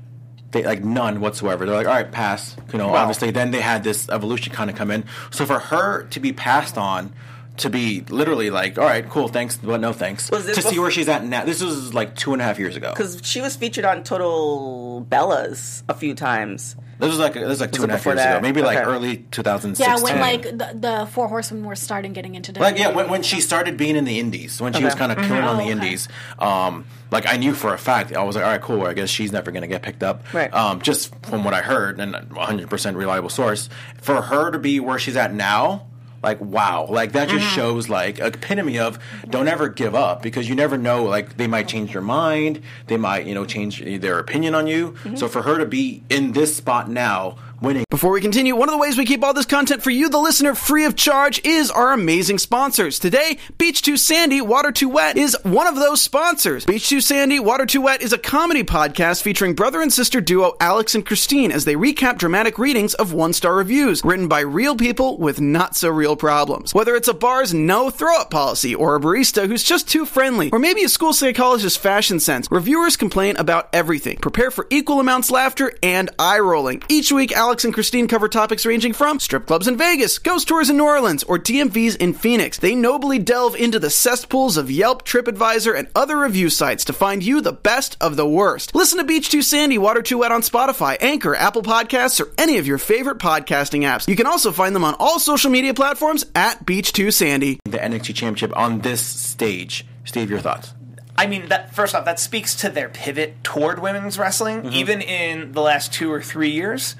They 0.55 0.63
like 0.63 0.83
none 0.83 1.19
whatsoever. 1.19 1.65
They're 1.65 1.75
like, 1.75 1.85
all 1.87 1.93
right, 1.93 2.09
pass. 2.11 2.55
You 2.71 2.79
know, 2.79 2.87
Wow. 2.87 2.95
obviously 3.03 3.31
then 3.31 3.51
they 3.51 3.59
had 3.61 3.83
this 3.83 4.07
evolution 4.09 4.53
kind 4.53 4.69
of 4.69 4.75
come 4.77 4.89
in. 4.89 5.03
So 5.31 5.45
for 5.45 5.59
her 5.59 6.03
to 6.11 6.19
be 6.21 6.31
passed 6.33 6.77
on. 6.77 7.13
To 7.59 7.69
be 7.69 8.03
literally 8.09 8.49
like, 8.49 8.77
all 8.77 8.83
right, 8.83 9.09
cool, 9.09 9.29
thanks, 9.29 9.55
but 9.55 9.79
no 9.79 9.93
thanks. 9.93 10.29
To 10.29 10.61
see 10.61 10.77
where 10.77 10.91
she's 10.91 11.07
at 11.07 11.23
now. 11.23 11.45
This 11.45 11.63
was 11.63 11.93
like 11.93 12.13
two 12.17 12.33
and 12.33 12.41
a 12.41 12.45
half 12.45 12.59
years 12.59 12.75
ago. 12.75 12.89
because 12.91 13.21
she 13.23 13.39
was 13.39 13.55
featured 13.55 13.85
on 13.85 14.03
Total 14.03 15.05
Bellas 15.09 15.83
a 15.87 15.93
few 15.93 16.13
times. 16.15 16.75
This 16.99 17.09
was 17.09 17.19
like 17.19 17.33
this 17.33 17.43
was 17.47 17.59
like 17.61 17.71
two 17.71 17.81
it 17.81 17.83
and 17.83 17.91
a 17.91 17.95
half 17.95 18.01
before 18.01 18.13
years 18.13 18.21
ago, 18.25 18.33
that? 18.35 18.41
maybe 18.41 18.61
like 18.61 18.77
Okay. 18.77 18.87
early 18.89 19.17
2016. 19.31 19.85
Yeah, 19.97 20.01
when 20.03 20.19
like 20.21 20.43
the, 20.43 20.71
the 20.75 21.05
four 21.11 21.27
horsemen 21.27 21.65
were 21.65 21.75
starting 21.75 22.13
getting 22.13 22.35
into 22.35 22.53
WWE. 22.53 22.59
like 22.61 22.77
yeah, 22.77 22.91
when, 22.91 23.09
when 23.09 23.21
she 23.23 23.41
started 23.41 23.75
being 23.77 23.95
in 23.95 24.05
the 24.05 24.19
indies, 24.19 24.61
when 24.61 24.71
she 24.73 24.83
was 24.83 24.95
kind 24.95 25.11
of 25.11 25.17
killing 25.17 25.43
on 25.43 25.55
Oh, 25.55 25.57
the 25.57 25.63
okay. 25.63 25.71
indies, 25.71 26.07
um, 26.39 26.85
like 27.11 27.27
I 27.27 27.37
knew 27.37 27.53
for 27.53 27.73
a 27.73 27.77
fact, 27.77 28.13
I 28.15 28.23
was 28.23 28.35
like, 28.35 28.45
all 28.45 28.51
right, 28.51 28.61
cool. 28.61 28.83
I 28.83 28.93
guess 28.93 29.09
she's 29.09 29.31
never 29.31 29.51
going 29.51 29.61
to 29.63 29.67
get 29.67 29.81
picked 29.81 30.03
up. 30.03 30.33
Right. 30.33 30.53
Um, 30.53 30.81
just 30.81 31.13
from 31.25 31.43
what 31.43 31.53
I 31.53 31.61
heard, 31.61 31.99
and 31.99 32.13
100 32.13 32.69
percent 32.69 32.95
reliable 32.97 33.29
source, 33.29 33.67
for 34.01 34.21
her 34.21 34.51
to 34.51 34.59
be 34.59 34.79
where 34.79 34.97
she's 34.99 35.15
at 35.17 35.33
now. 35.33 35.87
Like 36.25 36.41
wow, 36.41 36.87
like 36.89 37.11
that 37.11 37.29
just 37.29 37.45
Mm-hmm. 37.45 37.55
shows 37.55 37.87
like 37.87 38.17
a 38.19 38.27
epitome 38.27 38.79
of 38.79 38.97
don't 39.29 39.47
ever 39.47 39.69
give 39.69 39.93
up 39.93 40.23
because 40.23 40.49
you 40.49 40.55
never 40.55 40.75
know 40.75 41.03
like 41.03 41.37
they 41.37 41.45
might 41.45 41.67
change 41.67 41.91
their 41.93 42.01
mind, 42.01 42.61
they 42.87 42.97
might 42.97 43.27
you 43.27 43.35
know 43.35 43.45
change 43.45 43.73
their 44.05 44.17
opinion 44.17 44.55
on 44.55 44.65
you. 44.65 44.91
Mm-hmm. 44.91 45.17
So 45.17 45.27
for 45.27 45.43
her 45.43 45.59
to 45.59 45.67
be 45.67 46.01
in 46.09 46.31
this 46.31 46.55
spot 46.55 46.89
now, 46.89 47.37
winning 47.61 47.85
Before 47.89 48.11
we 48.11 48.19
continue, 48.19 48.55
one 48.55 48.67
of 48.67 48.73
the 48.73 48.77
ways 48.77 48.97
we 48.97 49.05
keep 49.05 49.23
all 49.23 49.33
this 49.33 49.45
content 49.45 49.81
for 49.81 49.89
you, 49.89 50.09
the 50.09 50.19
listener, 50.19 50.53
free 50.53 50.83
of 50.83 50.97
charge 50.97 51.39
is 51.45 51.71
our 51.71 51.93
amazing 51.93 52.39
sponsors. 52.39 52.99
Today, 52.99 53.37
Beach 53.57 53.81
Too 53.81 53.95
Sandy, 53.95 54.41
Water 54.41 54.71
Too 54.71 54.89
Wet 54.89 55.17
is 55.17 55.37
one 55.43 55.65
of 55.65 55.75
those 55.75 56.01
sponsors. 56.01 56.65
Beach 56.65 56.89
Too 56.89 56.99
Sandy, 56.99 57.39
Water 57.39 57.65
Too 57.65 57.81
Wet 57.81 58.01
is 58.01 58.11
a 58.11 58.17
comedy 58.17 58.63
podcast 58.63 59.21
featuring 59.21 59.55
brother 59.55 59.81
and 59.81 59.93
sister 59.93 60.19
duo 60.19 60.57
Alex 60.59 60.93
and 60.93 61.05
Christine 61.05 61.53
as 61.53 61.63
they 61.63 61.75
recap 61.75 62.17
dramatic 62.17 62.59
readings 62.59 62.93
of 62.95 63.13
one 63.13 63.31
star 63.31 63.55
reviews 63.55 64.03
written 64.03 64.27
by 64.27 64.41
real 64.41 64.75
people 64.75 65.17
with 65.17 65.39
not 65.39 65.75
so 65.77 65.89
real 65.89 66.17
problems. 66.17 66.73
Whether 66.73 66.95
it's 66.95 67.07
a 67.07 67.13
bar's 67.13 67.53
no 67.53 67.89
throw 67.89 68.19
up 68.19 68.29
policy 68.29 68.75
or 68.75 68.95
a 68.95 68.99
barista 68.99 69.47
who's 69.47 69.63
just 69.63 69.87
too 69.87 70.05
friendly, 70.05 70.49
or 70.51 70.59
maybe 70.59 70.83
a 70.83 70.89
school 70.89 71.13
psychologist's 71.13 71.77
fashion 71.77 72.19
sense, 72.19 72.49
reviewers 72.51 72.97
complain 72.97 73.37
about 73.37 73.69
everything. 73.71 74.17
Prepare 74.17 74.51
for 74.51 74.67
equal 74.69 74.99
amounts 74.99 75.31
laughter 75.31 75.71
and 75.81 76.09
eye 76.19 76.39
rolling. 76.39 76.83
Each 76.89 77.11
week, 77.11 77.31
Alex 77.31 77.44
and 77.45 77.73
Christine 77.73 78.07
cover 78.07 78.27
topics 78.27 78.65
ranging 78.65 78.91
from 78.93 79.19
strip 79.19 79.45
clubs 79.45 79.67
in 79.67 79.77
Vegas, 79.77 80.17
ghost 80.17 80.47
tours 80.47 80.69
in 80.69 80.77
New 80.77 80.85
Orleans, 80.85 81.23
or 81.23 81.37
DMVs 81.37 81.95
in 81.97 82.13
Phoenix. 82.13 82.57
They 82.57 82.73
nobly 82.73 83.19
delve 83.19 83.55
into 83.55 83.77
the 83.77 83.91
cesspools 83.91 84.57
of 84.57 84.71
Yelp, 84.71 85.05
TripAdvisor, 85.05 85.77
and 85.77 85.87
other 85.95 86.19
review 86.19 86.49
sites 86.49 86.83
to 86.85 86.93
find 86.93 87.21
you 87.23 87.41
the 87.41 87.53
best 87.53 87.95
of 88.01 88.15
the 88.15 88.27
worst. 88.27 88.73
Listen 88.73 88.97
to 88.97 89.03
Beach 89.03 89.29
Too 89.29 89.43
Sandy, 89.43 89.77
Water 89.77 90.01
Too 90.01 90.17
Wet 90.17 90.31
on 90.31 90.41
Spotify, 90.41 90.97
Anchor, 90.99 91.35
Apple 91.35 91.61
Podcasts, 91.61 92.19
or 92.19 92.31
any 92.39 92.57
of 92.57 92.65
your 92.65 92.77
favorite 92.79 93.19
podcasting 93.19 93.81
apps. 93.81 94.07
You 94.07 94.15
can 94.15 94.25
also 94.27 94.51
find 94.51 94.75
them 94.75 94.83
on 94.83 94.95
all 94.99 95.19
social 95.19 95.51
media 95.51 95.73
platforms 95.75 96.25
at 96.33 96.65
Beach 96.65 96.91
Too 96.93 97.11
Sandy. 97.11 97.59
the 97.65 97.77
NXT 97.77 98.15
Championship 98.15 98.57
on 98.57 98.79
this 98.81 99.01
stage. 99.05 99.85
Steve, 100.03 100.29
your 100.31 100.39
thoughts? 100.39 100.73
I 101.17 101.27
mean, 101.27 101.47
that 101.47 101.73
first 101.73 101.95
off, 101.95 102.03
that 102.03 102.19
speaks 102.19 102.55
to 102.55 102.69
their 102.69 102.89
pivot 102.89 103.41
toward 103.41 103.79
women's 103.81 104.19
wrestling, 104.19 104.63
Mm-hmm. 104.63 104.73
even 104.75 105.01
in 105.01 105.51
the 105.53 105.61
last 105.61 105.93
two 105.93 106.11
or 106.11 106.21
three 106.21 106.49
years. 106.49 106.97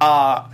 Uh, 0.00 0.48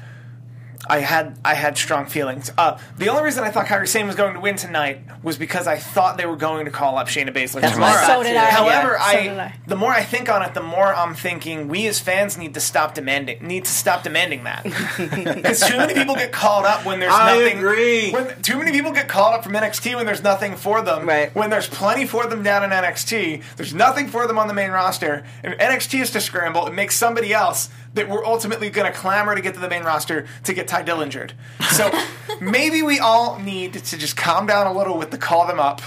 I 0.85 0.99
had 0.99 1.39
I 1.45 1.55
had 1.55 1.79
strong 1.79 2.07
feelings. 2.07 2.51
Uh, 2.59 2.77
the 2.99 3.09
only 3.09 3.23
reason 3.23 3.45
I 3.45 3.51
thought 3.53 3.67
Kairi 3.67 3.87
Sane 3.87 4.09
was 4.09 4.17
going 4.17 4.35
to 4.35 4.41
win 4.41 4.57
tonight 4.57 5.01
was 5.23 5.39
because 5.39 5.69
I 5.69 5.77
thought 5.79 6.17
they 6.17 6.27
were 6.27 6.35
going 6.37 6.65
to 6.65 6.73
call 6.73 6.99
up 6.99 7.07
Shayna 7.07 7.29
Baszler 7.33 7.61
That's 7.61 7.75
tomorrow. 7.75 7.93
thought 7.93 8.07
So 8.09 8.23
did. 8.25 8.37
I. 8.37 8.47
However, 8.47 8.97
Yeah, 8.99 9.11
so 9.13 9.17
I, 9.19 9.23
did 9.23 9.39
I. 9.39 9.55
the 9.69 9.77
more 9.77 9.93
I 9.93 10.03
think 10.03 10.29
on 10.29 10.43
it, 10.43 10.55
the 10.55 10.63
more 10.63 10.93
I'm 10.93 11.15
thinking 11.15 11.69
we 11.69 11.87
as 11.87 12.01
fans 12.01 12.37
need 12.37 12.55
to 12.55 12.61
stop 12.61 12.95
demanding 12.95 13.47
need 13.47 13.65
to 13.67 13.71
stop 13.71 14.03
demanding 14.03 14.43
that 14.43 14.65
because 14.99 15.61
too 15.61 15.77
many 15.77 15.95
people 15.95 16.17
get 16.17 16.33
called 16.33 16.65
up 16.65 16.85
when 16.85 16.99
there's 16.99 17.15
I 17.15 17.39
nothing. 17.39 17.59
agree. 17.59 18.11
When, 18.11 18.43
too 18.43 18.59
many 18.59 18.73
people 18.73 18.91
get 18.91 19.07
called 19.07 19.35
up 19.37 19.45
from 19.45 19.53
NXT 19.53 19.95
when 19.95 20.05
there's 20.05 20.25
nothing 20.25 20.57
for 20.57 20.83
them. 20.83 21.07
Right. 21.09 21.33
When 21.33 21.49
there's 21.51 21.69
plenty 21.69 22.07
for 22.07 22.27
them 22.27 22.43
down 22.43 22.65
in 22.65 22.71
NXT, 22.71 23.43
there's 23.57 23.73
nothing 23.73 24.09
for 24.09 24.27
them 24.27 24.37
on 24.37 24.49
the 24.49 24.55
main 24.55 24.73
roster, 24.73 25.25
and 25.45 25.55
NXT 25.55 26.03
is 26.03 26.11
to 26.11 26.21
scramble 26.21 26.67
and 26.67 26.75
make 26.75 26.91
somebody 26.91 27.33
else 27.33 27.69
that 27.95 28.09
we're 28.09 28.25
ultimately 28.25 28.71
going 28.71 28.91
to 28.91 28.97
clamor 28.97 29.35
to 29.35 29.41
get 29.43 29.55
to 29.55 29.61
the 29.61 29.69
main 29.69 29.83
roster 29.85 30.27
to 30.45 30.53
get 30.55 30.69
Tye 30.69 30.83
Dillingered. 30.83 31.33
So 31.73 31.91
maybe 32.41 32.83
we 32.83 32.99
all 32.99 33.39
need 33.39 33.75
to 33.75 33.99
just 33.99 34.17
calm 34.17 34.47
down 34.47 34.67
a 34.67 34.73
little 34.73 34.97
with 34.99 35.11
the 35.11 35.19
call 35.19 35.47
them 35.47 35.61
up. 35.61 35.81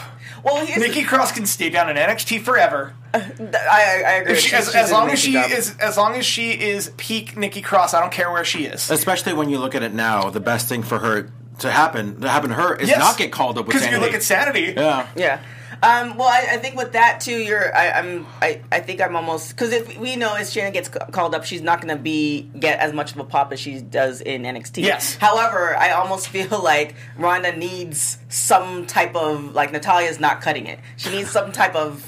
Well, 0.43 0.63
here's 0.63 0.77
Nikki 0.79 1.03
Cross 1.03 1.31
can 1.31 1.47
stay 1.47 1.71
down 1.71 1.89
in 1.89 1.95
NXT 1.95 2.41
forever. 2.43 2.93
Uh, 3.13 3.19
the, 3.37 3.59
I, 3.59 4.03
I 4.05 4.11
agree. 4.17 4.35
She, 4.35 4.49
She's- 4.49 4.61
as, 4.67 4.73
she's 4.73 4.75
as 4.75 4.91
long 4.91 5.09
as 5.09 5.17
she 5.19 5.33
job. 5.33 5.49
is, 5.49 5.75
as 5.77 5.97
long 5.97 6.13
as 6.15 6.25
she 6.25 6.51
is 6.51 6.91
peak 6.97 7.35
Nikki 7.35 7.61
Cross, 7.63 7.95
I 7.95 7.99
don't 7.99 8.11
care 8.11 8.31
where 8.31 8.45
she 8.45 8.65
is. 8.65 8.91
Especially 8.91 9.33
when 9.33 9.49
you 9.49 9.57
look 9.57 9.73
at 9.73 9.81
it 9.81 9.93
now, 9.95 10.29
the 10.29 10.39
best 10.39 10.69
thing 10.69 10.83
for 10.83 10.99
her 10.99 11.31
to 11.59 11.71
happen 11.71 12.21
to 12.21 12.29
happen 12.29 12.49
to 12.49 12.55
her 12.55 12.75
is 12.75 12.89
Yes. 12.89 12.99
not 12.99 13.17
get 13.17 13.31
called 13.31 13.57
up 13.57 13.65
with 13.65 13.75
Because 13.75 13.89
you 13.91 13.97
look 13.99 14.13
at 14.13 14.21
Sanity. 14.21 14.73
yeah. 14.75 15.07
Yeah. 15.15 15.41
Um, 15.85 16.17
well, 16.17 16.27
I, 16.27 16.55
I 16.55 16.57
think 16.57 16.75
with 16.75 16.93
that 16.93 17.19
too, 17.21 17.37
you're. 17.37 17.75
I, 17.75 17.91
I'm. 17.91 18.25
I, 18.41 18.61
I 18.71 18.79
think 18.79 19.01
I'm 19.01 19.15
almost 19.15 19.49
because 19.49 19.71
if 19.71 19.99
we 19.99 20.15
know 20.15 20.33
as 20.33 20.51
Shannon 20.51 20.73
gets 20.73 20.89
called 20.89 21.35
up, 21.35 21.45
she's 21.45 21.61
not 21.61 21.79
going 21.79 21.95
to 21.95 22.01
be 22.01 22.49
get 22.59 22.79
as 22.79 22.91
much 22.91 23.11
of 23.11 23.19
a 23.19 23.23
pop 23.23 23.53
as 23.53 23.59
she 23.59 23.81
does 23.81 24.19
in 24.21 24.41
NXT. 24.41 24.83
Yes. 24.83 25.15
However, 25.15 25.77
I 25.77 25.91
almost 25.91 26.27
feel 26.35 26.59
like 26.63 26.95
Ronda 27.19 27.55
needs 27.55 28.17
some 28.29 28.87
type 28.87 29.15
of 29.15 29.53
like 29.53 29.71
Natalya's 29.71 30.19
not 30.19 30.41
cutting 30.41 30.65
it. 30.65 30.79
She 30.97 31.11
needs 31.11 31.29
some 31.29 31.51
type 31.51 31.75
of 31.75 32.03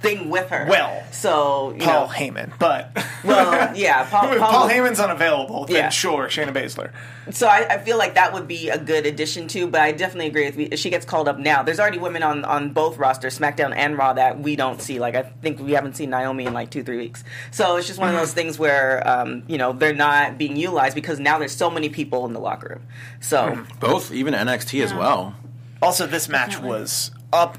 thing 0.00 0.30
with 0.30 0.50
her. 0.50 0.66
Well, 0.68 1.02
so 1.12 1.72
you 1.72 1.80
Paul 1.82 2.06
know. 2.06 2.12
Heyman, 2.12 2.52
but 2.58 2.90
Well, 3.24 3.76
yeah, 3.76 4.08
Paul- 4.08 4.32
if 4.32 4.38
Paul- 4.38 4.50
Paul 4.52 4.68
Heyman's 4.68 5.00
unavailable, 5.00 5.64
then 5.66 5.76
Yeah. 5.76 5.88
sure, 5.88 6.28
Shayna 6.28 6.52
Baszler. 6.52 6.92
So 7.30 7.46
I, 7.46 7.66
I 7.74 7.78
feel 7.78 7.98
like 7.98 8.14
that 8.14 8.32
would 8.32 8.48
be 8.48 8.70
a 8.70 8.78
good 8.78 9.04
addition 9.04 9.48
too. 9.48 9.66
But 9.66 9.80
I 9.82 9.92
definitely 9.92 10.28
agree 10.28 10.46
with 10.46 10.56
you. 10.58 10.68
If 10.70 10.78
she 10.78 10.88
gets 10.88 11.04
called 11.04 11.28
up 11.28 11.38
now, 11.38 11.62
there's 11.62 11.78
already 11.80 11.98
women 11.98 12.22
on 12.22 12.44
on 12.44 12.70
both 12.72 12.96
rosters, 12.96 13.38
SmackDown 13.38 13.74
and 13.76 13.98
Raw, 13.98 14.12
that 14.14 14.38
we 14.40 14.56
don't 14.56 14.80
see. 14.80 14.98
Like 14.98 15.14
I 15.14 15.22
think 15.22 15.60
we 15.60 15.72
haven't 15.72 15.96
seen 15.96 16.10
Naomi 16.10 16.46
in 16.46 16.54
like 16.54 16.70
two 16.70 16.82
three 16.82 16.96
weeks. 16.96 17.24
So 17.50 17.76
it's 17.76 17.86
just 17.86 17.98
one 17.98 18.08
of 18.08 18.14
those 18.18 18.32
things 18.32 18.58
where 18.58 19.06
um, 19.06 19.42
you 19.46 19.58
know 19.58 19.72
they're 19.72 19.92
not 19.94 20.38
being 20.38 20.56
utilized 20.56 20.94
because 20.94 21.18
now 21.20 21.38
there's 21.38 21.54
so 21.54 21.68
many 21.70 21.88
people 21.88 22.24
in 22.24 22.32
the 22.32 22.40
locker 22.40 22.68
room. 22.78 22.86
So 23.20 23.62
Both, 23.80 24.12
even 24.12 24.32
NXT 24.32 24.82
as 24.82 24.94
well. 24.94 25.34
Also, 25.82 26.06
this 26.06 26.28
match 26.28 26.52
Definitely. 26.52 26.78
was 26.80 27.10
up 27.32 27.58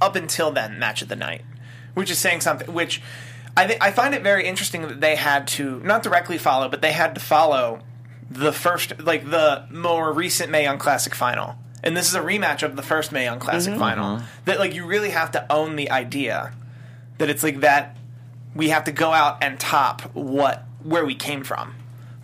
up 0.00 0.16
until 0.16 0.50
then 0.50 0.78
match 0.78 1.02
of 1.02 1.08
the 1.08 1.16
night, 1.16 1.42
which 1.94 2.10
is 2.10 2.18
saying 2.18 2.42
something. 2.42 2.72
Which 2.72 3.00
I 3.56 3.66
think 3.66 3.82
I 3.82 3.90
find 3.90 4.14
it 4.14 4.22
very 4.22 4.46
interesting 4.46 4.82
that 4.82 5.00
they 5.00 5.16
had 5.16 5.46
to 5.48 5.80
not 5.80 6.02
directly 6.02 6.38
follow, 6.38 6.68
but 6.68 6.82
they 6.82 6.92
had 6.92 7.14
to 7.14 7.20
follow 7.20 7.80
the 8.30 8.52
first, 8.52 9.00
like 9.00 9.30
the 9.30 9.66
more 9.70 10.12
recent 10.12 10.50
Mae 10.50 10.64
Young 10.64 10.78
Classic 10.78 11.14
final. 11.14 11.56
And 11.82 11.96
this 11.96 12.08
is 12.08 12.14
a 12.14 12.20
rematch 12.20 12.62
of 12.62 12.76
the 12.76 12.82
first 12.82 13.12
Mae 13.12 13.24
Young 13.24 13.38
Classic 13.38 13.72
mm-hmm. 13.72 13.80
final. 13.80 14.16
Uh-huh. 14.16 14.26
That 14.46 14.58
like 14.58 14.74
you 14.74 14.86
really 14.86 15.10
have 15.10 15.30
to 15.32 15.52
own 15.52 15.76
the 15.76 15.90
idea 15.90 16.52
that 17.18 17.30
it's 17.30 17.42
like 17.42 17.60
that 17.60 17.96
we 18.54 18.70
have 18.70 18.84
to 18.84 18.92
go 18.92 19.12
out 19.12 19.42
and 19.42 19.58
top 19.58 20.02
what 20.14 20.64
where 20.82 21.04
we 21.04 21.14
came 21.14 21.44
from, 21.44 21.74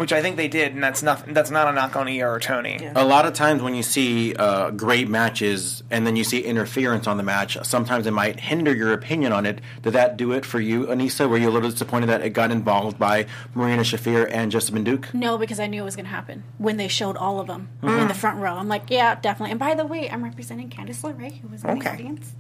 which 0.01 0.15
I 0.15 0.23
think 0.23 0.37
they 0.37 0.49
did, 0.49 0.73
and 0.73 0.83
that's 0.83 1.03
not 1.03 1.27
that's 1.35 1.51
not 1.51 1.69
a 1.69 1.73
knock 1.73 1.95
on 1.95 2.09
Io 2.09 2.27
or 2.27 2.41
Toni. 2.41 2.89
A 2.95 3.05
lot 3.05 3.27
of 3.27 3.35
times 3.35 3.61
when 3.63 3.75
you 3.75 3.83
see 3.83 4.35
uh, 4.35 4.71
great 4.71 5.11
matches 5.11 5.83
and 5.91 6.07
then 6.07 6.17
you 6.17 6.25
see 6.25 6.41
interference 6.41 7.07
on 7.07 7.19
the 7.19 7.23
match, 7.23 7.59
sometimes 7.65 8.07
it 8.07 8.13
might 8.13 8.41
hinder 8.41 8.75
your 8.75 8.95
opinion 8.95 9.33
on 9.35 9.45
it. 9.45 9.61
Did 9.83 9.93
that 9.93 10.17
do 10.17 10.33
it 10.33 10.47
for 10.47 10.59
you, 10.59 10.87
Anissa? 10.87 11.29
Were 11.29 11.37
you 11.37 11.51
a 11.51 11.53
little 11.53 11.71
disappointed 11.71 12.07
that 12.09 12.23
it 12.23 12.31
got 12.31 12.51
involved 12.51 12.99
by 12.99 13.27
Marina 13.55 13.83
Shafir 13.83 14.27
and 14.33 14.51
Jessamyn 14.51 14.85
Duke? 14.85 15.13
No, 15.13 15.37
because 15.37 15.61
I 15.61 15.67
knew 15.67 15.83
it 15.83 15.85
was 15.85 15.97
going 15.97 16.07
to 16.07 16.11
happen 16.11 16.45
when 16.57 16.79
they 16.79 16.89
showed 16.89 17.19
all 17.19 17.39
of 17.39 17.47
them 17.47 17.69
Mm. 17.83 18.01
in 18.01 18.09
the 18.09 18.15
front 18.15 18.39
row. 18.39 18.55
I'm 18.55 18.69
like, 18.69 18.85
yeah, 18.89 19.17
definitely. 19.17 19.51
And 19.51 19.61
by 19.61 19.75
the 19.75 19.85
way, 19.85 20.09
I'm 20.11 20.25
representing 20.25 20.71
Candice 20.71 21.03
LeRae, 21.03 21.41
who 21.43 21.49
was 21.49 21.63
in 21.63 21.71
Okay. 21.71 21.81
the 21.81 21.91
audience. 21.91 22.33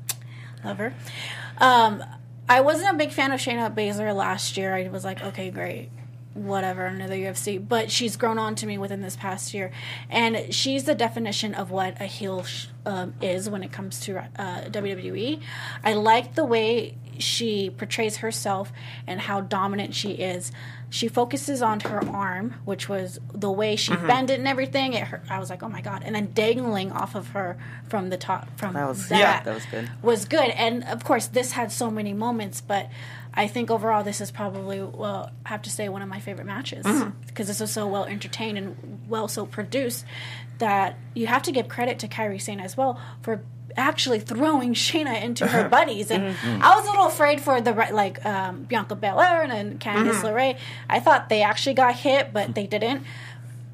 Love 0.64 0.79
her. 0.79 0.94
Um, 1.59 2.03
I 2.49 2.62
wasn't 2.62 2.94
a 2.94 2.96
big 2.96 3.12
fan 3.12 3.33
of 3.33 3.40
Shayna 3.40 3.75
Baszler 3.75 4.14
last 4.16 4.57
year. 4.57 4.75
I 4.75 4.88
was 4.88 5.05
like, 5.05 5.23
okay, 5.23 5.51
great, 5.51 5.90
whatever, 6.40 6.87
another 6.87 7.14
UFC. 7.14 7.66
But 7.66 7.90
she's 7.90 8.16
grown 8.16 8.38
on 8.38 8.55
to 8.57 8.66
me 8.66 8.79
within 8.79 9.03
this 9.03 9.16
past 9.16 9.55
year, 9.55 9.70
and 10.09 10.53
she's 10.55 10.85
the 10.85 10.94
definition 10.94 11.55
of 11.55 11.70
what 11.70 12.00
a 12.00 12.07
heel 12.07 12.44
sh- 12.44 12.66
um, 12.87 13.14
is 13.20 13.48
when 13.48 13.62
it 13.62 13.72
comes 13.72 14.00
to 14.00 14.18
uh, 14.18 14.62
WWE. 14.64 15.40
I 15.85 15.92
like 15.94 16.35
the 16.35 16.44
way 16.44 16.96
she 17.18 17.70
portrays 17.70 18.18
herself 18.18 18.72
and 19.07 19.20
how 19.20 19.40
dominant 19.40 19.94
she 19.94 20.12
is. 20.12 20.53
She 20.90 21.09
focuses 21.09 21.62
on 21.62 21.81
her 21.81 22.05
arm, 22.09 22.57
which 22.64 22.88
was 22.88 23.20
the 23.33 23.50
way 23.50 23.76
she 23.76 23.92
mm-hmm. 23.92 24.07
bent 24.07 24.31
it 24.31 24.38
and 24.40 24.48
everything. 24.48 24.92
It 24.92 25.05
hurt. 25.05 25.22
I 25.31 25.38
was 25.38 25.48
like, 25.48 25.62
oh 25.62 25.68
my 25.68 25.81
god! 25.81 26.03
And 26.05 26.14
then 26.14 26.33
dangling 26.33 26.90
off 26.92 27.14
of 27.14 27.29
her 27.29 27.57
from 27.88 28.11
the 28.11 28.16
top, 28.16 28.59
from 28.59 28.74
That 28.74 28.88
was- 28.88 29.09
that, 29.09 29.18
yeah, 29.18 29.42
that 29.42 29.55
was 29.55 29.64
good. 29.66 29.90
was 30.03 30.24
good. 30.24 30.50
And 30.50 30.85
of 30.85 31.05
course, 31.05 31.29
this 31.29 31.53
had 31.53 31.70
so 31.72 31.90
many 31.90 32.12
moments, 32.12 32.61
but 32.61 32.90
I 33.33 33.46
think 33.46 33.70
overall, 33.70 34.03
this 34.03 34.20
is 34.20 34.31
probably, 34.31 34.83
well, 34.83 35.31
I 35.46 35.50
have 35.50 35.62
to 35.62 35.70
say, 35.70 35.88
one 35.88 36.03
of 36.03 36.09
my 36.09 36.18
favorite 36.18 36.46
matches 36.46 36.85
mm-hmm. 36.85 37.11
because 37.26 37.46
this 37.46 37.61
was 37.61 37.70
so 37.70 37.87
well 37.87 38.05
entertained 38.05 38.59
and 38.59 39.00
well 39.09 39.29
so 39.29 39.46
produced 39.46 40.05
that 40.59 40.98
you 41.14 41.26
have 41.26 41.42
to 41.42 41.53
give 41.53 41.68
credit 41.68 41.98
to 42.00 42.09
Kairi 42.09 42.40
Sane 42.40 42.61
as 42.61 42.76
well 42.76 43.00
for 43.22 43.42
actually 43.76 44.20
throwing 44.20 44.74
Shayna 44.74 45.22
into 45.22 45.46
her 45.46 45.68
buddies. 45.68 46.11
And 46.11 46.37
I 46.44 46.76
was 46.76 46.87
a 46.87 46.90
little 46.90 47.06
afraid 47.06 47.40
for 47.40 47.61
the 47.61 47.72
re- 47.72 47.92
like 47.92 48.24
um, 48.24 48.64
Bianca 48.64 48.94
Belair 48.94 49.42
and 49.42 49.52
then 49.52 49.78
Candice 49.78 50.22
LeRae. 50.22 50.59
I 50.88 51.00
thought 51.00 51.28
they 51.28 51.42
actually 51.42 51.74
got 51.74 51.96
hit, 51.96 52.33
but 52.33 52.54
they 52.54 52.66
didn't. 52.66 53.04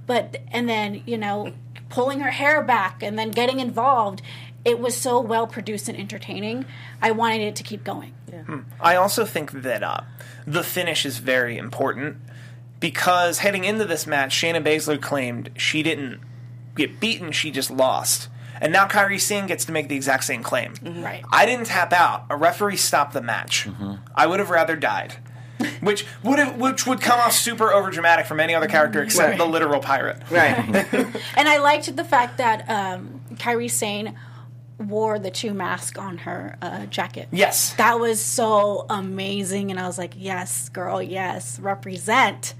But 0.06 0.36
and 0.52 0.68
then 0.68 1.02
you 1.06 1.18
know 1.18 1.52
pulling 1.88 2.20
her 2.20 2.30
hair 2.30 2.62
back 2.62 3.02
and 3.02 3.18
then 3.18 3.30
getting 3.30 3.60
involved 3.60 4.20
it 4.66 4.80
was 4.80 4.96
so 4.96 5.20
well 5.20 5.46
produced 5.46 5.88
and 5.88 5.96
entertaining. 5.96 6.64
I 7.00 7.12
wanted 7.12 7.42
it 7.42 7.56
to 7.56 7.62
keep 7.62 7.84
going. 7.84 8.12
I 8.80 8.96
also 8.96 9.24
think 9.24 9.52
that 9.52 9.84
uh, 9.84 10.00
the 10.44 10.64
finish 10.64 11.06
is 11.06 11.18
very 11.18 11.56
important 11.56 12.16
because 12.80 13.38
heading 13.38 13.62
into 13.62 13.84
this 13.84 14.08
match, 14.08 14.34
Shayna 14.34 14.62
Baszler 14.62 15.00
claimed 15.00 15.50
she 15.56 15.84
didn't 15.84 16.20
get 16.74 16.98
beaten; 16.98 17.30
she 17.30 17.52
just 17.52 17.70
lost. 17.70 18.28
And 18.60 18.72
now 18.72 18.86
Kairi 18.86 19.20
Sane 19.20 19.46
gets 19.46 19.64
to 19.66 19.72
make 19.72 19.88
the 19.88 19.96
exact 19.96 20.24
same 20.24 20.42
claim. 20.42 20.74
right 20.82 21.24
I 21.32 21.46
didn't 21.46 21.66
tap 21.66 21.92
out. 21.92 22.26
A 22.30 22.36
referee 22.36 22.76
stopped 22.76 23.12
the 23.12 23.22
match. 23.22 23.68
I 24.14 24.26
would 24.26 24.38
have 24.40 24.50
rather 24.50 24.76
died. 24.76 25.14
Which 25.80 26.04
would 26.22 26.38
have, 26.38 26.56
which 26.58 26.86
would 26.86 27.00
come 27.00 27.18
off 27.18 27.32
super 27.32 27.68
overdramatic 27.68 28.26
from 28.26 28.40
any 28.40 28.54
other 28.54 28.66
character 28.66 29.02
except 29.02 29.30
Right. 29.30 29.38
the 29.38 29.46
literal 29.46 29.80
pirate. 29.80 30.18
right. 30.30 30.54
and 31.36 31.48
i 31.48 31.56
liked 31.58 31.96
the 31.96 32.04
fact 32.04 32.36
that 32.38 32.68
um 32.68 33.22
Kairi 33.36 33.70
Sane 33.70 34.14
wore 34.78 35.18
the 35.18 35.30
two 35.30 35.54
masks 35.54 35.98
on 35.98 36.18
her 36.18 36.58
uh, 36.60 36.84
jacket 36.86 37.28
Yes. 37.32 37.72
that 37.76 37.98
was 37.98 38.20
so 38.22 38.84
amazing 38.90 39.70
and 39.70 39.80
i 39.80 39.86
was 39.86 39.96
like 39.96 40.12
yes 40.18 40.68
girl 40.68 41.00
yes 41.02 41.58
represent 41.58 42.52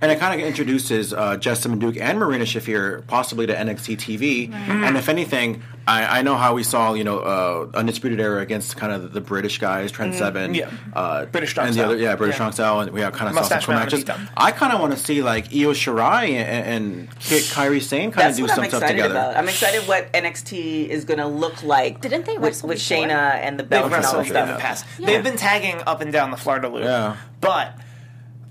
And 0.00 0.12
it 0.12 0.20
kind 0.20 0.40
of 0.40 0.46
introduces 0.46 1.12
uh, 1.12 1.36
Jessamyn 1.38 1.80
Duke 1.80 1.96
and 1.96 2.18
Marina 2.18 2.44
Shafir 2.44 3.04
possibly 3.08 3.46
to 3.46 3.54
NXT 3.54 3.96
TV. 3.98 4.52
And 4.52 4.96
if 4.96 5.08
anything, 5.08 5.62
I, 5.88 6.18
I 6.18 6.22
know 6.22 6.36
how 6.36 6.54
we 6.54 6.62
saw, 6.62 6.92
you 6.92 7.02
know, 7.02 7.18
uh, 7.18 7.66
Undisputed 7.76 8.20
Era 8.20 8.40
against 8.40 8.76
kind 8.76 8.92
of 8.92 9.12
the 9.12 9.20
British 9.20 9.58
guys, 9.58 9.90
Trent 9.90 10.14
Seven, 10.14 10.54
Yeah. 10.54 10.70
uh, 10.94 11.24
British 11.26 11.50
Strong 11.50 11.68
and 11.68 11.76
the 11.76 11.84
other, 11.84 11.96
yeah, 11.96 12.14
British 12.14 12.34
Yeah. 12.34 12.36
Strong 12.36 12.52
Style, 12.52 12.80
and 12.80 12.90
we 12.92 13.00
have 13.00 13.12
kind 13.14 13.28
of 13.28 13.34
saw 13.34 13.42
some 13.42 13.56
Mustache 13.56 13.64
cool 13.66 13.74
Mountain 13.74 14.00
matches. 14.06 14.30
I 14.36 14.52
kind 14.52 14.72
of 14.72 14.80
want 14.80 14.92
to 14.92 14.98
see 14.98 15.22
like 15.22 15.46
Io 15.46 15.72
Shirai 15.72 16.28
and, 16.30 16.66
and 16.84 17.18
Kit 17.18 17.42
Kairi 17.44 17.82
Sane 17.82 18.12
kind 18.12 18.28
of 18.30 18.36
do 18.36 18.42
what 18.42 18.50
I'm 18.52 18.56
some 18.56 18.64
stuff 18.66 18.88
together. 18.88 19.10
about. 19.14 19.36
I'm 19.36 19.48
excited 19.48 19.88
what 19.88 20.12
NXT 20.12 20.88
is 20.88 21.04
going 21.06 21.18
to 21.18 21.26
look 21.26 21.62
like. 21.64 22.00
Didn't 22.02 22.26
they 22.26 22.34
with, 22.34 22.42
wrestle 22.44 22.68
with 22.68 22.78
before? 22.78 22.98
Shayna 23.06 23.34
and 23.34 23.58
the 23.58 23.62
They've 23.64 23.70
belt 23.70 23.86
and 23.86 23.94
all 23.94 24.00
wrestled 24.00 24.26
that 24.26 24.26
in 24.26 24.32
stuff? 24.32 24.48
the 24.58 24.62
past. 24.62 24.84
Yeah. 24.98 25.06
They've 25.06 25.24
been 25.24 25.36
tagging 25.38 25.82
up 25.86 26.00
and 26.02 26.12
down 26.12 26.30
the 26.30 26.36
Florida 26.36 26.68
loop, 26.68 26.84
Yeah. 26.84 27.16
But 27.40 27.74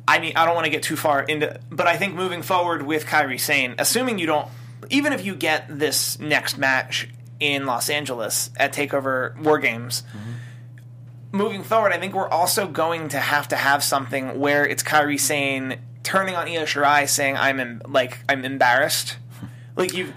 I 0.07 0.19
mean, 0.19 0.33
I 0.35 0.45
don't 0.45 0.55
want 0.55 0.65
to 0.65 0.71
get 0.71 0.83
too 0.83 0.95
far 0.95 1.21
into. 1.21 1.59
But 1.69 1.87
I 1.87 1.97
think 1.97 2.15
moving 2.15 2.41
forward 2.41 2.83
with 2.83 3.05
Kairi 3.05 3.39
Sane, 3.39 3.75
assuming 3.77 4.19
you 4.19 4.25
don't, 4.25 4.47
even 4.89 5.11
if 5.11 5.25
you 5.25 5.35
get 5.35 5.65
this 5.67 6.17
next 6.19 6.57
match 6.57 7.09
in 7.39 7.65
Los 7.65 7.89
Angeles 7.89 8.49
at 8.57 8.73
Takeover 8.73 9.37
War 9.43 9.59
Games. 9.59 10.03
Mm-hmm. 10.09 11.37
Moving 11.37 11.63
forward, 11.63 11.91
I 11.91 11.99
think 11.99 12.13
we're 12.15 12.29
also 12.29 12.67
going 12.67 13.09
to 13.09 13.19
have 13.19 13.49
to 13.49 13.57
have 13.57 13.83
something 13.83 14.39
where 14.39 14.65
it's 14.65 14.81
Kairi 14.81 15.19
Sane 15.19 15.79
turning 16.03 16.35
on 16.35 16.47
Io 16.47 16.63
Shirai 16.63 17.07
saying, 17.07 17.35
"I'm 17.35 17.59
em- 17.59 17.81
like 17.87 18.19
I'm 18.29 18.45
embarrassed." 18.45 19.17
Like 19.75 19.93
you, 19.93 20.11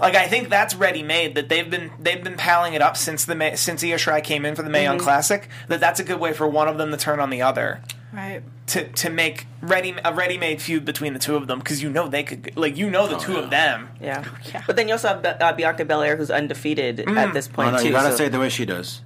Like 0.00 0.16
I 0.16 0.26
think 0.26 0.48
that's 0.48 0.74
ready 0.74 1.04
made. 1.04 1.36
That 1.36 1.48
they've 1.48 1.70
been 1.70 1.92
they've 2.00 2.24
been 2.24 2.36
palling 2.36 2.74
it 2.74 2.82
up 2.82 2.96
since 2.96 3.24
the 3.24 3.36
Mae, 3.36 3.54
since 3.54 3.84
Io 3.84 3.94
Shirai 3.94 4.24
came 4.24 4.44
in 4.44 4.56
for 4.56 4.64
the 4.64 4.70
Mae 4.70 4.82
Young 4.82 4.96
mm-hmm. 4.96 5.04
Classic. 5.04 5.48
That 5.68 5.78
that's 5.78 6.00
a 6.00 6.04
good 6.04 6.18
way 6.18 6.32
for 6.32 6.48
one 6.48 6.66
of 6.66 6.76
them 6.76 6.90
to 6.90 6.96
turn 6.96 7.20
on 7.20 7.30
the 7.30 7.42
other 7.42 7.80
Right. 8.16 8.42
to 8.68 8.88
to 8.88 9.10
make 9.10 9.46
ready 9.60 9.94
a 10.02 10.12
ready 10.14 10.38
made 10.38 10.62
feud 10.62 10.86
between 10.86 11.12
the 11.12 11.18
two 11.18 11.36
of 11.36 11.46
them 11.48 11.58
because 11.58 11.82
you 11.82 11.90
know 11.90 12.08
they 12.08 12.22
could 12.22 12.56
like 12.56 12.74
you 12.78 12.88
know 12.88 13.06
the 13.06 13.16
oh, 13.16 13.20
two 13.20 13.36
of 13.36 13.50
them. 13.50 13.90
Yeah. 14.00 14.24
Oh, 14.26 14.38
yeah. 14.52 14.62
But 14.66 14.76
then 14.76 14.88
you 14.88 14.94
also 14.94 15.08
have 15.08 15.22
uh, 15.24 15.52
Bianca 15.52 15.84
Belair, 15.84 16.16
who's 16.16 16.30
undefeated 16.30 16.96
mm. 16.96 17.14
at 17.16 17.34
this 17.34 17.46
Oh, 17.52 17.54
point 17.54 17.72
no, 17.74 17.78
too. 17.78 17.86
you 17.88 17.92
gotta 17.92 18.12
so- 18.12 18.16
say 18.16 18.26
it 18.26 18.32
the 18.32 18.40
way 18.40 18.48
she 18.48 18.64
does. 18.64 19.02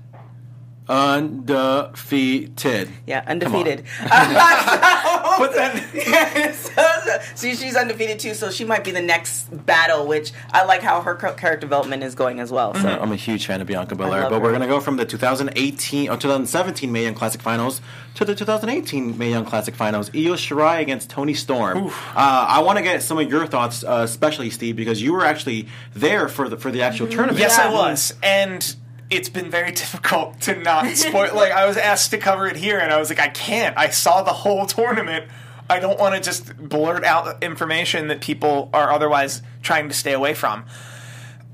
Undefeated. 0.89 2.89
yeah, 3.07 3.21
Come 3.21 3.29
on. 3.29 3.33
undefeated. 3.43 3.85
Uh, 4.01 4.09
uh, 4.13 5.10
But 5.41 5.55
then 5.55 6.55
so, 6.55 7.19
so 7.35 7.49
she's 7.55 7.77
undefeated 7.77 8.19
too, 8.19 8.35
so 8.35 8.51
she 8.51 8.65
might 8.65 8.85
be 8.85 8.91
the 8.91 9.01
next 9.01 9.45
battle. 9.67 10.07
Which 10.07 10.33
I 10.53 10.65
like 10.65 10.83
how 10.83 11.01
her 11.01 11.15
character 11.15 11.57
development 11.57 12.03
is 12.03 12.15
going 12.15 12.41
as 12.41 12.53
well. 12.53 12.75
So 12.75 12.89
I'm 12.89 13.13
a 13.13 13.17
huge 13.17 13.47
fan 13.47 13.61
of 13.61 13.67
Bianca 13.67 13.95
Belair, 13.95 14.23
love 14.23 14.31
but 14.31 14.43
we're 14.43 14.51
going 14.51 14.61
to 14.61 14.67
go 14.67 14.81
from 14.81 14.97
the 14.97 15.05
2018 15.05 16.09
or 16.11 16.17
2017 16.17 16.93
Mae 16.93 17.05
Young 17.05 17.15
Classic 17.15 17.41
Finals 17.41 17.81
to 18.15 18.25
the 18.25 18.35
2018 18.35 19.17
Mae 19.17 19.31
Young 19.31 19.45
Classic 19.45 19.75
Finals. 19.75 20.11
Io 20.11 20.35
Shirai 20.35 20.81
against 20.81 21.11
Toni 21.11 21.35
Storm. 21.35 21.87
Uh, 21.87 21.91
I 22.15 22.61
want 22.61 22.79
to 22.79 22.83
get 22.83 23.03
some 23.03 23.19
of 23.19 23.31
your 23.31 23.47
thoughts, 23.47 23.83
uh, 23.83 24.03
especially 24.05 24.51
Steve, 24.51 24.77
because 24.77 25.01
you 25.03 25.13
were 25.13 25.25
actually 25.25 25.69
there 25.95 26.29
for 26.29 26.49
the 26.49 26.57
for 26.57 26.71
the 26.71 26.83
actual 26.83 27.07
tournament. 27.07 27.39
yes, 27.39 27.57
Yeah. 27.57 27.69
I 27.69 27.73
was, 27.73 28.15
and 28.23 28.77
it's 29.11 29.29
been 29.29 29.51
very 29.51 29.73
difficult 29.73 30.41
to 30.43 30.57
not 30.57 30.87
spoil. 30.97 31.35
like 31.35 31.53
I 31.53 31.67
was 31.67 31.77
asked 31.77 32.11
to 32.13 32.19
cover 32.19 32.47
it 32.47 32.57
here, 32.57 32.79
and 32.79 32.93
I 32.93 32.99
was 32.99 33.11
like, 33.11 33.21
I 33.21 33.29
can't. 33.29 33.77
I 33.77 33.91
saw 33.91 34.23
the 34.23 34.33
whole 34.33 34.67
tournament. 34.67 35.27
I 35.69 35.79
don't 35.79 35.99
want 36.01 36.17
to 36.17 36.21
just 36.21 36.57
blurt 36.57 37.05
out 37.05 37.43
information 37.45 38.09
that 38.09 38.21
people 38.21 38.71
are 38.73 38.91
otherwise 38.91 39.43
trying 39.63 39.89
to 39.89 39.95
stay 39.95 40.13
away 40.13 40.35
from. 40.35 40.65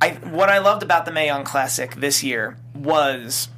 I 0.01 0.11
what 0.11 0.49
I 0.49 0.59
loved 0.59 0.83
about 0.83 1.05
the 1.05 1.12
Mae 1.12 1.27
Young 1.27 1.45
Classic 1.45 1.95
this 1.95 2.23
year 2.23 2.57
was 2.75 3.49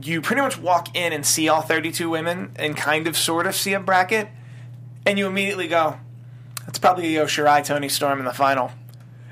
you 0.00 0.20
pretty 0.20 0.42
much 0.42 0.58
walk 0.58 0.94
in 0.94 1.12
and 1.12 1.24
see 1.24 1.48
all 1.48 1.62
32 1.62 2.10
women 2.10 2.52
and 2.56 2.76
kind 2.76 3.06
of 3.06 3.16
sort 3.16 3.46
of 3.46 3.54
see 3.54 3.72
a 3.72 3.80
bracket, 3.80 4.28
and 5.04 5.18
you 5.18 5.26
immediately 5.26 5.68
go, 5.68 5.98
"That's 6.66 6.78
probably 6.78 7.16
Io 7.16 7.26
Shirai, 7.26 7.64
Toni 7.64 7.88
Storm 7.88 8.18
in 8.18 8.24
the 8.24 8.34
final." 8.34 8.72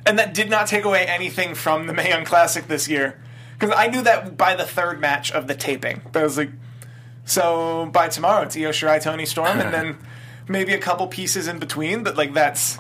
And 0.07 0.19
that 0.19 0.35
did 0.35 0.51
not 0.51 0.67
take 0.67 0.85
away 0.85 1.07
anything 1.07 1.55
from 1.55 1.87
the 1.87 1.93
Mae 1.93 2.11
Young 2.11 2.25
Classic 2.25 2.67
this 2.67 2.89
year. 2.89 3.19
Because 3.67 3.79
I 3.79 3.87
knew 3.89 4.03
that 4.03 4.37
by 4.37 4.55
the 4.55 4.65
third 4.65 5.01
match 5.01 5.33
of 5.33 5.47
the 5.47 5.55
taping. 5.55 6.03
But 6.13 6.21
I 6.21 6.25
was 6.25 6.37
like, 6.39 6.51
so 7.25 7.87
by 7.93 8.09
tomorrow 8.09 8.43
it's 8.43 8.57
Io 8.57 8.71
Shirai, 8.71 9.01
Toni 9.03 9.27
Storm, 9.27 9.61
and 9.61 9.73
then 9.73 9.99
maybe 10.49 10.75
a 10.75 10.79
couple 10.79 11.07
pieces 11.07 11.49
in 11.49 11.59
between. 11.59 12.03
But 12.03 12.17
like 12.17 12.35
that's 12.35 12.79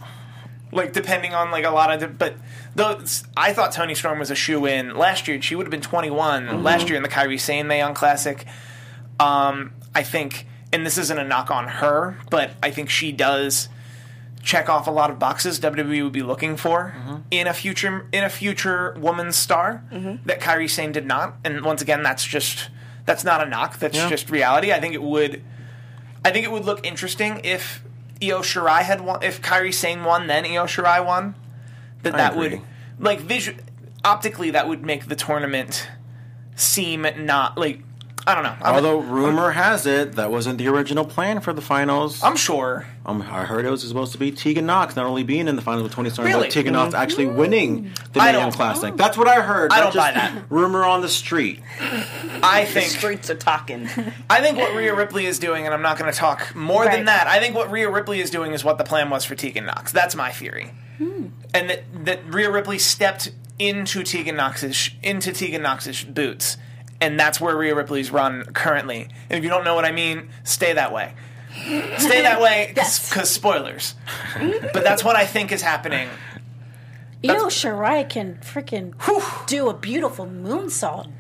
like 0.73 0.93
depending 0.93 1.35
on 1.35 1.51
like 1.51 1.65
a 1.65 1.71
lot 1.71 1.93
of. 1.93 2.01
di- 2.01 2.07
But 2.07 2.35
those, 2.75 3.25
I 3.37 3.53
thought 3.53 3.73
Toni 3.73 3.95
Storm 3.95 4.19
was 4.19 4.31
a 4.31 4.35
shoe 4.35 4.67
in 4.67 4.97
last 4.97 5.29
year. 5.29 5.41
She 5.41 5.55
would 5.55 5.67
have 5.67 5.71
been 5.71 5.81
21 5.81 6.63
last 6.63 6.89
year 6.89 6.97
in 6.97 7.03
the 7.03 7.09
Kairi 7.09 7.41
Sane 7.41 7.67
Mae 7.69 7.79
Young 7.79 7.95
Classic. 7.95 8.45
Um, 9.21 9.73
I 9.95 10.03
think, 10.03 10.47
and 10.73 10.85
this 10.85 10.99
isn't 10.99 11.19
a 11.19 11.25
knock 11.25 11.51
on 11.53 11.69
her, 11.69 12.19
but 12.31 12.51
I 12.63 12.71
think 12.73 12.91
she 12.91 13.13
does 13.13 13.69
check 14.45 14.69
off 14.69 14.87
a 14.87 14.91
lot 14.91 15.11
of 15.11 15.19
boxes 15.19 15.59
WWE 15.59 16.05
would 16.05 16.13
be 16.13 16.23
looking 16.23 16.57
for 16.57 16.95
mm-hmm. 16.97 17.17
in 17.31 17.47
a 17.47 17.55
future 17.55 18.07
in 18.13 18.23
a 18.23 18.29
future 18.29 18.95
woman's 18.99 19.37
star 19.37 19.83
mm-hmm. 19.91 20.17
that 20.27 20.41
Kairi 20.41 20.69
Sane 20.69 20.93
did 20.93 21.07
not. 21.07 21.37
And 21.43 21.65
once 21.65 21.81
again, 21.81 22.03
that's 22.03 22.25
just 22.25 22.69
that's 23.07 23.25
not 23.25 23.43
a 23.43 23.49
knock. 23.49 23.79
That's 23.79 23.97
Yeah. 23.97 24.09
just 24.09 24.31
reality. 24.31 24.71
I 24.73 24.81
think 24.81 24.95
it 24.95 25.03
would 25.03 25.43
I 26.25 26.31
think 26.31 26.45
it 26.45 26.53
would 26.53 26.65
look 26.65 26.87
interesting 26.87 27.41
if 27.43 27.83
Io 28.23 28.41
Shirai 28.41 28.83
had 28.83 29.01
won 29.01 29.23
if 29.23 29.41
Kairi 29.41 29.73
Sane 29.73 30.05
won, 30.05 30.27
then 30.27 30.45
Io 30.45 30.67
Shirai 30.67 31.05
won. 31.05 31.35
That 32.03 32.15
I 32.15 32.17
that 32.19 32.33
agree. 32.35 32.49
would 32.51 32.61
like 32.99 33.21
visual 33.21 33.59
optically 34.05 34.51
that 34.51 34.69
would 34.69 34.85
make 34.85 35.07
the 35.07 35.17
tournament 35.17 35.89
seem 36.55 37.07
not 37.17 37.57
like 37.57 37.81
I 38.27 38.35
don't 38.35 38.43
know. 38.45 38.57
I'm, 38.63 38.75
Although 38.77 39.01
rumor 39.01 39.51
has 39.51 39.87
it 39.87 40.13
that 40.15 40.31
wasn't 40.31 40.57
the 40.59 40.69
original 40.69 41.05
plan 41.05 41.41
for 41.41 41.53
the 41.53 41.61
finals. 41.61 42.23
I'm 42.23 42.37
sure. 42.37 42.87
Um, 43.05 43.21
I 43.21 43.45
heard 43.45 43.67
it 43.67 43.71
was 43.71 43.87
supposed 43.87 44.13
to 44.13 44.19
be 44.19 44.33
Tegan 44.33 44.65
Nox 44.65 44.97
not 44.97 45.05
only 45.05 45.25
being 45.25 45.47
in 45.47 45.57
the 45.57 45.63
finals 45.63 45.83
with 45.83 45.93
Toni 45.93 46.09
Storm, 46.09 46.29
Really? 46.29 46.45
but 46.45 46.51
Tegan 46.51 46.73
Nox 46.73 46.95
actually 46.95 47.27
winning 47.27 47.91
the 48.15 48.21
I 48.21 48.33
Mae 48.33 48.39
Young 48.39 48.49
don't- 48.49 48.55
Classic. 48.57 48.97
That's 48.97 49.19
what 49.19 49.29
I 49.29 49.43
heard. 49.43 49.73
I 49.73 49.81
That's 49.81 49.95
don't 49.95 50.03
buy 50.03 50.13
that. 50.13 50.45
Rumor 50.49 50.85
on 50.85 51.03
the 51.03 51.09
street. 51.11 51.61
I 52.43 52.65
the 52.65 52.71
think 52.71 52.87
streets 52.91 53.29
are 53.29 53.35
talking. 53.35 53.89
I 54.31 54.41
think 54.41 54.57
what 54.59 54.75
Rhea 54.75 54.95
Ripley 54.95 55.27
is 55.27 55.39
doing, 55.39 55.67
and 55.67 55.75
I'm 55.75 55.83
not 55.83 55.99
going 55.99 56.11
to 56.11 56.17
talk 56.19 56.55
more 56.55 56.85
than 56.85 56.95
Right. 56.95 57.07
that. 57.07 57.27
I 57.27 57.41
think 57.41 57.55
what 57.55 57.71
Rhea 57.71 57.91
Ripley 57.91 58.21
is 58.21 58.31
doing 58.31 58.53
is 58.53 58.65
what 58.65 58.79
the 58.79 58.85
plan 58.85 59.11
was 59.11 59.25
for 59.25 59.35
Tegan 59.35 59.67
Nox. 59.67 59.93
That's 59.93 60.15
my 60.17 60.31
theory, 60.31 60.71
and 60.99 61.69
that 61.71 61.85
that 62.07 62.21
Rhea 62.33 62.51
Ripley 62.51 62.79
stepped 62.79 63.33
into 63.59 64.03
Tegan 64.03 64.37
Nox's 64.37 64.91
into 65.03 65.33
Tegan 65.33 65.63
Nox's 65.63 66.03
boots, 66.05 66.57
and 67.01 67.19
that's 67.19 67.41
where 67.41 67.57
Rhea 67.57 67.75
Ripley's 67.75 68.11
run 68.11 68.45
currently. 68.53 69.09
And 69.31 69.39
if 69.39 69.45
you 69.45 69.51
don't 69.51 69.65
know 69.65 69.75
what 69.75 69.85
I 69.85 69.93
mean, 69.93 70.29
stay 70.45 70.73
that 70.73 70.93
way. 70.93 71.13
Stay 71.99 72.23
that 72.23 72.41
way, 72.41 72.67
because 72.69 73.15
Yes. 73.17 73.31
spoilers. 73.31 73.95
but 74.73 74.83
that's 74.85 75.05
what 75.05 75.15
I 75.17 75.25
think 75.27 75.53
is 75.53 75.63
happening. 75.63 76.09
Io 77.23 77.47
Shirai 77.47 78.09
can 78.09 78.39
freaking 78.43 78.93
do 79.47 79.69
a 79.71 79.75
beautiful 79.75 80.27
moonsault. 80.27 81.11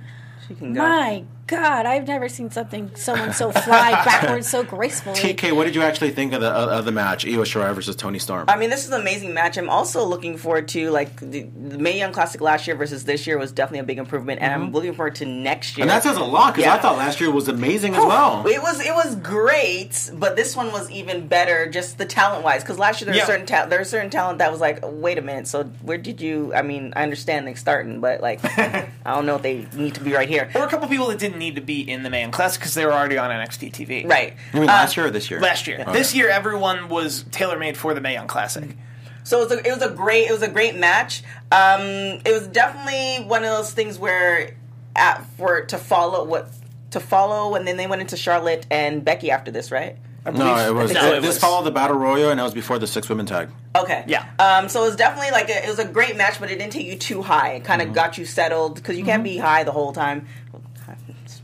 She 0.46 0.54
can 0.54 0.74
go. 0.74 0.82
My 0.82 1.24
God, 1.46 1.85
I've 1.85 2.07
never 2.07 2.28
seen 2.28 2.50
something 2.50 2.90
someone 2.94 3.35
so 3.35 3.52
fly 3.52 3.90
backwards 4.04 4.48
so 4.48 4.62
gracefully. 4.62 5.16
TK, 5.16 5.52
what 5.54 5.64
did 5.64 5.74
you 5.74 5.83
actually 5.83 6.11
think 6.11 6.33
of 6.33 6.40
the 6.40 6.48
of 6.50 6.85
the 6.87 6.92
match, 6.92 7.26
Io 7.26 7.42
Shirai 7.42 7.74
versus 7.74 7.96
Toni 7.96 8.18
Storm? 8.18 8.46
I 8.48 8.57
mean, 8.57 8.70
this 8.70 8.85
is 8.85 8.92
an 8.92 9.00
amazing 9.00 9.35
match. 9.35 9.59
I'm 9.59 9.68
also 9.68 10.04
looking 10.04 10.38
forward 10.38 10.68
to 10.68 10.90
like 10.90 11.20
the, 11.20 11.42
the 11.42 11.78
Mae 11.78 11.98
Young 11.98 12.12
Classic 12.12 12.40
last 12.40 12.66
year 12.66 12.76
versus 12.76 13.04
this 13.04 13.26
year 13.26 13.37
was 13.37 13.52
definitely 13.52 13.80
a 13.80 13.85
big 13.85 13.98
improvement, 13.98 14.40
and 14.40 14.52
I'm 14.52 14.66
mm-hmm. 14.66 14.74
looking 14.74 14.94
forward 14.94 15.16
to 15.16 15.26
next 15.26 15.76
year. 15.76 15.85
and 15.85 15.90
that 15.90 16.02
says 16.02 16.16
a 16.16 16.24
lot 16.24 16.54
because 16.54 16.64
Yeah. 16.64 16.74
I 16.74 16.78
thought 16.78 16.96
last 16.96 17.20
year 17.20 17.30
was 17.30 17.48
amazing 17.48 17.94
as 17.94 18.04
well. 18.04 18.46
It 18.46 18.62
was 18.62 18.80
it 18.80 18.94
was 18.94 19.16
great, 19.16 20.11
but 20.14 20.37
this 20.37 20.57
one 20.57 20.72
was 20.72 20.90
even 20.90 21.28
better, 21.28 21.68
just 21.68 21.98
the 21.98 22.07
talent 22.07 22.42
wise. 22.42 22.62
Because 22.62 22.78
last 22.78 23.00
year 23.00 23.07
there 23.07 23.14
was 23.14 23.18
Yeah. 23.18 23.26
certain 23.26 23.46
ta- 23.46 23.66
there 23.66 23.80
was 23.80 23.90
certain 23.90 24.11
talent 24.11 24.38
that 24.38 24.50
was 24.50 24.61
like, 24.61 24.80
wait 24.83 25.18
a 25.18 25.22
minute, 25.22 25.46
so 25.46 25.64
where 25.83 25.98
did 25.98 26.22
you? 26.22 26.54
I 26.54 26.62
mean, 26.62 26.94
I 26.96 27.02
understand 27.02 27.46
they 27.46 27.54
starting, 27.54 28.00
but 28.00 28.22
like, 28.22 28.40
I 28.59 28.88
don't 29.04 29.26
know 29.26 29.37
if 29.37 29.42
they 29.42 29.66
need 29.74 29.94
to 29.96 30.00
be 30.00 30.14
right 30.14 30.28
here. 30.28 30.48
There 30.52 30.62
were 30.62 30.68
a 30.68 30.70
couple 30.70 30.88
people 30.88 31.09
that 31.09 31.18
didn't 31.18 31.33
need 31.38 31.54
to 31.56 31.60
be 31.60 31.80
in 31.88 32.02
the 32.02 32.10
Mae 32.10 32.20
Young 32.22 32.30
Classic 32.30 32.60
because 32.60 32.74
they 32.74 32.84
were 32.86 32.92
already 32.92 33.18
on 33.18 33.30
NXT 33.30 33.72
TV. 33.72 34.08
Right. 34.08 34.34
You 34.52 34.60
mean 34.60 34.68
Uh, 34.68 34.72
last 34.72 34.96
year 34.96 35.06
or 35.06 35.10
this 35.10 35.30
year? 35.30 35.40
Last 35.40 35.66
year. 35.66 35.84
This 35.92 36.14
year, 36.14 36.28
everyone 36.28 36.88
was 36.88 37.24
tailor 37.30 37.58
made 37.58 37.76
for 37.76 37.94
the 37.94 38.00
Mae 38.00 38.14
Young 38.14 38.26
Classic. 38.26 38.76
So 39.24 39.40
it 39.42 39.48
was, 39.48 39.52
a, 39.58 39.66
it 39.66 39.72
was 39.72 39.82
a 39.82 39.90
great 39.90 40.28
it 40.28 40.32
was 40.32 40.42
a 40.42 40.48
great 40.48 40.76
match. 40.76 41.22
Um, 41.50 41.80
it 42.24 42.32
was 42.32 42.46
definitely 42.48 43.24
one 43.26 43.42
of 43.44 43.50
those 43.50 43.72
things 43.72 43.98
where 43.98 44.54
at, 44.94 45.24
for 45.36 45.62
to 45.62 45.78
follow 45.78 46.24
what 46.24 46.48
to 46.90 47.00
follow, 47.00 47.54
and 47.54 47.66
then 47.66 47.76
they 47.76 47.86
went 47.86 48.02
into 48.02 48.16
Charlotte 48.16 48.66
and 48.70 49.04
Becky 49.04 49.30
after 49.30 49.50
this, 49.50 49.70
right? 49.72 49.96
No, 50.26 50.56
it 50.56 50.72
was. 50.74 50.92
No, 50.92 51.06
it- 51.12 51.16
it 51.18 51.20
this 51.22 51.28
was- 51.34 51.38
followed 51.38 51.64
the 51.64 51.70
Battle 51.70 51.96
Royal, 51.98 52.30
and 52.30 52.38
that 52.38 52.44
was 52.44 52.54
before 52.54 52.78
the 52.78 52.86
six 52.86 53.08
women 53.08 53.26
tag. 53.26 53.48
Okay. 53.76 54.04
Yeah. 54.06 54.24
Um, 54.38 54.68
so 54.68 54.82
it 54.84 54.86
was 54.86 54.96
definitely 54.96 55.32
like 55.32 55.48
a, 55.50 55.64
it 55.64 55.68
was 55.68 55.78
a 55.78 55.84
great 55.84 56.16
match, 56.16 56.38
but 56.38 56.50
it 56.50 56.58
didn't 56.58 56.72
take 56.72 56.86
you 56.86 56.96
too 56.96 57.20
high. 57.22 57.52
It 57.54 57.64
kind 57.64 57.82
of 57.82 57.92
got 57.92 58.16
you 58.16 58.24
settled 58.24 58.76
because 58.76 58.96
you 58.96 59.04
can't 59.04 59.24
be 59.24 59.36
high 59.36 59.64
the 59.64 59.72
whole 59.72 59.92
time. 59.92 60.26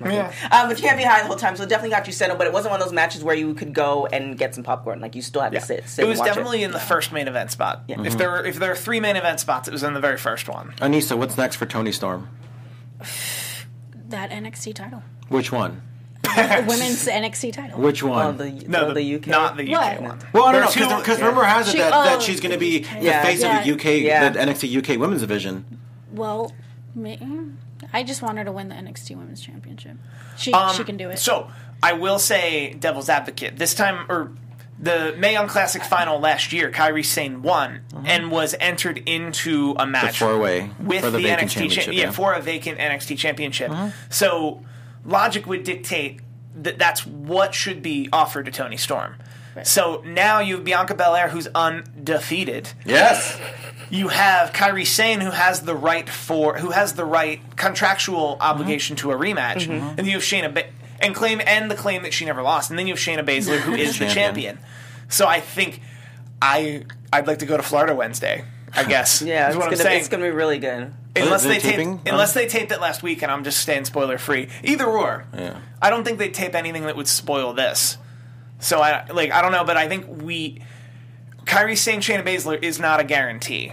Yeah. 0.04 0.32
Um, 0.50 0.68
but 0.68 0.78
you 0.78 0.84
can't 0.84 0.96
be 0.96 1.04
high 1.04 1.20
the 1.20 1.26
whole 1.26 1.36
time, 1.36 1.56
so 1.56 1.62
it 1.64 1.68
definitely 1.68 1.90
got 1.90 2.06
you 2.06 2.12
settled. 2.12 2.38
But 2.38 2.46
it 2.46 2.52
wasn't 2.52 2.70
one 2.72 2.80
of 2.80 2.86
those 2.86 2.94
matches 2.94 3.22
where 3.22 3.34
you 3.34 3.52
could 3.54 3.74
go 3.74 4.06
and 4.06 4.38
get 4.38 4.54
some 4.54 4.64
popcorn. 4.64 5.00
Like 5.00 5.14
you 5.14 5.22
still 5.22 5.42
had 5.42 5.52
to 5.52 5.60
sit. 5.60 5.88
sit 5.88 6.04
It 6.04 6.08
was 6.08 6.18
and 6.18 6.26
watch 6.26 6.28
definitely 6.36 6.62
in 6.62 6.70
the 6.70 6.80
first 6.80 7.12
main 7.12 7.28
event 7.28 7.50
spot. 7.50 7.82
Yeah. 7.88 8.02
If 8.02 8.16
there 8.16 8.30
were 8.30 8.44
if 8.44 8.56
there 8.58 8.70
were 8.70 8.76
three 8.76 9.00
main 9.00 9.16
event 9.16 9.40
spots, 9.40 9.68
it 9.68 9.72
was 9.72 9.82
in 9.82 9.92
the 9.94 10.00
very 10.00 10.16
first 10.16 10.48
one. 10.48 10.72
Anissa, 10.78 11.16
what's 11.18 11.36
next 11.36 11.56
for 11.56 11.66
Toni 11.66 11.92
Storm? 11.92 12.28
that 14.08 14.30
NXT 14.30 14.74
title, 14.74 15.02
Which 15.28 15.52
one? 15.52 15.82
the 16.22 16.64
women's 16.68 17.06
NXT 17.06 17.52
title. 17.52 17.80
Which 17.80 18.02
Oh, 18.02 18.08
one? 18.08 18.36
the, 18.36 18.50
No, 18.68 18.88
oh, 18.88 18.94
the 18.94 19.14
UK. 19.16 19.26
not 19.28 19.56
the 19.56 19.74
UK 19.74 20.00
What? 20.00 20.02
one. 20.02 20.18
well, 20.32 20.44
I 20.44 20.52
don't 20.52 20.76
know 20.76 20.98
because 20.98 21.18
yeah. 21.18 21.26
rumor 21.26 21.44
has 21.44 21.68
it 21.68 21.72
She- 21.72 21.78
that, 21.78 21.92
oh, 21.94 22.04
that 22.04 22.22
she's 22.22 22.40
going 22.40 22.52
to 22.52 22.58
be 22.58 22.80
the 22.80 23.00
Yeah. 23.00 23.22
face 23.24 23.42
of 23.42 23.64
the 23.64 23.72
UK, 23.72 24.00
Yeah. 24.02 24.28
the 24.30 24.38
NXT 24.40 24.76
UK 24.76 24.96
Women's 24.98 25.20
Division. 25.22 25.64
Well, 26.12 26.52
ma- 26.94 27.16
I 27.92 28.02
just 28.02 28.22
want 28.22 28.38
her 28.38 28.44
to 28.44 28.52
win 28.52 28.68
the 28.68 28.74
NXT 28.74 29.16
Women's 29.16 29.40
Championship. 29.40 29.96
She 30.36 30.52
Um, 30.52 30.74
she 30.74 30.84
can 30.84 30.96
do 30.96 31.10
it. 31.10 31.18
So 31.18 31.50
I 31.82 31.94
will 31.94 32.18
say, 32.18 32.74
devil's 32.74 33.08
advocate. 33.08 33.56
This 33.56 33.74
time, 33.74 34.06
or 34.08 34.32
the 34.78 35.14
Mae 35.18 35.32
Young 35.32 35.48
Classic 35.48 35.82
final 35.82 36.20
last 36.20 36.52
year, 36.52 36.70
Kairi 36.70 37.04
Sane 37.04 37.42
won 37.42 37.80
and 38.04 38.30
was 38.30 38.54
entered 38.60 38.98
into 39.06 39.74
a 39.78 39.86
match 39.86 40.18
four 40.18 40.38
way 40.38 40.70
with 40.80 41.00
for 41.02 41.10
the 41.10 41.18
the, 41.18 41.24
vacant 41.24 41.50
NXT 41.50 41.52
championship, 41.52 41.84
cha- 41.84 41.90
yeah. 41.90 42.02
yeah, 42.04 42.10
for 42.10 42.32
a 42.32 42.40
vacant 42.40 42.78
NXT 42.78 43.18
championship. 43.18 43.72
So 44.08 44.62
logic 45.04 45.46
would 45.46 45.64
dictate 45.64 46.20
that 46.56 46.78
that's 46.78 47.06
what 47.06 47.54
should 47.54 47.82
be 47.82 48.08
offered 48.12 48.46
to 48.46 48.50
Toni 48.50 48.76
Storm. 48.76 49.16
So 49.64 50.02
now 50.06 50.40
you 50.40 50.56
have 50.56 50.64
Bianca 50.64 50.94
Belair, 50.94 51.28
who's 51.28 51.48
undefeated. 51.54 52.70
Yes. 52.84 53.38
You 53.90 54.08
have 54.08 54.52
Kairi 54.52 54.86
Sane, 54.86 55.20
who 55.20 55.30
has 55.30 55.62
the 55.62 55.74
right 55.74 56.08
for 56.08 56.58
who 56.58 56.70
has 56.70 56.94
the 56.94 57.04
right 57.04 57.40
contractual 57.56 58.36
obligation 58.40 58.96
to 58.96 59.10
a 59.10 59.16
rematch, 59.16 59.66
mm-hmm. 59.66 59.98
and 59.98 60.06
you 60.06 60.12
have 60.12 60.22
Shayna 60.22 60.54
ba- 60.54 60.68
and 61.00 61.14
claim 61.14 61.40
and 61.44 61.70
the 61.70 61.74
claim 61.74 62.02
that 62.04 62.14
she 62.14 62.24
never 62.24 62.42
lost, 62.42 62.70
and 62.70 62.78
then 62.78 62.86
you 62.86 62.92
have 62.94 63.00
Shayna 63.00 63.24
Baszler, 63.24 63.58
who 63.58 63.74
is 63.74 63.98
the 63.98 64.06
Champion. 64.06 64.56
champion. 64.56 64.58
So 65.08 65.26
I 65.26 65.40
think 65.40 65.80
I 66.40 66.84
I'd 67.12 67.26
like 67.26 67.38
to 67.38 67.46
go 67.46 67.56
to 67.56 67.62
Florida 67.64 67.94
Wednesday 67.94 68.44
I 68.74 68.84
guess. 68.84 69.22
Yeah, 69.30 69.48
is 69.48 69.54
it's 69.54 69.56
what 69.56 69.64
gonna, 69.64 69.76
I'm 69.76 69.82
saying. 69.82 70.00
it's 70.00 70.08
gonna 70.08 70.24
be 70.24 70.30
really 70.30 70.58
good. 70.58 70.92
unless 71.16 71.42
They're 71.42 71.54
they 71.54 71.58
tape, 71.60 71.98
unless 72.06 72.34
they 72.34 72.46
taped 72.46 72.72
it 72.72 72.80
last 72.80 73.02
week, 73.02 73.22
and 73.22 73.30
I'm 73.30 73.44
just 73.44 73.58
staying 73.60 73.84
spoiler 73.84 74.18
free. 74.18 74.48
Either 74.62 74.86
or. 74.86 75.26
Yeah. 75.34 75.60
I 75.80 75.90
don't 75.90 76.04
think 76.04 76.18
they'd 76.18 76.34
tape 76.34 76.54
anything 76.54 76.84
that 76.84 76.96
would 76.96 77.08
spoil 77.08 77.52
this. 77.52 77.96
So 78.60 78.80
I 78.80 79.06
like 79.10 79.32
I 79.32 79.42
don't 79.42 79.52
know, 79.52 79.64
but 79.64 79.76
I 79.76 79.88
think 79.88 80.22
we 80.22 80.62
Kairi 81.44 81.76
Sane 81.76 82.00
Shayna 82.00 82.24
Baszler 82.24 82.62
is 82.62 82.78
not 82.78 83.00
a 83.00 83.04
guarantee 83.04 83.72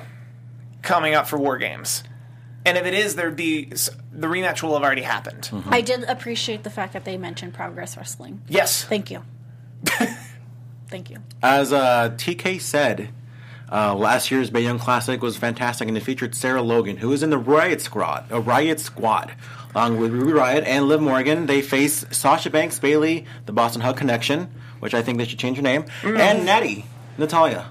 coming 0.82 1.14
up 1.14 1.28
for 1.28 1.38
War 1.38 1.58
Games. 1.58 2.04
And 2.66 2.78
if 2.78 2.86
it 2.86 2.94
is, 2.94 3.16
there'd 3.16 3.36
be 3.36 3.66
the 3.66 4.28
rematch 4.28 4.62
will 4.64 4.74
have 4.74 4.84
already 4.84 5.04
happened. 5.04 5.50
I 5.70 5.82
did 5.82 6.04
appreciate 6.04 6.64
the 6.64 6.70
fact 6.70 6.94
that 6.94 7.06
they 7.06 7.18
mentioned 7.18 7.54
Progress 7.54 7.96
Wrestling. 7.96 8.42
Yes. 8.48 8.84
Thank 8.84 9.12
you. 9.12 9.24
Thank 10.90 11.10
you. 11.10 11.18
As 11.42 11.72
uh, 11.72 12.12
TK 12.18 12.60
said, 12.60 13.10
uh, 13.72 13.94
last 13.94 14.32
year's 14.32 14.52
Mae 14.52 14.62
Young 14.62 14.80
Classic 14.80 15.22
was 15.22 15.38
fantastic, 15.38 15.88
and 15.88 15.98
it 15.98 16.02
featured 16.02 16.34
Sarah 16.36 16.62
Logan, 16.62 16.98
who 16.98 17.12
is 17.12 17.24
in 17.24 17.30
the 17.30 17.40
Riott 17.40 17.82
Squad, 17.82 18.26
a 18.32 18.42
Riott 18.42 18.80
Squad, 18.80 19.34
along 19.76 19.98
with 19.98 20.12
Ruby 20.12 20.32
Riott 20.32 20.66
and 20.66 20.88
Liv 20.88 21.02
Morgan. 21.02 21.46
They 21.46 21.62
face 21.62 22.06
Sasha 22.12 22.50
Banks, 22.50 22.80
Bayley, 22.80 23.26
the 23.46 23.52
Boss 23.52 23.76
'n' 23.76 23.82
Hug 23.82 23.98
Connection, 23.98 24.50
which 24.80 24.93
I 24.93 25.01
think 25.01 25.17
they 25.17 25.25
should 25.25 25.39
change 25.39 25.57
her 25.57 25.63
name, 25.63 25.86
and 26.03 26.45
Natty, 26.45 26.86
Natalya. 27.17 27.69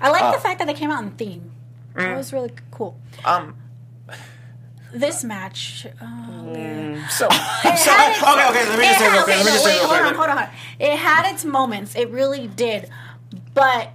I 0.00 0.10
like 0.10 0.22
Uh, 0.22 0.32
the 0.32 0.38
fact 0.38 0.58
that 0.58 0.66
they 0.66 0.74
came 0.74 0.90
out 0.90 1.02
in 1.02 1.10
theme. 1.12 1.50
That 1.96 2.16
was 2.16 2.32
really 2.32 2.50
cool. 2.70 2.98
Um 3.24 3.54
This 4.92 5.24
match, 5.24 5.86
oh, 6.00 6.06
man. 6.06 7.04
so 7.10 7.26
It 7.30 7.32
had 7.32 8.10
its- 8.12 8.22
okay, 8.22 8.48
okay, 8.50 8.68
let 8.68 8.78
me 8.78 8.84
just 8.86 8.98
say 9.00 9.10
real 9.10 9.22
quick, 9.24 9.36
let 9.36 9.44
me 9.44 9.50
no, 9.50 9.56
just 9.56 9.64
say 9.64 9.70
wait, 9.80 9.80
real 9.80 9.88
quick. 9.88 10.16
hold 10.16 10.28
on, 10.30 10.36
hold 10.38 10.48
on. 10.48 10.54
It 10.78 10.96
had 10.98 11.32
its 11.32 11.44
moments. 11.44 11.94
It 11.96 12.10
really 12.10 12.46
did. 12.46 12.88
But 13.54 13.90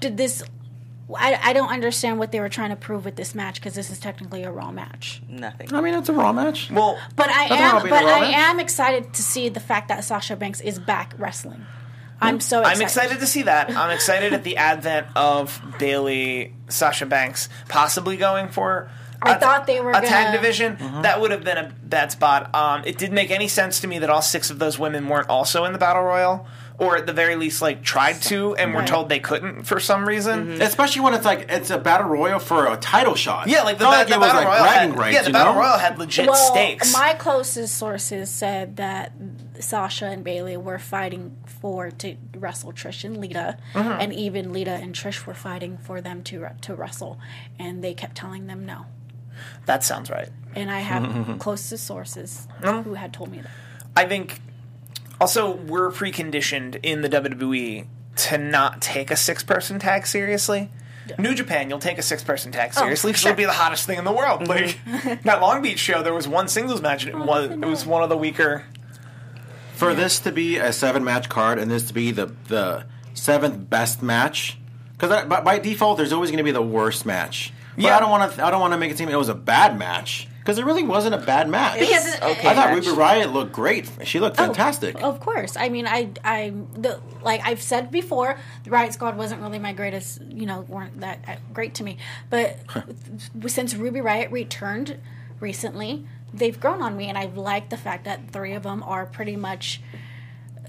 did 0.00 0.16
this? 0.16 0.42
I, 1.14 1.38
I 1.42 1.52
don't 1.52 1.68
understand 1.68 2.18
what 2.18 2.32
they 2.32 2.40
were 2.40 2.48
trying 2.48 2.70
to 2.70 2.76
prove 2.76 3.04
with 3.04 3.14
this 3.16 3.34
match 3.34 3.56
because 3.56 3.74
this 3.74 3.90
is 3.90 4.00
technically 4.00 4.42
a 4.42 4.50
Raw 4.50 4.72
match. 4.72 5.22
Nothing. 5.28 5.72
I 5.72 5.80
mean, 5.80 5.94
it's 5.94 6.08
a 6.08 6.12
Raw 6.12 6.32
match. 6.32 6.70
well 6.70 6.98
But 7.14 7.28
I 7.28 7.44
am, 7.44 7.82
but 7.82 7.92
I 8.04 8.20
match. 8.22 8.34
am 8.34 8.60
excited 8.60 9.12
to 9.14 9.22
see 9.22 9.48
the 9.48 9.60
fact 9.60 9.88
that 9.88 10.02
Sasha 10.04 10.34
Banks 10.36 10.60
is 10.60 10.78
back 10.80 11.14
wrestling. 11.16 11.64
I'm 12.20 12.40
so 12.40 12.60
excited. 12.60 12.76
I'm 12.76 12.82
excited 12.82 13.20
to 13.20 13.26
see 13.26 13.42
that. 13.42 13.70
I'm 13.70 13.90
excited 13.90 14.32
at 14.32 14.42
the 14.42 14.56
advent 14.56 15.06
of 15.14 15.60
Bayley, 15.78 16.54
Sasha 16.68 17.06
Banks, 17.06 17.48
possibly 17.68 18.16
going 18.16 18.48
for. 18.48 18.90
I 19.22 19.34
a- 19.34 19.38
thought 19.40 19.66
they 19.66 19.80
were 19.80 19.90
a 19.90 20.00
tag 20.00 20.26
gonna- 20.28 20.32
division. 20.36 20.76
That 21.02 21.20
would 21.20 21.30
have 21.30 21.44
been 21.44 21.58
a 21.58 21.72
bad 21.84 22.10
spot. 22.12 22.54
Um, 22.54 22.82
it 22.84 22.98
didn't 22.98 23.14
make 23.14 23.30
any 23.30 23.48
sense 23.48 23.80
to 23.80 23.86
me 23.86 23.98
that 24.00 24.10
all 24.10 24.22
six 24.22 24.50
of 24.50 24.58
those 24.58 24.78
women 24.78 25.08
weren't 25.08 25.28
also 25.28 25.64
in 25.66 25.72
the 25.72 25.78
battle 25.78 26.02
royal, 26.02 26.46
or 26.78 26.96
at 26.98 27.06
the 27.06 27.12
very 27.12 27.36
least, 27.36 27.62
like 27.62 27.82
tried 27.82 28.20
to 28.22 28.54
and 28.56 28.74
were 28.74 28.84
told 28.84 29.08
they 29.08 29.18
couldn't 29.18 29.62
for 29.62 29.80
some 29.80 30.06
reason. 30.06 30.60
Especially 30.60 31.00
when 31.00 31.14
it's 31.14 31.24
like 31.24 31.46
it's 31.48 31.70
a 31.70 31.78
battle 31.78 32.08
royal 32.08 32.38
for 32.38 32.70
a 32.70 32.76
title 32.76 33.14
shot. 33.14 33.48
Yeah, 33.48 33.62
like 33.62 33.78
the, 33.78 33.84
It's 33.84 33.90
not 33.90 33.90
ba- 33.92 33.96
like 33.98 34.08
the 34.08 34.14
it 34.14 34.18
was 34.20 34.28
battle 34.32 34.40
like 34.42 34.48
royal. 34.58 34.62
bragging 34.64 34.90
Had, 34.90 34.98
rights. 34.98 35.14
yeah, 35.14 35.22
the 35.22 35.30
battle 35.30 35.54
know? 35.54 35.60
royal 35.60 35.78
had 35.78 35.98
legit 35.98 36.26
well, 36.28 36.52
stakes. 36.52 36.92
my 36.92 37.14
closest 37.14 37.78
sources 37.78 38.30
said 38.30 38.76
that 38.76 39.12
Sasha 39.60 40.04
and 40.06 40.22
Bayley 40.22 40.56
were 40.58 40.78
fighting 40.78 41.36
for 41.60 41.90
to 41.92 42.16
wrestle 42.36 42.72
Trish 42.72 43.04
and 43.04 43.16
Lita, 43.16 43.56
Mm-hmm. 43.72 44.00
and 44.00 44.12
even 44.12 44.52
Lita 44.52 44.72
and 44.72 44.94
Trish 44.94 45.24
were 45.26 45.34
fighting 45.34 45.78
for 45.78 46.00
them 46.02 46.22
to 46.24 46.46
to 46.62 46.74
wrestle, 46.74 47.18
and 47.58 47.82
they 47.82 47.94
kept 47.94 48.16
telling 48.16 48.46
them 48.48 48.66
no. 48.66 48.84
that 49.64 49.82
sounds 49.82 50.10
right. 50.10 50.28
And 50.54 50.70
I 50.70 50.80
have 50.80 51.38
closest 51.38 51.86
sources 51.86 52.46
Mm-hmm. 52.60 52.82
who 52.88 52.94
had 52.94 53.12
told 53.14 53.30
me 53.30 53.38
that. 53.40 53.50
I 53.96 54.04
think 54.04 54.40
also 55.20 55.52
we're 55.54 55.90
preconditioned 55.90 56.80
in 56.82 57.02
the 57.02 57.08
WWE 57.08 57.86
to 58.16 58.38
not 58.38 58.80
take 58.80 59.10
a 59.10 59.16
six 59.16 59.42
person 59.42 59.78
tag 59.78 60.06
seriously. 60.06 60.70
New 61.18 61.34
Japan, 61.34 61.68
you'll 61.70 61.78
take 61.78 61.98
a 61.98 62.02
six 62.02 62.24
person 62.24 62.50
tag 62.50 62.72
oh, 62.76 62.80
seriously 62.80 63.10
because 63.10 63.22
sure. 63.22 63.30
it'll 63.30 63.38
be 63.38 63.44
the 63.44 63.52
hottest 63.52 63.86
thing 63.86 63.98
in 63.98 64.04
the 64.04 64.12
world. 64.12 64.40
Mm-hmm. 64.40 65.08
Like 65.08 65.22
that 65.24 65.40
Long 65.40 65.62
Beach 65.62 65.78
show, 65.78 66.02
there 66.02 66.14
was 66.14 66.26
one 66.26 66.48
singles 66.48 66.80
match 66.82 67.04
and 67.04 67.14
it 67.14 67.16
oh, 67.20 67.24
was 67.24 67.50
it 67.50 67.58
was 67.58 67.86
one 67.86 68.02
of 68.02 68.08
the 68.08 68.16
weaker. 68.16 68.64
for 69.74 69.94
this 69.94 70.18
to 70.20 70.32
be 70.32 70.56
a 70.56 70.72
seven 70.72 71.04
match 71.04 71.28
card 71.28 71.58
and 71.58 71.70
this 71.70 71.84
to 71.88 71.94
be 71.94 72.10
the 72.10 72.34
the 72.48 72.84
seventh 73.14 73.70
best 73.70 74.02
match 74.02 74.58
because 74.92 75.24
by, 75.26 75.40
by 75.40 75.58
default 75.58 75.96
there's 75.96 76.12
always 76.12 76.30
going 76.30 76.38
to 76.38 76.44
be 76.44 76.50
the 76.50 76.62
worst 76.62 77.06
match 77.06 77.52
but 77.74 77.84
Yeah. 77.84 77.96
i 77.96 78.00
don't 78.00 78.10
want 78.10 78.32
to 78.32 78.44
i 78.44 78.50
don't 78.50 78.60
want 78.60 78.72
to 78.72 78.78
make 78.78 78.90
it 78.90 78.98
seem 78.98 79.08
it 79.08 79.16
was 79.16 79.28
a 79.30 79.34
bad 79.34 79.78
match 79.78 80.28
because 80.46 80.58
it 80.58 80.64
really 80.64 80.84
wasn't 80.84 81.12
a 81.12 81.18
bad 81.18 81.48
match 81.48 81.80
Because 81.80 82.06
okay 82.22 82.48
i 82.48 82.54
thought 82.54 82.70
match. 82.72 82.86
ruby 82.86 82.96
riott 82.96 83.32
looked 83.32 83.52
great 83.52 83.90
she 84.04 84.20
looked 84.20 84.36
fantastic 84.36 85.02
Of 85.02 85.18
course. 85.18 85.56
I 85.56 85.68
mean, 85.68 85.86
I, 85.88 86.10
I, 86.24 86.52
the, 86.74 87.00
like 87.22 87.40
I've 87.44 87.60
said 87.60 87.90
before, 87.90 88.38
the 88.64 88.70
Riott 88.70 88.92
Squad 88.92 89.16
wasn't 89.16 89.40
really 89.42 89.58
my 89.58 89.72
greatest, 89.72 90.22
you 90.22 90.46
know, 90.46 90.60
weren't 90.68 91.00
that 91.00 91.18
uh, 91.26 91.36
great 91.52 91.74
to 91.74 91.84
me. 91.84 91.98
But 92.30 92.58
since 93.48 93.74
Ruby 93.74 94.00
Riott 94.00 94.30
returned 94.30 94.98
recently, 95.40 96.06
they've 96.32 96.58
grown 96.58 96.80
on 96.82 96.96
me, 96.96 97.08
and 97.08 97.18
I've 97.18 97.36
liked 97.36 97.70
the 97.70 97.76
fact 97.76 98.04
that 98.04 98.30
three 98.30 98.52
of 98.54 98.62
them 98.62 98.82
are 98.84 99.06
pretty 99.06 99.36
much 99.36 99.80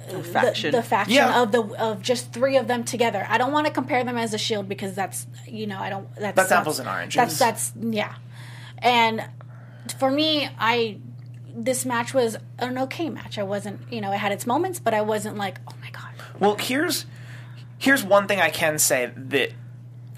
the, 0.10 0.24
faction. 0.24 0.72
the 0.72 0.84
faction 0.84 1.16
Yeah. 1.16 1.42
of 1.42 1.52
the 1.52 1.62
of 1.80 2.02
just 2.02 2.34
three 2.34 2.58
of 2.58 2.68
them 2.68 2.84
together. 2.84 3.26
I 3.30 3.38
don't 3.38 3.52
want 3.52 3.68
to 3.68 3.74
compare 3.74 4.04
them 4.04 4.18
as 4.18 4.34
a 4.34 4.38
shield 4.38 4.68
because 4.70 4.94
that's 4.96 5.28
you 5.48 5.68
know 5.68 5.80
I 5.80 5.90
don't 5.90 6.08
that's 6.16 6.36
That's 6.36 6.52
apples 6.52 6.80
and 6.80 6.88
oranges. 6.90 7.16
That's 7.18 7.38
that's 7.40 7.74
yeah, 7.80 8.16
and 8.80 9.24
for 9.92 10.12
me, 10.12 10.50
I 10.60 10.98
this 11.56 11.86
match 11.86 12.14
was 12.14 12.38
an 12.60 12.78
okay 12.78 13.10
match. 13.10 13.40
I 13.40 13.44
wasn't, 13.44 13.82
you 13.92 14.00
know, 14.00 14.12
it 14.12 14.18
had 14.18 14.32
its 14.32 14.46
moments, 14.46 14.80
but 14.80 14.94
I 14.94 15.02
wasn't 15.02 15.38
like, 15.38 15.60
oh 15.68 15.74
my 15.82 15.90
god. 15.90 16.12
Well, 16.40 16.56
here's 16.56 17.06
here's 17.78 18.04
one 18.04 18.28
thing 18.28 18.40
I 18.40 18.50
can 18.50 18.80
say 18.80 19.12
that 19.16 19.52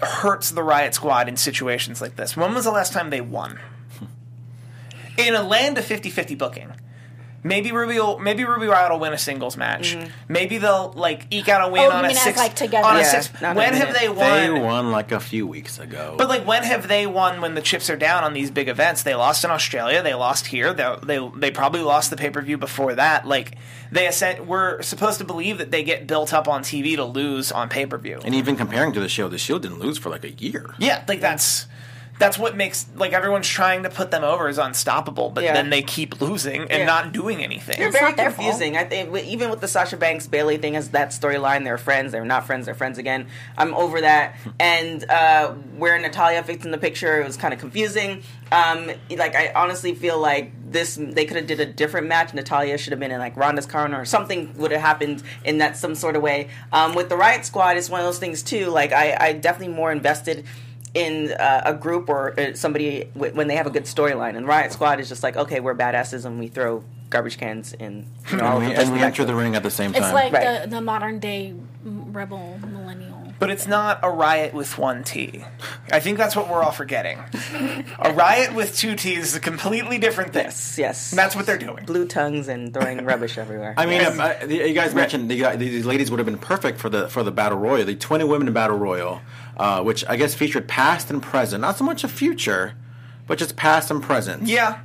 hurts 0.02 0.50
the 0.50 0.62
Riott 0.62 0.94
Squad 0.94 1.28
in 1.28 1.36
situations 1.36 2.00
like 2.00 2.16
this. 2.16 2.36
When 2.36 2.54
was 2.54 2.64
the 2.64 2.70
last 2.70 2.92
time 2.92 3.10
they 3.10 3.20
won? 3.20 3.58
In 5.18 5.34
a 5.34 5.42
land 5.42 5.76
of 5.76 5.84
50-50 5.84 6.38
booking, 6.38 6.72
maybe 7.42 7.72
Ruby 7.72 7.94
will, 7.94 8.18
maybe 8.18 8.44
Ruby 8.44 8.66
Riott 8.66 8.90
will 8.90 8.98
win 9.00 9.12
a 9.12 9.18
singles 9.18 9.56
match. 9.56 9.96
Maybe 10.28 10.58
they'll 10.58 10.92
like 10.94 11.26
eke 11.30 11.48
out 11.48 11.68
a 11.68 11.72
win 11.72 11.82
Mm-hmm. 11.82 11.92
Oh, 11.92 11.98
on 11.98 12.04
a 12.06 12.14
six 12.14 12.38
like, 12.38 12.54
together? 12.54 12.86
on 12.86 12.96
a 12.96 13.04
six. 13.04 13.28
When 13.40 13.56
a 13.56 13.76
have 13.76 13.94
they 13.98 14.08
won? 14.08 14.18
they 14.18 14.50
won? 14.50 14.62
won 14.62 14.90
like 14.92 15.12
a 15.12 15.20
few 15.20 15.46
weeks 15.46 15.78
ago 15.78 16.14
But 16.18 16.28
like, 16.28 16.46
when 16.46 16.62
have 16.62 16.88
they 16.88 17.06
won 17.06 17.40
when 17.40 17.54
the 17.54 17.62
chips 17.62 17.88
are 17.90 17.96
down 17.96 18.24
on 18.24 18.32
these 18.34 18.50
big 18.50 18.68
events? 18.68 19.02
They 19.02 19.14
lost 19.14 19.44
in 19.44 19.50
Australia. 19.50 20.02
They 20.02 20.14
lost 20.14 20.46
here. 20.46 20.72
They 20.74 20.94
they, 21.02 21.30
they 21.36 21.50
probably 21.50 21.80
lost 21.82 22.10
the 22.10 22.16
pay 22.16 22.30
per 22.30 22.42
view 22.42 22.58
before 22.58 22.94
that. 22.94 23.26
Like 23.26 23.56
they 23.92 24.06
ascend, 24.06 24.46
we're 24.46 24.82
supposed 24.82 25.18
to 25.18 25.24
believe 25.24 25.58
that 25.58 25.70
they 25.70 25.82
get 25.82 26.06
built 26.06 26.32
up 26.32 26.46
on 26.46 26.62
TV 26.62 26.94
to 26.96 27.04
lose 27.04 27.50
on 27.50 27.68
pay 27.68 27.86
per 27.86 27.98
view. 27.98 28.20
and 28.24 28.34
even 28.34 28.56
comparing 28.56 28.92
to 28.92 29.00
the 29.00 29.08
show 29.08 29.28
the 29.28 29.38
shield 29.38 29.62
didn't 29.62 29.80
lose 29.80 29.98
for 29.98 30.10
like 30.10 30.24
a 30.24 30.30
year 30.32 30.74
Yeah, 30.78 31.02
like 31.08 31.20
that's 31.20 31.66
that's 32.20 32.38
what 32.38 32.54
makes 32.56 32.86
like 32.94 33.12
everyone's 33.12 33.48
trying 33.48 33.82
to 33.82 33.90
put 33.90 34.12
them 34.12 34.22
over 34.22 34.46
as 34.46 34.58
unstoppable, 34.58 35.30
but 35.30 35.42
Yeah. 35.42 35.54
then 35.54 35.70
they 35.70 35.82
keep 35.82 36.20
losing 36.20 36.60
and 36.62 36.70
Yeah. 36.70 36.84
not 36.84 37.12
doing 37.12 37.42
anything. 37.42 37.76
They're 37.78 37.88
It's 37.88 37.98
very 37.98 38.10
not 38.10 38.16
their 38.16 38.30
confusing. 38.30 38.76
I 38.76 38.84
think 38.84 39.12
even 39.24 39.50
with 39.50 39.60
the 39.60 39.66
Sasha 39.68 39.96
Banks 39.96 40.26
Bayley 40.28 40.58
thing 40.58 40.76
as 40.76 40.90
that 40.90 41.08
storyline, 41.08 41.64
they're 41.64 41.78
friends. 41.78 42.12
They're 42.12 42.24
not 42.24 42.46
friends. 42.46 42.66
They're 42.66 42.74
friends 42.76 42.98
again. 42.98 43.26
I'm 43.58 43.74
over 43.74 44.00
that. 44.02 44.36
And 44.60 45.08
uh, 45.10 45.48
where 45.78 45.98
Natalya 45.98 46.42
fits 46.42 46.64
in 46.64 46.70
the 46.70 46.78
picture, 46.78 47.20
it 47.20 47.26
was 47.26 47.36
kind 47.38 47.52
of 47.54 47.58
confusing. 47.58 48.22
Um, 48.52 48.90
like 49.10 49.34
I 49.34 49.52
honestly 49.54 49.94
feel 49.94 50.18
like 50.18 50.52
this 50.70 50.96
they 51.00 51.24
could 51.24 51.36
have 51.38 51.46
did 51.46 51.58
a 51.60 51.66
different 51.66 52.06
match. 52.08 52.34
Natalya 52.34 52.76
should 52.78 52.92
have 52.92 53.00
been 53.00 53.10
in 53.10 53.18
like 53.18 53.36
Ronda's 53.36 53.66
corner 53.66 53.98
or 54.00 54.04
something 54.04 54.52
would 54.58 54.70
have 54.72 54.80
happened 54.82 55.22
in 55.44 55.58
that 55.58 55.76
some 55.76 55.94
sort 55.94 56.14
of 56.16 56.22
way. 56.22 56.48
Um, 56.72 56.94
with 56.94 57.08
the 57.08 57.14
Riott 57.16 57.44
Squad, 57.44 57.76
it's 57.78 57.88
one 57.88 58.00
of 58.00 58.06
those 58.06 58.18
things 58.18 58.42
too. 58.42 58.66
Like 58.66 58.92
I, 58.92 59.16
I 59.18 59.32
definitely 59.32 59.74
more 59.74 59.90
invested 59.90 60.44
in 60.94 61.32
uh, 61.32 61.62
a 61.66 61.74
group 61.74 62.08
or 62.08 62.38
uh, 62.38 62.54
somebody 62.54 63.04
w- 63.14 63.32
when 63.34 63.46
they 63.48 63.56
have 63.56 63.66
a 63.66 63.70
good 63.70 63.84
storyline. 63.84 64.36
And 64.36 64.46
Riott 64.46 64.72
Squad 64.72 65.00
is 65.00 65.08
just 65.08 65.22
like, 65.22 65.36
okay, 65.36 65.60
we're 65.60 65.74
badasses 65.74 66.24
and 66.24 66.38
we 66.38 66.48
throw 66.48 66.82
garbage 67.10 67.38
cans 67.38 67.72
in. 67.72 68.06
You 68.30 68.36
know, 68.38 68.44
and 68.44 68.64
of 68.64 68.68
we, 68.68 68.74
and 68.74 68.92
we 68.92 69.00
enter 69.00 69.24
the 69.24 69.34
ring 69.34 69.54
at 69.56 69.62
the 69.62 69.70
same 69.70 69.92
time 69.92 70.02
It's 70.02 70.12
like 70.12 70.32
Right. 70.32 70.62
the, 70.62 70.68
the 70.68 70.80
modern 70.80 71.18
day 71.18 71.54
rebel 71.84 72.58
millennial. 72.66 73.16
But 73.38 73.50
it's 73.50 73.66
not 73.66 74.00
a 74.02 74.10
riot 74.10 74.52
with 74.52 74.76
one 74.76 75.02
T. 75.02 75.42
I 75.90 75.98
think 76.00 76.18
that's 76.18 76.36
what 76.36 76.50
we're 76.50 76.62
all 76.62 76.72
forgetting. 76.72 77.18
a 77.98 78.12
riot 78.12 78.54
with 78.54 78.76
two 78.76 78.94
T's 78.96 79.28
is 79.28 79.34
a 79.34 79.40
completely 79.40 79.96
different 79.96 80.34
thing. 80.34 80.44
Yes, 80.44 80.76
yes. 80.78 81.12
And 81.12 81.18
that's 81.18 81.34
what 81.34 81.46
they're 81.46 81.56
doing. 81.56 81.86
blue 81.86 82.06
tongues 82.06 82.48
and 82.48 82.74
throwing 82.74 83.02
rubbish 83.04 83.38
everywhere. 83.38 83.72
I 83.78 83.86
mean, 83.86 84.02
Yes. 84.02 84.18
uh, 84.18 84.46
you 84.46 84.74
guys 84.74 84.94
mentioned 84.94 85.30
the, 85.30 85.56
these 85.56 85.86
ladies 85.86 86.10
would 86.10 86.18
have 86.18 86.26
been 86.26 86.36
perfect 86.38 86.78
for 86.78 86.90
the 86.90 87.08
for 87.08 87.22
the 87.22 87.32
battle 87.32 87.56
royal, 87.58 87.86
the 87.86 87.96
twenty 87.96 88.24
women 88.24 88.52
battle 88.52 88.76
royal, 88.76 89.22
uh, 89.60 89.82
which 89.82 90.06
I 90.08 90.16
guess 90.16 90.34
featured 90.34 90.66
past 90.66 91.10
and 91.10 91.22
present, 91.22 91.60
not 91.60 91.76
so 91.76 91.84
much 91.84 92.02
a 92.02 92.08
future, 92.08 92.72
but 93.26 93.36
just 93.38 93.56
past 93.56 93.90
and 93.90 94.02
present. 94.02 94.48
Yeah. 94.48 94.80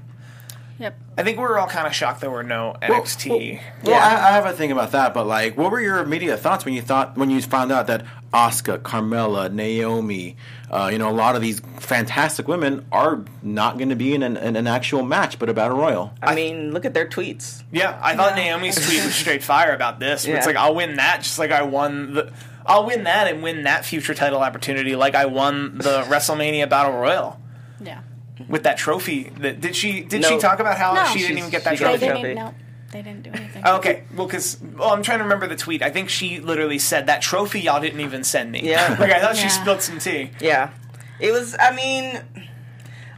Yep. 0.80 1.00
I 1.18 1.24
think 1.24 1.38
we 1.38 1.44
were 1.44 1.58
all 1.58 1.68
kind 1.68 1.88
of 1.88 1.96
shocked 1.96 2.20
there 2.20 2.30
were 2.30 2.44
no 2.44 2.76
Well, 2.82 3.02
NXT. 3.02 3.62
Well, 3.86 3.96
I, 3.96 4.32
I 4.32 4.32
have 4.34 4.46
a 4.46 4.52
thing 4.52 4.74
about 4.74 4.92
that, 4.92 5.14
but 5.14 5.26
like, 5.26 5.56
what 5.56 5.72
were 5.72 5.80
your 5.80 6.00
immediate 6.00 6.42
thoughts 6.42 6.66
when 6.66 6.74
you 6.74 6.82
thought 6.82 7.18
when 7.18 7.30
you 7.30 7.42
found 7.42 7.72
out 7.72 7.88
that 7.88 8.06
Asuka, 8.34 8.80
Carmella, 8.80 9.50
Naomi, 9.50 10.36
uh, 10.70 10.90
you 10.92 10.98
know, 10.98 11.10
a 11.10 11.14
lot 11.14 11.38
of 11.38 11.42
these 11.42 11.62
fantastic 11.78 12.50
women 12.50 12.86
are 12.92 13.24
not 13.42 13.78
going 13.78 13.88
to 13.88 13.96
be 13.96 14.14
in 14.14 14.24
an, 14.24 14.36
in 14.36 14.58
an 14.58 14.68
actual 14.68 15.04
match, 15.04 15.40
but 15.40 15.48
a 15.48 15.54
battle 15.54 15.78
royal? 15.78 16.14
I 16.22 16.36
mean, 16.36 16.74
look 16.74 16.84
at 16.84 16.94
their 16.94 17.08
tweets. 17.08 17.64
Yeah, 17.72 17.98
I 18.04 18.18
thought 18.18 18.36
Naomi's 18.36 18.76
tweet 18.86 19.06
was 19.06 19.16
straight 19.16 19.42
fire 19.42 19.74
about 19.74 20.02
this. 20.02 20.28
Where 20.28 20.36
It's 20.36 20.46
like 20.46 20.58
I'll 20.58 20.76
win 20.76 20.98
that, 20.98 21.22
just 21.22 21.40
like 21.40 21.52
I 21.52 21.62
won 21.62 22.16
the 22.16 22.34
I'll 22.66 22.86
win 22.86 23.04
that 23.04 23.28
and 23.28 23.44
win 23.44 23.64
that 23.64 23.86
future 23.86 24.14
title 24.14 24.42
opportunity 24.42 24.96
like 24.96 25.16
I 25.16 25.26
won 25.26 25.78
the 25.78 26.02
WrestleMania 26.08 26.70
Battle 26.70 26.94
Royal 26.94 27.40
Yeah. 27.84 28.02
with 28.50 28.64
that 28.64 28.78
trophy. 28.78 29.32
That 29.40 29.62
did 29.62 29.76
she 29.76 30.02
did 30.02 30.26
she 30.26 30.38
talk 30.38 30.60
about 30.60 30.78
how 30.78 30.94
No. 30.94 31.06
she 31.06 31.20
didn't 31.20 31.38
even 31.40 31.50
get 31.50 31.64
that 31.66 31.78
she 31.78 31.84
got 31.84 32.00
They 32.00 32.08
trophy? 32.08 32.22
the 32.22 32.28
didn't. 32.30 32.44
No, 32.46 32.54
they 32.92 33.02
didn't 33.02 33.24
do 33.24 33.32
anything. 33.34 33.64
Okay, 33.66 34.04
well, 34.16 34.26
because 34.28 34.58
well, 34.78 34.92
I'm 34.92 35.02
trying 35.04 35.18
to 35.20 35.24
remember 35.26 35.48
the 35.48 35.56
tweet. 35.56 35.82
I 35.82 35.90
think 35.90 36.10
she 36.10 36.40
literally 36.40 36.80
said 36.80 37.08
that 37.08 37.22
trophy 37.22 37.62
y'all 37.62 37.82
didn't 37.82 38.02
even 38.02 38.24
send 38.24 38.52
me. 38.52 38.62
Yeah. 38.64 38.96
like 39.00 39.12
I 39.12 39.20
thought 39.20 39.36
she 39.36 39.50
spilled 39.50 39.82
some 39.82 40.00
tea. 40.00 40.32
Yeah, 40.40 40.70
it 41.20 41.32
was. 41.32 41.56
I 41.60 41.74
mean, 41.76 42.22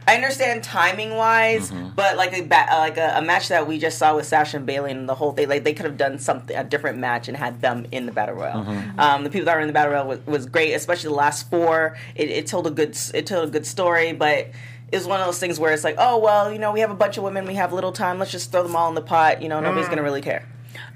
I 0.08 0.14
understand 0.14 0.64
timing 0.64 1.14
wise, 1.14 1.70
but 1.94 2.16
like 2.16 2.32
a 2.32 2.40
ba- 2.42 2.66
uh, 2.72 2.78
like 2.78 2.96
a, 2.96 3.14
a 3.18 3.22
match 3.22 3.48
that 3.48 3.66
we 3.66 3.78
just 3.78 3.98
saw 3.98 4.16
with 4.16 4.26
Sasha 4.26 4.56
and 4.56 4.66
Bayley 4.66 4.90
and 4.90 5.08
the 5.08 5.14
whole 5.14 5.32
thing, 5.32 5.48
like 5.48 5.64
they 5.64 5.74
could 5.74 5.84
have 5.84 5.96
done 5.98 6.18
something 6.18 6.56
a 6.56 6.64
different 6.64 6.98
match 6.98 7.28
and 7.28 7.36
had 7.36 7.60
them 7.60 7.86
in 7.92 8.06
the 8.06 8.12
battle 8.12 8.34
royal. 8.34 8.64
Um, 8.98 9.24
the 9.24 9.30
people 9.30 9.44
that 9.46 9.54
were 9.54 9.60
in 9.60 9.66
the 9.66 9.72
battle 9.74 9.92
royal 9.92 10.06
was, 10.08 10.20
was 10.26 10.46
great, 10.46 10.72
especially 10.72 11.10
the 11.10 11.14
last 11.16 11.50
four. 11.50 11.96
It, 12.14 12.30
it 12.30 12.46
told 12.46 12.66
a 12.66 12.70
good 12.70 12.96
it 13.14 13.26
told 13.26 13.48
a 13.48 13.50
good 13.50 13.66
story, 13.66 14.12
but. 14.12 14.48
It 14.90 14.96
was 14.96 15.06
one 15.06 15.20
of 15.20 15.26
those 15.26 15.38
things 15.38 15.60
where 15.60 15.74
it's 15.74 15.84
like, 15.84 15.96
oh 15.98 16.16
well, 16.16 16.50
you 16.50 16.58
know, 16.58 16.72
we 16.72 16.80
have 16.80 16.90
a 16.90 16.94
bunch 16.94 17.18
of 17.18 17.22
women, 17.22 17.44
we 17.44 17.56
have 17.56 17.74
little 17.74 17.92
time, 17.92 18.18
let's 18.18 18.30
just 18.32 18.50
throw 18.50 18.62
them 18.62 18.74
all 18.74 18.88
in 18.88 18.94
the 18.94 19.02
pot. 19.02 19.42
You 19.42 19.50
know, 19.50 19.60
nobody's 19.60 19.86
gonna 19.90 20.02
really 20.02 20.22
care. 20.22 20.46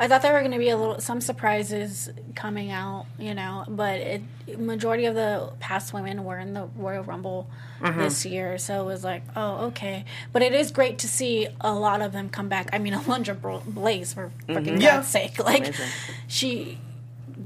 I 0.01 0.09
thought 0.09 0.23
there 0.23 0.33
were 0.33 0.41
going 0.41 0.53
to 0.53 0.59
be 0.59 0.71
a 0.71 0.77
little 0.77 1.01
some 1.01 1.21
surprises 1.21 2.11
coming 2.35 2.71
out, 2.71 3.07
you 3.19 3.35
know, 3.35 3.65
but 3.69 4.01
it 4.01 4.23
majority 4.59 5.05
of 5.07 5.15
the 5.15 5.53
past 5.61 5.93
women 5.93 6.25
were 6.25 6.39
in 6.39 6.55
the 6.55 6.69
Royal 6.77 7.03
Rumble 7.05 7.49
this 7.81 8.25
year, 8.25 8.59
so 8.59 8.81
it 8.83 8.85
was 8.87 9.03
like, 9.05 9.23
oh, 9.35 9.67
okay. 9.67 10.05
But 10.33 10.43
it 10.43 10.53
is 10.53 10.71
great 10.71 10.99
to 11.01 11.09
see 11.09 11.49
a 11.61 11.73
lot 11.73 12.01
of 12.01 12.13
them 12.13 12.29
come 12.29 12.49
back. 12.49 12.69
I 12.73 12.79
mean, 12.79 12.93
Alundra 12.95 13.41
Bro- 13.41 13.63
Blayze 13.69 14.15
for 14.15 14.31
fucking 14.47 14.81
Yeah. 14.81 14.97
God's 14.97 15.09
sake, 15.09 15.39
like 15.45 15.63
Amazing. 15.69 15.87
she, 16.29 16.79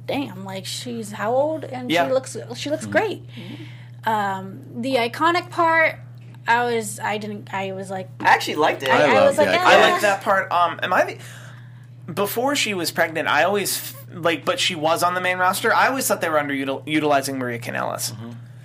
damn, 0.06 0.44
like 0.44 0.66
she's 0.66 1.12
how 1.12 1.34
old 1.34 1.64
and 1.64 1.90
Yeah. 1.90 2.06
she 2.06 2.12
looks 2.12 2.36
she 2.56 2.70
looks 2.70 2.86
great. 2.86 3.22
Um, 4.04 4.60
the 4.76 4.96
iconic 4.96 5.50
part, 5.50 5.96
I 6.46 6.64
was 6.64 7.00
I 7.00 7.18
didn't 7.18 7.52
I 7.52 7.72
was 7.72 7.90
like 7.90 8.08
I 8.20 8.28
actually 8.28 8.54
liked 8.56 8.82
it. 8.84 8.88
I, 8.88 9.10
I 9.10 9.14
love 9.14 9.28
was 9.30 9.38
like 9.38 9.48
the 9.48 9.54
eh. 9.54 9.64
I 9.64 9.90
like 9.90 10.00
that 10.02 10.22
part. 10.22 10.50
Um, 10.52 10.78
am 10.82 10.92
I 10.92 11.04
the, 11.04 11.18
before 12.12 12.56
she 12.56 12.74
was 12.74 12.90
pregnant? 12.90 13.28
I 13.28 13.44
always 13.44 13.94
like, 14.12 14.44
but 14.44 14.60
she 14.60 14.74
was 14.74 15.02
on 15.02 15.14
the 15.14 15.20
main 15.20 15.38
roster. 15.38 15.74
I 15.74 15.88
always 15.88 16.06
thought 16.06 16.20
they 16.20 16.28
were 16.28 16.38
underutilizing 16.38 17.36
Maria 17.36 17.58
Kanellis. 17.58 18.14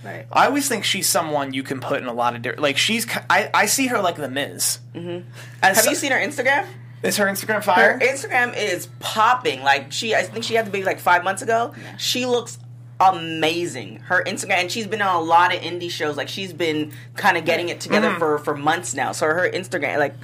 Right. 0.04 0.26
I 0.32 0.48
always 0.48 0.68
think 0.68 0.84
she's 0.84 1.08
someone 1.08 1.54
you 1.54 1.62
can 1.64 1.80
put 1.80 2.02
in 2.02 2.08
a 2.08 2.14
lot 2.14 2.36
of 2.36 2.42
different. 2.42 2.62
Like 2.64 2.78
she's, 2.78 3.06
I, 3.30 3.50
I 3.54 3.66
see 3.68 3.88
her 3.88 4.02
like 4.02 4.16
the 4.16 4.30
Miz. 4.30 4.80
Mm-hmm. 4.96 5.30
Have 5.62 5.86
you 5.86 5.96
seen 5.96 6.12
her 6.12 6.18
Instagram? 6.18 6.66
Is 7.04 7.18
her 7.18 7.26
Instagram 7.26 7.56
Her 7.56 7.62
fire? 7.62 8.00
Instagram 8.00 8.56
is 8.58 8.88
popping. 9.00 9.62
Like 9.62 9.92
she, 9.92 10.16
I 10.16 10.24
think 10.24 10.44
she 10.44 10.56
had 10.56 10.66
the 10.66 10.72
baby 10.72 10.86
like 10.86 11.00
five 11.00 11.24
months 11.24 11.42
ago. 11.42 11.74
She 11.98 12.26
looks 12.26 12.58
amazing. 13.00 13.98
Her 14.02 14.24
Instagram, 14.24 14.52
and 14.52 14.72
she's 14.72 14.88
been 14.88 15.02
on 15.02 15.16
a 15.16 15.22
lot 15.22 15.54
of 15.54 15.62
indie 15.62 15.90
shows. 15.90 16.18
Like 16.18 16.30
she's 16.30 16.54
been 16.54 16.94
kind 17.16 17.38
of 17.38 17.46
getting 17.46 17.70
it 17.70 17.80
together 17.80 18.16
for 18.20 18.38
for 18.40 18.56
months 18.56 18.94
now. 18.94 19.12
So 19.12 19.28
her 19.28 19.50
Instagram, 19.52 19.98
like. 19.98 20.16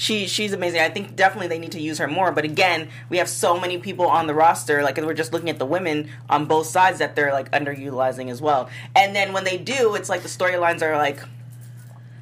She, 0.00 0.28
she's 0.28 0.54
amazing. 0.54 0.80
I 0.80 0.88
think 0.88 1.14
definitely 1.14 1.48
they 1.48 1.58
need 1.58 1.72
to 1.72 1.80
use 1.80 1.98
her 1.98 2.08
more. 2.08 2.32
But 2.32 2.46
again, 2.46 2.88
we 3.10 3.18
have 3.18 3.28
so 3.28 3.60
many 3.60 3.76
people 3.76 4.06
on 4.06 4.26
the 4.26 4.32
roster. 4.32 4.82
Like 4.82 4.96
we're 4.96 5.12
just 5.12 5.34
looking 5.34 5.50
at 5.50 5.58
the 5.58 5.66
women 5.66 6.08
on 6.30 6.46
both 6.46 6.68
sides 6.68 7.00
that 7.00 7.14
they're 7.14 7.34
like 7.34 7.50
underutilizing 7.50 8.30
as 8.30 8.40
well. 8.40 8.70
And 8.96 9.14
then 9.14 9.34
when 9.34 9.44
they 9.44 9.58
do, 9.58 9.94
it's 9.96 10.08
like 10.08 10.22
the 10.22 10.28
storylines 10.30 10.80
are 10.80 10.96
like, 10.96 11.20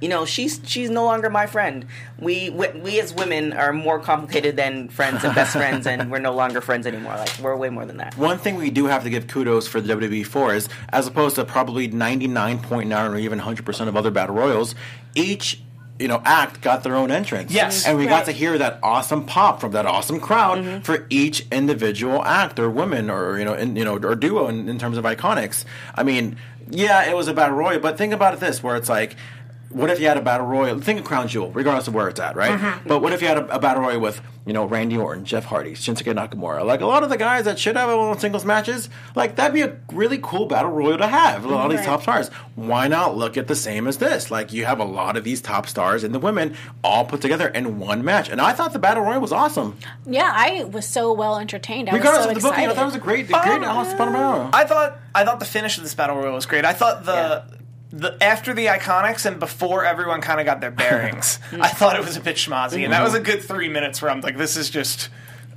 you 0.00 0.08
know, 0.08 0.24
she's 0.24 0.60
she's 0.64 0.90
no 0.90 1.04
longer 1.04 1.30
my 1.30 1.46
friend. 1.46 1.86
We, 2.18 2.50
we 2.50 2.68
we 2.70 3.00
as 3.00 3.14
women 3.14 3.52
are 3.52 3.72
more 3.72 4.00
complicated 4.00 4.56
than 4.56 4.88
friends 4.88 5.22
and 5.22 5.32
best 5.32 5.52
friends, 5.52 5.86
and 5.86 6.10
we're 6.10 6.18
no 6.18 6.34
longer 6.34 6.60
friends 6.60 6.84
anymore. 6.84 7.14
Like 7.14 7.38
we're 7.38 7.54
way 7.54 7.70
more 7.70 7.86
than 7.86 7.98
that. 7.98 8.18
One 8.18 8.38
thing 8.38 8.56
we 8.56 8.70
do 8.70 8.86
have 8.86 9.04
to 9.04 9.10
give 9.10 9.28
kudos 9.28 9.68
for 9.68 9.80
the 9.80 9.94
WWE 9.94 10.26
for 10.26 10.52
is, 10.52 10.68
as 10.88 11.06
opposed 11.06 11.36
to 11.36 11.44
probably 11.44 11.88
99.9 11.88 13.10
or 13.10 13.16
even 13.18 13.38
100% 13.38 13.88
of 13.88 13.96
other 13.96 14.10
battle 14.10 14.34
royals, 14.34 14.74
each 15.14 15.60
you 15.98 16.08
know 16.08 16.22
act 16.24 16.60
got 16.60 16.82
their 16.82 16.94
own 16.94 17.10
entrance. 17.10 17.52
Yes. 17.52 17.86
and 17.86 17.98
we 17.98 18.04
Right. 18.06 18.10
got 18.10 18.24
to 18.26 18.32
hear 18.32 18.56
that 18.58 18.78
awesome 18.82 19.24
pop 19.24 19.60
from 19.60 19.72
that 19.72 19.86
awesome 19.86 20.20
crowd 20.20 20.58
mm-hmm. 20.58 20.80
for 20.82 21.06
each 21.10 21.46
individual 21.50 22.24
act 22.24 22.58
or 22.58 22.70
woman 22.70 23.10
or 23.10 23.38
you 23.38 23.44
know 23.44 23.54
in, 23.54 23.76
you 23.76 23.84
know 23.84 23.96
or 23.96 24.14
duo 24.14 24.48
in, 24.48 24.68
in 24.68 24.78
terms 24.78 24.96
of 24.98 25.04
iconics. 25.04 25.64
I 25.94 26.02
mean, 26.02 26.36
yeah, 26.70 27.08
it 27.10 27.16
was 27.16 27.28
a 27.28 27.34
battle 27.34 27.56
royal, 27.56 27.80
but 27.80 27.98
think 27.98 28.12
about 28.12 28.34
it 28.34 28.40
this: 28.40 28.62
where 28.62 28.76
it's 28.76 28.88
like. 28.88 29.16
What 29.70 29.90
if 29.90 30.00
you 30.00 30.06
had 30.08 30.16
a 30.16 30.22
battle 30.22 30.46
royal? 30.46 30.80
Think 30.80 31.00
of 31.00 31.04
Crown 31.04 31.28
Jewel, 31.28 31.50
regardless 31.50 31.88
of 31.88 31.94
where 31.94 32.08
it's 32.08 32.18
at, 32.18 32.36
right? 32.36 32.52
Uh-huh. 32.52 32.78
But 32.86 33.00
what 33.00 33.12
if 33.12 33.20
you 33.20 33.28
had 33.28 33.36
a, 33.36 33.56
a 33.56 33.58
battle 33.58 33.82
royal 33.82 34.00
with, 34.00 34.22
you 34.46 34.54
know, 34.54 34.64
Randy 34.64 34.96
Orton, 34.96 35.26
Jeff 35.26 35.44
Hardy, 35.44 35.72
Shinsuke 35.72 36.14
Nakamura, 36.14 36.64
like 36.64 36.80
a 36.80 36.86
lot 36.86 37.02
of 37.02 37.10
the 37.10 37.18
guys 37.18 37.44
that 37.44 37.58
should 37.58 37.76
have 37.76 37.90
own 37.90 38.18
singles 38.18 38.46
matches? 38.46 38.88
Like 39.14 39.36
that'd 39.36 39.52
be 39.52 39.60
a 39.60 39.76
really 39.92 40.18
cool 40.22 40.46
battle 40.46 40.70
royal 40.70 40.96
to 40.96 41.06
have. 41.06 41.44
A 41.44 41.48
lot 41.48 41.70
of 41.70 41.76
these 41.76 41.84
top 41.84 42.00
stars. 42.00 42.30
Why 42.54 42.88
not 42.88 43.14
look 43.16 43.36
at 43.36 43.46
the 43.46 43.54
same 43.54 43.86
as 43.86 43.98
this? 43.98 44.30
Like 44.30 44.54
you 44.54 44.64
have 44.64 44.80
a 44.80 44.84
lot 44.84 45.18
of 45.18 45.24
these 45.24 45.42
top 45.42 45.66
stars 45.66 46.02
and 46.02 46.14
the 46.14 46.18
women 46.18 46.56
all 46.82 47.04
put 47.04 47.20
together 47.20 47.48
in 47.48 47.78
one 47.78 48.02
match, 48.02 48.30
and 48.30 48.40
I 48.40 48.52
thought 48.54 48.72
the 48.72 48.78
battle 48.78 49.02
royal 49.02 49.20
was 49.20 49.32
awesome. 49.32 49.76
Yeah, 50.06 50.32
I 50.34 50.64
was 50.64 50.88
so 50.88 51.12
well 51.12 51.38
entertained. 51.38 51.90
I 51.90 51.92
Regardless 51.92 52.20
was 52.20 52.24
so 52.24 52.30
of 52.30 52.42
the 52.42 52.48
booking, 52.48 52.70
I 52.70 52.74
thought 52.74 52.82
it 52.82 52.86
was 52.86 52.94
a 52.94 52.98
great, 53.00 53.26
great 53.26 53.36
awesome 53.36 53.98
battle 53.98 54.14
royal. 54.14 54.50
I 54.52 54.64
thought 54.64 54.98
I 55.14 55.24
thought 55.24 55.40
the 55.40 55.46
finish 55.46 55.76
of 55.76 55.82
this 55.82 55.94
battle 55.94 56.16
royal 56.16 56.34
was 56.34 56.46
great. 56.46 56.64
I 56.64 56.72
thought 56.72 57.04
the 57.04 57.44
the 57.90 58.22
after 58.22 58.52
the 58.54 58.66
iconics 58.66 59.24
and 59.26 59.40
before 59.40 59.84
everyone 59.84 60.20
kind 60.20 60.40
of 60.40 60.46
got 60.46 60.60
their 60.60 60.70
bearings, 60.70 61.38
I 61.52 61.68
thought 61.68 61.96
it 61.98 62.04
was 62.04 62.16
a 62.16 62.20
bit 62.20 62.36
schmozzy, 62.36 62.84
and 62.84 62.92
that 62.92 63.02
was 63.02 63.14
a 63.14 63.20
good 63.20 63.42
three 63.42 63.68
minutes 63.68 64.02
where 64.02 64.10
I'm 64.10 64.20
like, 64.20 64.36
this 64.36 64.56
is 64.56 64.68
just 64.70 65.08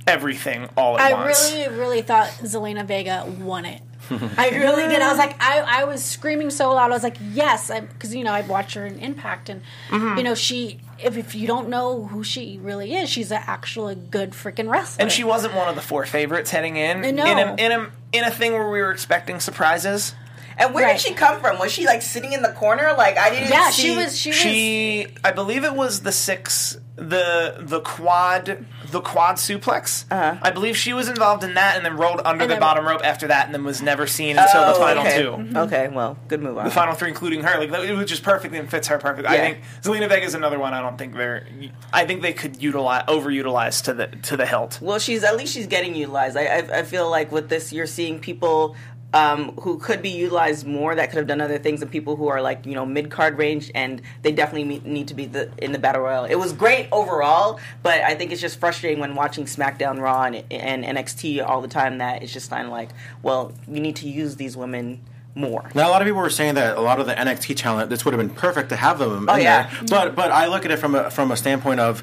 everything 0.06 0.68
all 0.76 0.98
at 0.98 1.12
I 1.12 1.14
once. 1.24 1.52
really, 1.52 1.68
really 1.78 2.02
thought 2.02 2.28
Zelina 2.42 2.84
Vega 2.86 3.24
won 3.40 3.64
it. 3.64 3.80
I 4.36 4.50
really 4.50 4.88
did. 4.88 5.00
I 5.00 5.08
was 5.10 5.18
like, 5.18 5.36
I, 5.40 5.60
I 5.60 5.84
was 5.84 6.02
screaming 6.04 6.50
so 6.50 6.72
loud. 6.74 6.90
I 6.90 6.94
was 6.94 7.04
like, 7.04 7.16
yes, 7.32 7.70
because 7.70 8.12
you 8.14 8.24
know 8.24 8.32
I've 8.32 8.48
watched 8.48 8.74
her 8.74 8.84
in 8.86 8.98
Impact, 8.98 9.48
and 9.48 9.62
Mm-hmm. 9.90 10.18
you 10.18 10.24
know 10.24 10.34
she. 10.34 10.80
If, 10.98 11.16
if 11.16 11.34
you 11.34 11.48
don't 11.48 11.68
know 11.68 12.04
who 12.04 12.22
she 12.22 12.60
really 12.62 12.94
is, 12.94 13.10
she's 13.10 13.32
an 13.32 13.42
actually 13.44 13.96
good 13.96 14.30
freaking 14.30 14.70
wrestler. 14.70 15.02
and 15.02 15.10
she 15.10 15.24
wasn't 15.24 15.52
one 15.54 15.68
of 15.68 15.74
the 15.74 15.80
four 15.80 16.06
favorites 16.06 16.50
heading 16.52 16.76
in. 16.76 17.00
No. 17.16 17.26
In 17.26 17.38
a, 17.38 17.54
in 17.58 17.72
a 17.72 17.90
in 18.12 18.24
a 18.24 18.30
thing 18.30 18.52
where 18.52 18.70
we 18.70 18.80
were 18.80 18.92
expecting 18.92 19.40
surprises. 19.40 20.14
And 20.58 20.74
where 20.74 20.84
Right. 20.84 20.92
did 20.92 21.00
she 21.00 21.14
come 21.14 21.40
from? 21.40 21.58
Was 21.58 21.72
she 21.72 21.86
like 21.86 22.02
sitting 22.02 22.32
in 22.32 22.42
the 22.42 22.52
corner? 22.52 22.94
Like 22.96 23.16
I 23.18 23.30
didn't. 23.30 23.50
yeah, 23.50 23.70
see- 23.70 23.82
she 23.82 23.96
was. 23.96 24.16
She, 24.18 24.30
was. 24.30 24.38
She, 24.38 25.06
I 25.24 25.32
believe 25.32 25.64
it 25.64 25.74
was 25.74 26.00
the 26.02 26.12
six, 26.12 26.78
the 26.96 27.56
the 27.60 27.80
quad, 27.80 28.66
the 28.90 29.00
quad 29.00 29.36
suplex. 29.36 30.04
Uh-huh. 30.10 30.36
I 30.42 30.50
believe 30.50 30.76
she 30.76 30.92
was 30.92 31.08
involved 31.08 31.42
in 31.42 31.54
that, 31.54 31.76
and 31.76 31.84
then 31.84 31.96
rolled 31.96 32.20
under 32.24 32.42
And 32.42 32.50
the 32.50 32.54
then- 32.54 32.60
bottom 32.60 32.86
rope 32.86 33.00
after 33.04 33.28
that, 33.28 33.46
and 33.46 33.54
then 33.54 33.64
was 33.64 33.80
never 33.82 34.06
seen 34.06 34.38
until 34.38 34.60
Oh, 34.62 34.72
the 34.74 34.78
final 34.78 35.02
okay. 35.06 35.22
two. 35.22 35.58
Okay, 35.58 35.88
well, 35.88 36.18
good 36.28 36.42
move 36.42 36.58
on. 36.58 36.64
The 36.64 36.70
final 36.70 36.94
three, 36.94 37.08
including 37.08 37.42
her, 37.42 37.58
like 37.58 37.70
that- 37.70 37.84
it 37.84 37.94
was 37.94 38.08
just 38.08 38.22
perfect 38.22 38.54
and 38.54 38.68
fits 38.70 38.88
her 38.88 38.98
perfect. 38.98 39.26
I 39.26 39.38
think 39.38 39.58
Zelina 39.82 40.08
Vega 40.08 40.26
is 40.26 40.34
another 40.34 40.58
one. 40.58 40.74
I 40.74 40.82
don't 40.82 40.98
think 40.98 41.14
they're. 41.16 41.46
I 41.92 42.04
think 42.04 42.20
they 42.22 42.32
could 42.34 42.62
utilize 42.62 43.04
overutilize 43.08 43.82
to 43.84 43.94
the 43.94 44.06
to 44.08 44.36
the 44.36 44.46
hilt. 44.46 44.78
Well, 44.82 44.98
she's 44.98 45.24
at 45.24 45.36
least 45.36 45.54
she's 45.54 45.66
getting 45.66 45.94
utilized. 45.94 46.36
I, 46.36 46.44
I, 46.44 46.78
I 46.80 46.82
feel 46.82 47.08
like 47.10 47.32
with 47.32 47.48
this, 47.48 47.72
you're 47.72 47.86
seeing 47.86 48.18
people 48.20 48.76
um, 49.14 49.52
who 49.60 49.78
could 49.78 50.00
be 50.02 50.08
utilized 50.10 50.66
more 50.66 50.94
that 50.94 51.10
could 51.10 51.18
have 51.18 51.26
done 51.26 51.40
other 51.40 51.58
things, 51.58 51.82
and 51.82 51.90
people 51.90 52.16
who 52.16 52.28
are 52.28 52.40
like 52.40 52.64
you 52.66 52.74
know 52.74 52.86
mid 52.86 53.10
card 53.10 53.38
range, 53.38 53.70
and 53.74 54.00
they 54.22 54.32
definitely 54.32 54.80
need 54.80 55.08
to 55.08 55.14
be 55.14 55.26
the, 55.26 55.50
in 55.58 55.72
the 55.72 55.78
battle 55.78 56.02
royal. 56.02 56.24
It 56.24 56.36
was 56.36 56.52
great 56.52 56.88
overall, 56.92 57.60
but 57.82 58.00
I 58.02 58.14
think 58.14 58.32
it's 58.32 58.40
just 58.40 58.58
frustrating 58.58 59.00
when 59.00 59.14
watching 59.14 59.44
SmackDown, 59.44 60.00
Raw, 60.00 60.22
and, 60.24 60.44
and 60.50 60.84
NXT 60.84 61.46
all 61.46 61.60
the 61.60 61.68
time 61.68 61.98
that 61.98 62.22
it's 62.22 62.32
just 62.32 62.50
kind 62.50 62.66
of 62.66 62.72
like, 62.72 62.90
well, 63.22 63.52
you 63.68 63.80
need 63.80 63.96
to 63.96 64.08
use 64.08 64.36
these 64.36 64.56
women 64.56 65.00
more. 65.34 65.70
Now, 65.74 65.88
a 65.88 65.90
lot 65.90 66.02
of 66.02 66.06
people 66.06 66.20
were 66.20 66.28
saying 66.30 66.54
that 66.56 66.76
a 66.76 66.80
lot 66.80 67.00
of 67.00 67.06
the 67.06 67.14
NXT 67.14 67.56
talent, 67.56 67.88
this 67.90 68.04
would 68.04 68.12
have 68.12 68.20
been 68.20 68.34
perfect 68.34 68.68
to 68.68 68.76
have 68.76 68.98
them 68.98 69.28
Oh, 69.30 69.34
in 69.34 69.42
yeah. 69.42 69.68
there. 69.70 69.80
But 69.88 70.14
but 70.14 70.30
I 70.30 70.46
look 70.46 70.64
at 70.64 70.70
it 70.70 70.78
from 70.78 70.94
a 70.94 71.10
from 71.10 71.30
a 71.30 71.36
standpoint 71.36 71.80
of 71.80 72.02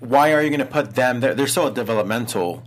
why 0.00 0.32
are 0.32 0.40
you 0.42 0.48
going 0.48 0.60
to 0.60 0.66
put 0.66 0.94
them? 0.94 1.18
They're, 1.20 1.34
they're 1.34 1.48
still 1.48 1.70
developmental 1.72 2.62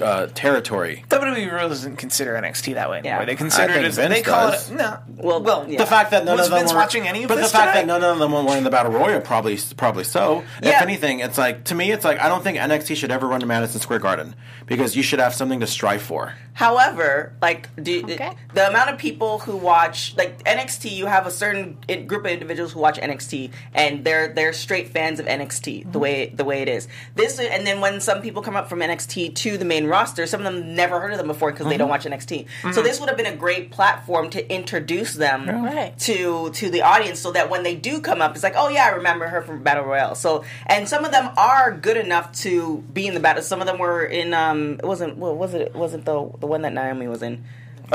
uh, 0.00 0.26
territory. 0.34 1.04
WWE 1.08 1.52
really 1.52 1.68
doesn't 1.68 1.96
consider 1.96 2.34
NXT 2.34 2.74
that 2.74 2.90
way 2.90 2.98
anymore. 2.98 3.20
Yeah. 3.20 3.24
They 3.26 3.34
consider 3.36 3.72
I 3.72 3.76
it 3.76 3.76
think 3.76 3.86
as 3.86 3.96
Vince 3.96 4.14
they 4.14 4.22
call 4.22 4.50
does. 4.50 4.70
it 4.70 4.74
no. 4.74 4.98
Well, 5.16 5.42
well, 5.42 5.66
yeah. 5.68 5.78
The 5.78 5.86
fact 5.86 6.10
that 6.12 6.24
none 6.24 6.36
Was 6.36 6.46
of 6.46 6.50
them 6.52 6.60
Vince 6.60 6.72
were 6.72 6.78
watching 6.78 7.06
any 7.08 7.22
of 7.24 7.28
but 7.28 7.36
this 7.36 7.50
the 7.52 7.58
fact 7.58 7.72
today? 7.74 7.86
that 7.86 8.00
none 8.00 8.02
of 8.04 8.18
them 8.18 8.32
were 8.32 8.56
in 8.56 8.64
the 8.64 8.70
battle 8.70 8.92
royal 8.92 9.20
probably 9.20 9.58
probably 9.76 10.04
so. 10.04 10.44
Yeah. 10.62 10.76
If 10.76 10.82
anything, 10.82 11.20
it's 11.20 11.38
like 11.38 11.64
to 11.64 11.74
me, 11.74 11.90
it's 11.92 12.04
like 12.04 12.18
I 12.20 12.28
don't 12.28 12.42
think 12.42 12.58
NXT 12.58 12.96
should 12.96 13.10
ever 13.10 13.26
run 13.26 13.40
to 13.40 13.46
Madison 13.46 13.80
Square 13.80 14.00
Garden 14.00 14.34
because 14.66 14.96
you 14.96 15.02
should 15.02 15.18
have 15.20 15.34
something 15.34 15.60
to 15.60 15.66
strive 15.66 16.02
for. 16.02 16.34
However, 16.54 17.32
like 17.42 17.68
do, 17.82 18.02
Okay. 18.04 18.30
the 18.54 18.68
amount 18.68 18.90
of 18.90 18.98
people 18.98 19.38
who 19.40 19.56
watch 19.56 20.14
like 20.16 20.42
NXT, 20.44 20.92
you 20.92 21.06
have 21.06 21.26
a 21.26 21.30
certain 21.30 21.78
group 22.06 22.24
of 22.24 22.30
individuals 22.30 22.72
who 22.72 22.80
watch 22.80 22.98
NXT, 22.98 23.50
and 23.74 24.04
they're 24.04 24.28
they're 24.32 24.52
straight 24.52 24.88
fans 24.90 25.18
of 25.18 25.26
NXT 25.26 25.90
the 25.92 25.98
way 25.98 26.28
the 26.34 26.44
way 26.44 26.62
it 26.62 26.68
is. 26.68 26.88
This 27.14 27.38
and 27.38 27.66
then 27.66 27.80
when 27.80 28.00
some 28.00 28.20
people 28.22 28.42
come 28.42 28.54
up 28.56 28.68
from 28.68 28.80
NXT 28.80 29.34
to 29.34 29.56
the 29.62 29.68
main 29.68 29.86
roster, 29.86 30.26
some 30.26 30.40
of 30.44 30.44
them 30.52 30.74
never 30.74 30.98
heard 31.00 31.12
of 31.12 31.18
them 31.18 31.28
before 31.28 31.52
because 31.52 31.66
they 31.68 31.76
don't 31.76 31.88
watch 31.88 32.04
NXT. 32.04 32.46
So 32.74 32.82
this 32.82 32.98
would 32.98 33.08
have 33.08 33.16
been 33.16 33.26
a 33.32 33.36
great 33.36 33.70
platform 33.70 34.28
to 34.30 34.52
introduce 34.52 35.14
them 35.14 35.48
Right. 35.48 35.96
to 36.00 36.50
to 36.50 36.68
the 36.70 36.82
audience, 36.82 37.20
so 37.20 37.30
that 37.32 37.48
when 37.48 37.62
they 37.62 37.76
do 37.76 38.00
come 38.00 38.20
up, 38.20 38.34
it's 38.34 38.42
like, 38.42 38.54
oh 38.56 38.68
yeah, 38.68 38.86
I 38.86 38.88
remember 38.96 39.28
her 39.28 39.40
from 39.42 39.62
Battle 39.62 39.84
Royale. 39.84 40.14
So 40.16 40.44
and 40.66 40.88
some 40.88 41.04
of 41.04 41.12
them 41.12 41.30
are 41.36 41.70
good 41.70 41.96
enough 41.96 42.32
to 42.42 42.78
be 42.92 43.06
in 43.06 43.14
the 43.14 43.20
battle. 43.20 43.42
Some 43.42 43.60
of 43.60 43.66
them 43.66 43.78
were 43.78 44.04
in 44.04 44.34
um, 44.34 44.74
it 44.80 44.84
wasn't 44.84 45.16
what 45.16 45.36
was 45.36 45.54
it? 45.54 45.62
It 45.62 45.74
wasn't 45.76 46.04
the 46.04 46.28
the 46.40 46.46
one 46.48 46.62
that 46.62 46.72
Naomi 46.72 47.06
was 47.06 47.22
in. 47.22 47.44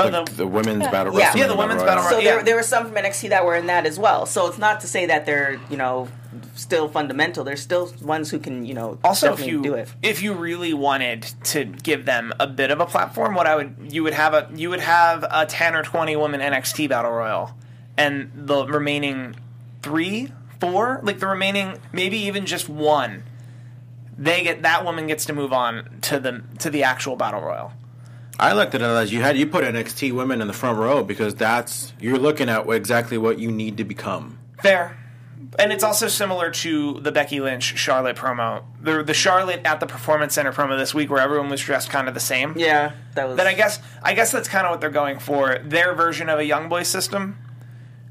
Oh, 0.00 0.08
the, 0.10 0.22
the- 0.24 0.32
the 0.36 0.46
women's 0.46 0.86
battle 0.88 1.18
Yeah. 1.18 1.34
Yeah, 1.34 1.48
the 1.48 1.56
women's 1.56 1.82
battle 1.82 2.04
So 2.04 2.16
Right, 2.16 2.24
there, 2.24 2.36
yeah. 2.38 2.42
there 2.44 2.54
were 2.56 2.62
some 2.62 2.86
from 2.86 2.94
NXT 2.94 3.30
that 3.30 3.44
were 3.44 3.56
in 3.56 3.66
that 3.66 3.84
as 3.84 3.98
well. 3.98 4.26
So 4.26 4.46
it's 4.46 4.56
not 4.58 4.80
to 4.82 4.86
say 4.86 5.06
that 5.06 5.26
they're 5.26 5.58
you 5.68 5.76
know 5.76 6.08
still 6.54 6.88
fundamental. 6.88 7.44
There's 7.44 7.62
still 7.62 7.92
ones 8.02 8.30
who 8.30 8.38
can 8.38 8.64
you 8.64 8.74
know 8.74 8.98
also 9.02 9.32
if 9.32 9.46
you 9.46 9.62
do 9.62 9.74
it. 9.74 9.88
if 10.02 10.22
you 10.22 10.34
really 10.34 10.74
wanted 10.74 11.22
to 11.44 11.64
give 11.64 12.04
them 12.04 12.32
a 12.38 12.46
bit 12.46 12.70
of 12.70 12.80
a 12.80 12.86
platform 12.86 13.34
what 13.34 13.46
i 13.46 13.56
would 13.56 13.74
you 13.90 14.02
would 14.02 14.12
have 14.12 14.34
a 14.34 14.48
you 14.54 14.68
would 14.70 14.80
have 14.80 15.24
a 15.30 15.46
10 15.46 15.74
or 15.74 15.82
20 15.82 16.16
woman 16.16 16.40
nxt 16.40 16.88
battle 16.88 17.10
royal 17.10 17.52
and 17.96 18.30
the 18.34 18.66
remaining 18.66 19.34
three 19.82 20.32
four 20.60 21.00
like 21.02 21.18
the 21.18 21.26
remaining 21.26 21.78
maybe 21.92 22.18
even 22.18 22.44
just 22.46 22.68
one 22.68 23.22
they 24.18 24.42
get 24.42 24.62
that 24.62 24.84
woman 24.84 25.06
gets 25.06 25.24
to 25.26 25.32
move 25.32 25.52
on 25.52 25.98
to 26.02 26.18
the 26.18 26.42
to 26.58 26.68
the 26.68 26.82
actual 26.82 27.16
battle 27.16 27.40
royal 27.40 27.72
I 28.40 28.52
looked 28.52 28.74
at 28.74 28.82
it 28.82 28.84
as 28.84 29.12
you 29.12 29.20
had 29.20 29.36
you 29.36 29.46
put 29.46 29.64
NXT 29.64 30.12
women 30.12 30.40
in 30.40 30.46
the 30.46 30.52
front 30.52 30.78
row 30.78 31.02
because 31.02 31.34
that's 31.34 31.92
you're 32.00 32.18
looking 32.18 32.48
at 32.48 32.68
exactly 32.68 33.18
what 33.18 33.38
you 33.40 33.50
need 33.50 33.78
to 33.78 33.84
become. 33.84 34.38
Fair. 34.62 34.96
And 35.58 35.72
it's 35.72 35.84
also 35.84 36.08
similar 36.08 36.50
to 36.50 37.00
the 37.00 37.12
Becky 37.12 37.40
Lynch 37.40 37.76
Charlotte 37.78 38.16
promo. 38.16 38.62
The 38.80 39.02
the 39.02 39.14
Charlotte 39.14 39.62
at 39.64 39.80
the 39.80 39.86
Performance 39.86 40.34
Center 40.34 40.52
promo 40.52 40.76
this 40.78 40.94
week 40.94 41.10
where 41.10 41.20
everyone 41.20 41.48
was 41.48 41.60
dressed 41.60 41.90
kind 41.90 42.08
of 42.08 42.14
the 42.14 42.20
same. 42.20 42.54
Yeah, 42.56 42.92
that 43.14 43.28
was. 43.28 43.36
Then 43.36 43.46
I 43.46 43.54
guess 43.54 43.80
I 44.02 44.14
guess 44.14 44.32
that's 44.32 44.48
kind 44.48 44.66
of 44.66 44.70
what 44.72 44.80
they're 44.80 44.90
going 44.90 45.18
for. 45.18 45.58
Their 45.64 45.94
version 45.94 46.28
of 46.28 46.38
a 46.38 46.44
young 46.44 46.68
boy 46.68 46.82
system 46.82 47.38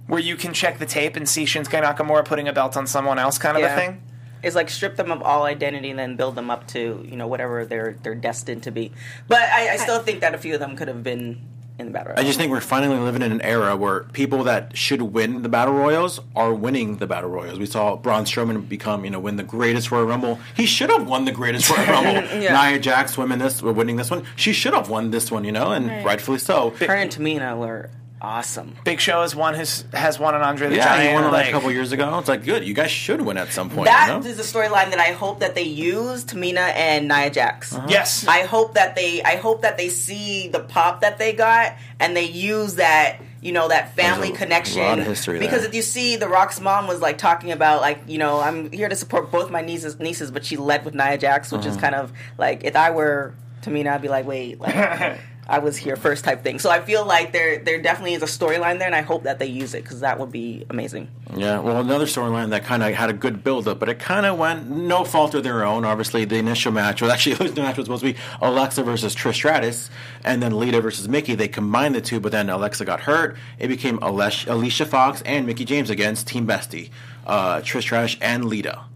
where 0.08 0.20
you 0.22 0.36
can 0.36 0.54
check 0.54 0.80
the 0.80 0.86
tape 0.86 1.16
and 1.16 1.28
see 1.28 1.44
Shinsuke 1.46 1.82
Nakamura 1.84 2.24
putting 2.24 2.48
a 2.48 2.54
belt 2.54 2.78
on 2.78 2.88
someone 2.88 3.20
else 3.20 3.38
kind 3.38 3.58
of 3.58 3.62
Yeah. 3.64 3.76
a 3.76 3.80
thing. 3.80 4.02
It's 4.44 4.56
like 4.56 4.70
strip 4.70 4.96
them 4.96 5.12
of 5.12 5.22
all 5.22 5.44
identity 5.44 5.90
and 5.90 5.98
then 6.00 6.16
build 6.16 6.36
them 6.36 6.50
up 6.50 6.68
to 6.70 7.04
you 7.10 7.18
know 7.18 7.28
whatever 7.28 7.66
they're 7.66 7.98
they're 8.04 8.16
destined 8.16 8.64
to 8.64 8.72
be. 8.72 8.92
But 9.28 9.42
I, 9.42 9.74
I 9.74 9.78
still 9.78 10.00
think 10.00 10.22
that 10.22 10.34
a 10.34 10.38
few 10.38 10.54
of 10.54 10.60
them 10.60 10.76
could 10.76 10.88
have 10.88 11.04
been 11.04 11.42
in 11.80 11.86
the 11.88 11.92
battle. 11.92 12.14
I 12.18 12.24
just 12.24 12.38
think 12.40 12.52
we're 12.52 12.60
finally 12.62 12.98
living 13.00 13.22
in 13.22 13.32
an 13.32 13.42
era 13.42 13.76
where 13.78 14.02
people 14.14 14.44
that 14.46 14.76
should 14.76 15.02
win 15.02 15.44
the 15.44 15.50
battle 15.50 15.74
royals 15.76 16.20
are 16.36 16.54
winning 16.54 16.98
the 16.98 17.06
battle 17.08 17.30
royals. 17.30 17.60
We 17.60 17.66
saw 17.68 17.96
Braun 17.96 18.26
Strowman 18.26 18.68
become, 18.68 19.06
you 19.06 19.12
know, 19.12 19.20
win 19.20 19.36
the 19.36 19.44
greatest 19.44 19.92
Royal 19.92 20.06
Rumble. 20.06 20.40
He 20.56 20.66
should 20.66 20.90
have 20.90 21.08
won 21.08 21.26
the 21.26 21.32
greatest 21.32 21.70
Royal 21.70 21.86
Rumble. 21.88 22.24
Yeah. 22.42 22.70
Nia 22.70 22.80
Jax 22.80 23.18
winning 23.18 23.38
this, 23.40 23.62
winning 23.62 23.96
this 23.96 24.10
one. 24.12 24.24
She 24.36 24.54
should 24.54 24.74
have 24.74 24.90
won 24.90 25.12
this 25.12 25.32
one, 25.32 25.44
you 25.44 25.52
know, 25.52 25.72
and 25.72 25.88
Right. 25.88 26.06
rightfully 26.06 26.40
so. 26.40 26.72
her 26.72 26.96
and 26.96 27.12
Tamina 27.12 27.58
were 27.58 27.90
awesome. 28.22 28.76
Big 28.84 28.99
Show 28.99 29.22
is 29.24 29.36
one 29.36 29.53
who's 29.53 29.84
has 29.93 30.20
won 30.20 30.34
an 30.36 30.41
Andre 30.41 30.70
the 30.70 30.76
Yeah, 30.78 30.84
Giant. 30.86 31.09
he 31.09 31.13
won 31.13 31.24
it 31.24 31.28
like 31.28 31.34
like- 31.34 31.47
a 31.49 31.51
couple 31.51 31.72
years 31.72 31.91
ago. 31.91 32.18
It's 32.20 32.28
like 32.28 32.43
good. 32.43 32.68
You 32.68 32.74
guys 32.74 32.91
should 32.91 33.22
win 33.22 33.38
at 33.38 33.51
some 33.51 33.70
point. 33.70 33.86
That 33.86 34.07
you 34.07 34.20
know? 34.20 34.26
is 34.26 34.39
a 34.39 34.43
storyline 34.43 34.89
that 34.89 34.99
I 34.99 35.11
hope 35.11 35.39
that 35.41 35.55
they 35.55 35.63
use 35.63 36.26
Tamina 36.26 36.72
and 36.76 37.07
Nia 37.07 37.30
Jax. 37.30 37.74
Uh-huh. 37.74 37.88
Yes. 37.89 38.28
I 38.28 38.43
hope 38.45 38.74
that 38.74 38.95
they 38.95 39.22
I 39.24 39.36
hope 39.36 39.61
that 39.61 39.78
they 39.78 39.89
see 39.89 40.47
the 40.47 40.59
pop 40.61 41.01
that 41.01 41.18
they 41.20 41.34
got 41.34 41.76
and 41.99 42.15
they 42.18 42.26
use 42.26 42.76
that 42.76 43.18
you 43.39 43.51
know 43.51 43.68
that 43.68 43.95
family 43.95 44.30
There's 44.30 44.41
a 44.41 44.43
connection 44.45 44.82
lot 44.82 44.97
of 44.99 45.05
history 45.05 45.38
because 45.38 45.59
there. 45.59 45.70
if 45.70 45.76
you 45.76 45.84
see 45.84 46.15
the 46.15 46.28
Rock's 46.28 46.59
mom 46.59 46.88
was 46.88 47.01
like 47.01 47.20
talking 47.20 47.51
about 47.51 47.82
like 47.82 47.99
you 48.07 48.18
know 48.18 48.39
I'm 48.39 48.72
here 48.72 48.89
to 48.89 48.95
support 48.95 49.32
both 49.32 49.51
my 49.51 49.61
nieces 49.61 49.99
nieces 49.99 50.32
but 50.32 50.43
she 50.43 50.57
led 50.57 50.84
with 50.86 50.95
Nia 50.95 51.18
Jax 51.20 51.51
which 51.51 51.61
Uh-huh. 51.61 51.70
is 51.70 51.78
kind 51.78 51.93
of 51.93 52.11
like 52.39 52.63
if 52.63 52.76
I 52.76 52.89
were 52.89 53.36
Tamina 53.61 53.93
I'd 53.93 54.01
be 54.01 54.07
like 54.09 54.26
wait 54.26 54.59
like 54.59 54.74
I 55.48 55.60
was 55.60 55.78
here 55.78 55.95
first 55.95 56.24
type 56.24 56.43
thing 56.43 56.60
so 56.60 56.70
I 56.70 56.82
feel 56.82 57.06
like 57.06 57.32
there 57.32 57.60
there 57.60 57.82
definitely 57.82 58.14
is 58.14 58.24
a 58.24 58.26
storyline 58.26 58.80
there 58.80 58.88
and 58.88 58.95
I 58.95 59.02
hope 59.02 59.24
that 59.24 59.39
they 59.39 59.48
use 59.48 59.74
it 59.74 59.84
because 59.84 60.02
that 60.02 60.20
would 60.20 60.32
be 60.32 60.66
amazing 60.70 61.10
Yeah, 61.36 61.60
well, 61.60 61.80
another 61.80 62.06
storyline 62.06 62.50
that 62.50 62.64
kind 62.64 62.84
of 62.84 62.93
had 62.93 63.10
a 63.10 63.14
good 63.14 63.43
build 63.43 63.68
up, 63.68 63.80
but 63.80 63.89
it 63.89 64.00
kind 64.00 64.26
of 64.26 64.38
went 64.38 64.70
no 64.70 65.04
fault 65.04 65.34
of 65.36 65.43
their 65.43 65.64
own. 65.64 65.86
Obviously, 65.86 66.26
the 66.26 66.38
initial 66.38 66.72
match 66.72 67.02
was 67.02 67.12
actually 67.16 67.36
the 67.50 67.62
match 67.62 67.78
was 67.78 67.86
supposed 67.86 68.04
to 68.04 68.14
be 68.14 68.20
Alexa 68.41 68.84
versus 68.84 69.16
Trish 69.16 69.36
Stratus, 69.36 69.89
and 70.24 70.41
then 70.41 70.58
Lita 70.58 70.82
versus 70.82 71.08
Mickie. 71.08 71.36
They 71.36 71.48
combined 71.48 71.95
the 71.95 72.02
two, 72.02 72.20
but 72.20 72.32
then 72.32 72.50
Alexa 72.50 72.86
got 72.86 73.02
hurt. 73.02 73.38
It 73.60 73.68
became 73.68 74.00
Alicia 74.02 74.86
Fox 74.86 75.22
and 75.24 75.45
Mickie 75.45 75.66
James 75.66 75.89
against 75.89 76.28
Team 76.28 76.48
Bestie, 76.48 76.89
uh, 77.26 77.58
Trish 77.58 77.82
Stratus 77.82 78.18
and 78.22 78.45
Lita. 78.45 78.87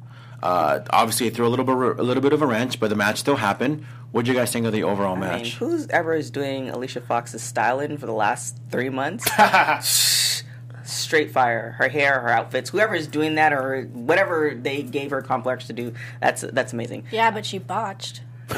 Uh, 0.42 0.80
obviously, 0.90 1.28
it 1.28 1.36
threw 1.36 1.46
a 1.46 1.50
little 1.50 1.66
bit 1.66 1.76
a 1.76 2.04
little 2.04 2.22
bit 2.22 2.34
of 2.34 2.42
a 2.42 2.48
wrench, 2.48 2.80
but 2.80 2.90
the 2.90 2.96
match 2.96 3.18
still 3.20 3.36
happened. 3.36 3.86
What 4.12 4.26
do 4.26 4.32
you 4.32 4.38
guys 4.38 4.52
think 4.52 4.66
of 4.66 4.74
the 4.74 4.84
overall 4.84 5.16
I 5.16 5.20
mean, 5.20 5.30
match? 5.30 5.56
who's 5.56 5.88
ever 5.88 6.14
is 6.14 6.32
doing 6.32 6.70
Alicia 6.70 7.02
Fox's 7.02 7.42
styling 7.42 7.98
for 7.98 8.06
the 8.06 8.14
last 8.14 8.58
three 8.70 8.90
months? 8.90 9.26
Straight 10.84 11.32
fire. 11.32 11.76
Her 11.78 11.88
hair, 11.88 12.20
her 12.20 12.30
outfits. 12.30 12.70
Whoever 12.72 12.96
is 12.96 13.08
doing 13.08 13.36
that 13.36 13.54
or 13.54 13.84
whatever 13.84 14.54
they 14.54 14.82
gave 14.84 15.12
her 15.12 15.22
complex 15.22 15.68
to 15.68 15.74
do, 15.74 15.94
that's 16.20 16.42
that's 16.42 16.74
amazing. 16.74 17.06
Yeah, 17.12 17.32
but 17.32 17.46
she 17.46 17.60
botched. 17.60 18.22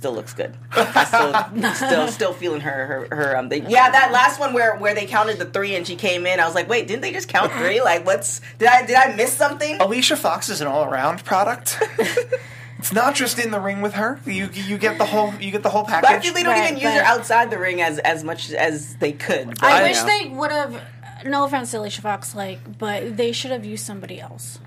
Still 0.00 0.14
looks 0.14 0.32
good. 0.32 0.56
I 0.72 1.04
still, 1.04 1.74
still, 1.74 2.08
still 2.08 2.32
feeling 2.32 2.62
her, 2.62 2.86
her, 3.10 3.14
her. 3.14 3.36
Um, 3.36 3.50
the, 3.50 3.60
yeah, 3.60 3.90
that 3.90 4.12
last 4.12 4.40
one 4.40 4.54
where 4.54 4.78
where 4.78 4.94
they 4.94 5.04
counted 5.04 5.38
the 5.38 5.44
three 5.44 5.74
and 5.74 5.86
she 5.86 5.94
came 5.94 6.24
in, 6.24 6.40
I 6.40 6.46
was 6.46 6.54
like, 6.54 6.70
wait, 6.70 6.88
didn't 6.88 7.02
they 7.02 7.12
just 7.12 7.28
count 7.28 7.52
three? 7.52 7.82
Like, 7.84 8.06
what's 8.06 8.40
did 8.58 8.68
I 8.68 8.86
did 8.86 8.96
I 8.96 9.14
miss 9.14 9.34
something? 9.34 9.78
Alicia 9.78 10.16
Fox 10.16 10.48
is 10.48 10.62
an 10.62 10.68
all 10.68 10.84
around 10.84 11.22
product. 11.22 11.78
it's 12.78 12.94
not 12.94 13.14
just 13.14 13.38
in 13.38 13.50
the 13.50 13.60
ring 13.60 13.82
with 13.82 13.92
her. 13.92 14.18
You 14.24 14.48
you 14.54 14.78
get 14.78 14.96
the 14.96 15.04
whole 15.04 15.34
you 15.34 15.50
get 15.50 15.62
the 15.62 15.68
whole 15.68 15.84
package. 15.84 16.08
But 16.08 16.16
I 16.16 16.20
feel 16.20 16.32
they 16.32 16.44
don't 16.44 16.54
Right, 16.54 16.70
even 16.72 16.82
use 16.82 16.94
her 16.94 17.02
outside 17.02 17.50
the 17.50 17.58
ring 17.58 17.82
as 17.82 17.98
as 17.98 18.24
much 18.24 18.50
as 18.52 18.96
they 18.96 19.12
could. 19.12 19.48
But, 19.60 19.64
I 19.64 19.82
you 19.82 19.88
wish 19.88 19.98
know. 19.98 20.06
they 20.06 20.28
would 20.30 20.50
have. 20.50 20.82
No 21.26 21.44
offense 21.44 21.72
to 21.72 21.78
Alicia 21.78 22.00
Fox, 22.00 22.34
like, 22.34 22.78
but 22.78 23.18
they 23.18 23.32
should 23.32 23.50
have 23.50 23.66
used 23.66 23.84
somebody 23.84 24.18
else. 24.18 24.60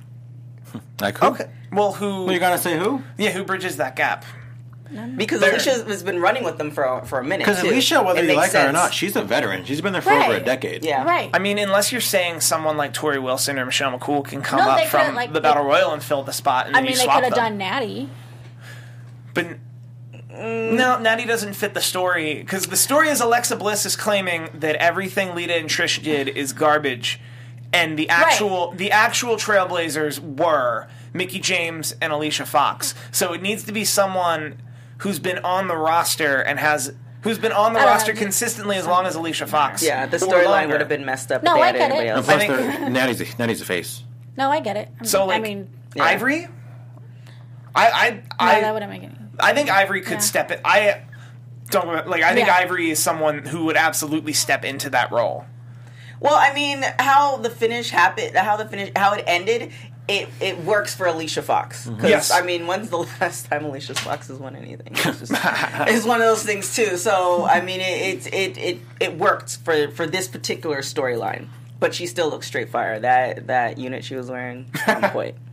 Like 1.01 1.17
who? 1.17 1.25
Okay. 1.25 1.49
Well, 1.71 1.93
who? 1.93 2.25
Well, 2.25 2.33
you 2.33 2.39
gotta 2.39 2.59
say 2.59 2.77
who? 2.77 3.01
yeah, 3.17 3.31
who 3.31 3.43
bridges 3.43 3.77
that 3.77 3.95
gap? 3.95 4.25
Because 5.15 5.41
There. 5.41 5.51
Alicia 5.51 5.83
has 5.85 6.03
been 6.03 6.19
running 6.21 6.43
with 6.43 6.57
them 6.57 6.71
for 6.71 7.01
for 7.05 7.19
a 7.19 7.23
minute. 7.23 7.45
Because. 7.45 7.61
Alicia, 7.63 8.03
whether 8.03 8.19
It 8.19 8.23
you 8.23 8.27
makes 8.37 8.53
like 8.53 8.63
her 8.63 8.69
or 8.69 8.71
not, 8.71 8.93
she's 8.93 9.15
a 9.15 9.21
veteran. 9.23 9.65
She's 9.65 9.81
been 9.81 9.93
there 9.93 10.01
for 10.01 10.11
over 10.13 10.35
a 10.35 10.39
decade. 10.39 10.83
yeah, 10.85 11.03
Right. 11.03 11.29
I 11.33 11.39
mean, 11.39 11.57
unless 11.57 11.91
you're 11.91 12.01
saying 12.01 12.41
someone 12.41 12.77
like 12.77 12.93
Torrie 12.93 13.21
Wilson 13.21 13.57
or 13.59 13.65
Michelle 13.65 13.97
McCool 13.97 14.23
can 14.25 14.41
come 14.41 14.59
No, 14.59 14.69
up 14.71 14.85
from 14.87 15.15
like, 15.15 15.33
the 15.33 15.39
they- 15.39 15.49
Battle 15.49 15.63
Royal 15.65 15.91
and 15.93 16.03
fill 16.03 16.23
the 16.23 16.33
spot, 16.33 16.67
and 16.67 16.75
I 16.75 16.79
then 16.79 16.85
mean, 16.85 16.93
you 16.93 16.99
they 16.99 17.13
could 17.13 17.23
have 17.23 17.33
done 17.33 17.57
Natty. 17.57 18.09
But 19.33 19.47
no, 20.31 20.99
Natty 20.99 21.25
doesn't 21.25 21.53
fit 21.53 21.73
the 21.73 21.81
story 21.81 22.35
because 22.35 22.67
the 22.67 22.75
story 22.77 23.09
is 23.09 23.21
Alexa 23.21 23.55
Bliss 23.55 23.85
is 23.85 23.95
claiming 23.95 24.49
that 24.55 24.75
everything 24.77 25.35
Lita 25.35 25.55
and 25.55 25.69
Trish 25.69 26.01
did 26.01 26.27
is 26.27 26.53
garbage, 26.53 27.19
and 27.71 27.97
the 27.97 28.09
actual 28.09 28.71
the 28.71 28.91
actual 28.91 29.35
Trailblazers 29.37 30.19
were 30.19 30.87
Mickie 31.13 31.39
James 31.39 31.95
and 32.01 32.11
Alicia 32.11 32.45
Fox. 32.45 32.95
So 33.11 33.33
it 33.33 33.41
needs 33.41 33.63
to 33.65 33.71
be 33.71 33.85
someone 33.85 34.55
who's 34.99 35.19
been 35.19 35.39
on 35.39 35.67
the 35.67 35.75
roster 35.77 36.41
and 36.41 36.59
has. 36.59 36.93
Who's 37.21 37.37
been 37.39 37.53
on 37.53 37.71
the 37.71 37.79
I 37.79 37.83
don't 37.83 37.91
roster 37.93 38.13
consistently 38.13 38.75
as 38.75 38.85
long 38.85 39.05
as 39.05 39.15
Alicia 39.15 39.47
Fox? 39.47 39.81
Yeah, 39.81 40.07
the 40.07 40.17
storyline 40.17 40.69
would 40.69 40.81
have 40.81 40.89
been 40.89 41.05
messed 41.05 41.31
up. 41.31 41.41
No, 41.41 41.53
if 41.55 41.57
they 41.57 41.61
I 41.61 41.65
had 41.67 41.75
get 41.75 41.91
anybody 41.91 42.07
it. 42.07 42.09
And 42.09 42.17
else. 42.17 42.25
plus, 42.25 42.35
I 42.35 42.47
think- 42.47 42.79
they're- 42.81 42.89
Natty's 42.89 43.21
a, 43.21 43.37
Natty's 43.37 43.61
a 43.61 43.65
face. 43.65 44.03
No, 44.35 44.51
I 44.51 44.59
get 44.59 44.75
it. 44.75 44.89
I 44.99 45.05
So 45.05 45.19
mean- 45.19 45.27
like 45.29 45.37
I 45.37 45.41
mean, 45.41 45.69
Yeah. 45.95 46.03
Ivory, 46.03 46.47
I 47.75 47.87
I 47.87 48.09
no, 48.11 48.21
I, 48.39 48.61
that 48.61 48.73
wouldn't 48.73 48.91
make 48.91 49.03
any. 49.03 49.15
I 49.39 49.53
think 49.53 49.69
Ivory 49.69 50.01
could 50.01 50.13
Yeah. 50.13 50.19
step 50.19 50.51
it. 50.51 50.59
I 50.65 51.01
don't 51.69 52.07
like. 52.07 52.23
I 52.23 52.33
think 52.33 52.47
Yeah. 52.47 52.55
Ivory 52.55 52.89
is 52.91 52.99
someone 52.99 53.45
who 53.45 53.65
would 53.65 53.77
absolutely 53.77 54.33
step 54.33 54.63
into 54.65 54.89
that 54.91 55.11
role. 55.11 55.45
Well, 56.19 56.35
I 56.35 56.53
mean, 56.53 56.83
how 56.99 57.37
the 57.37 57.49
finish 57.49 57.89
happened, 57.89 58.35
how 58.37 58.55
the 58.57 58.65
finish, 58.65 58.91
how 58.95 59.13
it 59.13 59.23
ended, 59.27 59.71
it 60.07 60.29
it 60.41 60.59
works 60.63 60.93
for 60.95 61.05
Alicia 61.05 61.41
Fox. 61.41 61.85
Mm-hmm. 61.85 61.95
Because 61.95 62.09
Yes. 62.09 62.31
I 62.31 62.41
mean, 62.41 62.67
when's 62.67 62.89
the 62.89 62.97
last 63.21 63.45
time 63.45 63.65
Alicia 63.65 63.95
Fox 63.95 64.27
has 64.27 64.37
won 64.37 64.55
anything? 64.55 64.93
It's, 64.93 65.19
just, 65.19 65.31
it's 65.33 66.05
one 66.05 66.21
of 66.21 66.27
those 66.27 66.43
things 66.43 66.75
too. 66.75 66.97
So 66.97 67.45
I 67.45 67.61
mean, 67.61 67.79
it 67.81 68.25
it 68.27 68.33
it 68.33 68.57
it, 68.57 68.79
it 68.99 69.17
worked 69.17 69.57
for 69.57 69.89
for 69.91 70.05
this 70.05 70.27
particular 70.27 70.77
storyline. 70.79 71.47
But 71.79 71.93
she 71.93 72.07
still 72.07 72.29
looks 72.29 72.47
straight 72.47 72.69
fire. 72.69 72.99
That 72.99 73.47
that 73.47 73.77
unit 73.77 74.05
she 74.05 74.15
was 74.15 74.29
wearing, 74.29 74.71
on 74.87 75.09
point. 75.09 75.35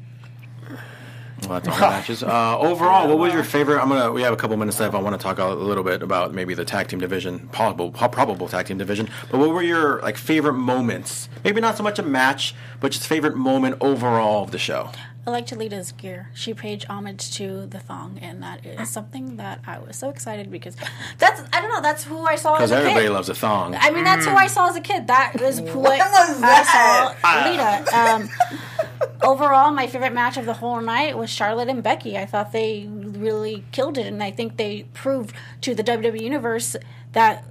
Well, 1.42 1.60
that's 1.60 1.68
all 1.68 1.74
the 1.74 1.80
matches. 1.80 2.22
Uh, 2.22 2.58
overall, 2.58 3.08
what 3.08 3.18
was 3.18 3.32
your 3.32 3.44
favorite? 3.44 3.80
I'm 3.80 3.88
gonna. 3.88 4.12
We 4.12 4.22
have 4.22 4.32
a 4.32 4.36
couple 4.36 4.56
minutes 4.56 4.78
left. 4.78 4.94
I 4.94 5.00
want 5.00 5.18
to 5.18 5.22
talk 5.22 5.38
a 5.38 5.46
little 5.46 5.82
bit 5.84 6.02
about 6.02 6.34
maybe 6.34 6.54
the 6.54 6.64
tag 6.64 6.88
team 6.88 6.98
division, 7.00 7.48
possible, 7.48 7.90
probable 7.90 8.48
tag 8.48 8.66
team 8.66 8.78
division. 8.78 9.08
But 9.30 9.38
what 9.38 9.50
were 9.50 9.62
your 9.62 10.00
like 10.02 10.16
favorite 10.16 10.54
moments? 10.54 11.28
Maybe 11.44 11.60
not 11.60 11.76
so 11.76 11.82
much 11.82 11.98
a 11.98 12.02
match, 12.02 12.54
but 12.80 12.92
just 12.92 13.06
favorite 13.06 13.36
moment 13.36 13.76
overall 13.80 14.44
of 14.44 14.50
the 14.50 14.58
show. 14.58 14.90
I 15.30 15.32
liked 15.34 15.52
Alita's 15.52 15.92
gear. 15.92 16.28
She 16.34 16.54
paid 16.54 16.84
homage 16.86 17.30
to 17.36 17.66
the 17.66 17.78
thong, 17.78 18.18
and 18.20 18.42
that 18.42 18.66
is 18.66 18.90
something 18.90 19.36
that 19.36 19.60
I 19.64 19.78
was 19.78 19.94
so 19.94 20.10
excited 20.10 20.50
because 20.50 20.74
that's 21.18 21.40
I 21.52 21.60
don't 21.60 21.70
know. 21.70 21.80
That's 21.80 22.02
who 22.02 22.26
I 22.26 22.34
saw 22.34 22.56
as 22.56 22.72
a 22.72 22.74
kid. 22.74 22.78
Because 22.78 22.88
everybody 22.88 23.08
loves 23.08 23.28
a 23.28 23.34
thong. 23.36 23.76
I 23.78 23.92
mean, 23.92 24.02
that's 24.02 24.26
who 24.26 24.32
I 24.32 24.48
saw 24.48 24.68
as 24.68 24.74
a 24.74 24.80
kid. 24.80 25.06
That 25.06 25.40
is 25.40 25.58
who 25.72 25.84
I, 25.84 25.98
was 25.98 26.40
that? 26.40 27.14
I 27.22 27.62
saw 27.62 27.90
Alita. 27.92 29.02
Um, 29.02 29.08
overall, 29.22 29.70
my 29.70 29.86
favorite 29.86 30.12
match 30.12 30.36
of 30.36 30.46
the 30.46 30.54
whole 30.54 30.80
night 30.80 31.16
was 31.16 31.30
Charlotte 31.30 31.68
and 31.68 31.80
Becky. 31.80 32.18
I 32.18 32.26
thought 32.26 32.50
they 32.50 32.88
really 32.88 33.62
killed 33.70 33.98
it, 33.98 34.06
and 34.06 34.24
I 34.24 34.32
think 34.32 34.56
they 34.56 34.86
proved 34.94 35.32
to 35.60 35.76
the 35.76 35.84
WWE 35.84 36.20
universe 36.20 36.74
that 37.12 37.44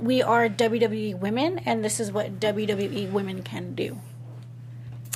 we 0.00 0.22
are 0.22 0.48
WWE 0.48 1.18
women, 1.18 1.58
and 1.66 1.84
this 1.84 2.00
is 2.00 2.10
what 2.10 2.40
WWE 2.40 3.12
women 3.12 3.42
can 3.42 3.74
do. 3.74 4.00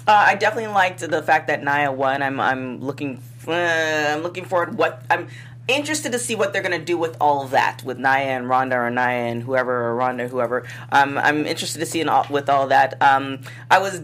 Uh, 0.07 0.25
I 0.29 0.35
definitely 0.35 0.73
liked 0.73 1.01
the 1.01 1.23
fact 1.23 1.47
that 1.47 1.63
Nia 1.63 1.93
won. 1.93 2.23
I'm 2.23 2.41
I'm 2.41 2.81
looking 2.81 3.23
uh, 3.47 3.53
I'm 3.53 4.23
looking 4.23 4.45
forward. 4.45 4.77
What 4.77 5.05
I'm 5.11 5.29
interested 5.69 6.13
to 6.13 6.19
see 6.19 6.35
what 6.35 6.53
they're 6.53 6.63
going 6.63 6.79
to 6.79 6.85
do 6.85 6.99
with 6.99 7.17
all 7.21 7.43
of 7.45 7.53
that 7.53 7.83
with 7.85 7.99
Nia 7.99 8.09
and 8.09 8.49
Ronda 8.49 8.77
or 8.77 8.91
Nia 8.91 9.31
and 9.31 9.43
whoever 9.43 9.87
or 9.87 9.95
Ronda 9.95 10.29
whoever. 10.29 10.67
Um, 10.91 11.19
I'm 11.19 11.47
interested 11.47 11.79
to 11.79 11.87
see 11.87 12.01
in 12.01 12.09
all, 12.09 12.27
with 12.29 12.49
all 12.49 12.67
that. 12.69 13.01
Um, 13.01 13.41
I 13.71 13.79
was 13.79 14.03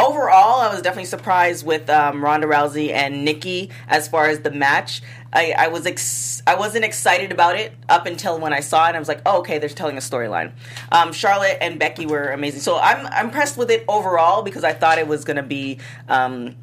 overall, 0.00 0.60
I 0.60 0.68
was 0.72 0.82
definitely 0.82 1.06
surprised 1.06 1.64
with 1.64 1.88
um, 1.90 2.24
Ronda 2.24 2.46
Rousey 2.46 2.90
and 2.90 3.24
Nikki 3.24 3.70
as 3.86 4.08
far 4.08 4.26
as 4.26 4.40
the 4.40 4.50
match. 4.50 5.02
I, 5.32 5.54
I 5.56 5.68
was 5.68 5.86
ex- 5.86 6.42
I 6.46 6.54
wasn't 6.56 6.84
excited 6.84 7.32
about 7.32 7.56
it 7.56 7.72
up 7.88 8.06
until 8.06 8.38
when 8.38 8.52
I 8.52 8.60
saw 8.60 8.88
it. 8.88 8.94
I 8.94 8.98
was 8.98 9.08
like, 9.08 9.22
oh, 9.24 9.38
okay, 9.38 9.58
they're 9.58 9.68
telling 9.68 9.96
a 9.96 10.00
storyline. 10.00 10.52
Um, 10.90 11.12
Charlotte 11.12 11.58
and 11.60 11.78
Becky 11.78 12.06
were 12.06 12.30
amazing. 12.30 12.60
So 12.60 12.78
I'm, 12.78 13.06
I'm 13.06 13.26
impressed 13.26 13.56
with 13.56 13.70
it 13.70 13.84
overall 13.88 14.42
because 14.42 14.64
I 14.64 14.72
thought 14.72 14.98
it 14.98 15.06
was 15.06 15.24
going 15.24 15.36
to 15.36 15.42
be 15.42 15.78
um, 16.08 16.56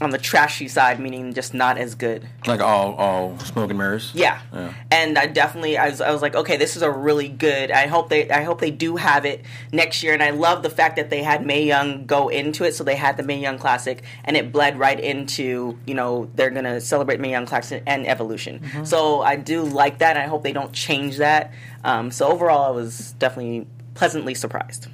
on 0.00 0.10
the 0.10 0.18
trashy 0.18 0.66
side, 0.66 0.98
meaning 0.98 1.32
just 1.34 1.54
not 1.54 1.78
as 1.78 1.94
good. 1.94 2.26
Like 2.46 2.60
all 2.60 2.94
all 2.94 3.38
smoke 3.38 3.70
and 3.70 3.78
mirrors. 3.78 4.10
Yeah. 4.12 4.40
Yeah. 4.52 4.74
And 4.90 5.16
I 5.16 5.26
definitely 5.26 5.78
I 5.78 5.88
was, 5.88 6.00
I 6.00 6.10
was 6.10 6.20
like, 6.20 6.34
okay, 6.34 6.56
this 6.56 6.74
is 6.74 6.82
a 6.82 6.90
really 6.90 7.28
good. 7.28 7.70
I 7.70 7.86
hope 7.86 8.08
they 8.08 8.28
I 8.28 8.42
hope 8.42 8.60
they 8.60 8.72
do 8.72 8.96
have 8.96 9.24
it 9.24 9.44
next 9.72 10.02
year. 10.02 10.12
And 10.12 10.22
I 10.22 10.30
love 10.30 10.64
the 10.64 10.70
fact 10.70 10.96
that 10.96 11.10
they 11.10 11.22
had 11.22 11.46
Mae 11.46 11.62
Young 11.62 12.06
go 12.06 12.28
into 12.28 12.64
it. 12.64 12.74
So 12.74 12.82
they 12.82 12.96
had 12.96 13.16
the 13.16 13.22
Mae 13.22 13.38
Young 13.38 13.56
Classic 13.56 14.02
and 14.24 14.36
it 14.36 14.50
bled 14.50 14.78
right 14.78 14.98
into, 14.98 15.78
you 15.86 15.94
know, 15.94 16.28
they're 16.34 16.50
gonna 16.50 16.80
celebrate 16.80 17.20
Mae 17.20 17.30
Young 17.30 17.46
Classic 17.46 17.82
and 17.86 18.04
Evolution. 18.06 18.58
Mm-hmm. 18.60 18.84
So 18.84 19.22
I 19.22 19.36
do 19.36 19.62
like 19.62 19.98
that. 19.98 20.16
And 20.16 20.24
I 20.24 20.26
hope 20.26 20.42
they 20.42 20.52
don't 20.52 20.72
change 20.72 21.18
that. 21.18 21.52
Um, 21.84 22.10
so 22.10 22.26
overall 22.26 22.64
I 22.64 22.70
was 22.70 23.12
definitely 23.20 23.68
pleasantly 23.94 24.34
surprised. 24.34 24.88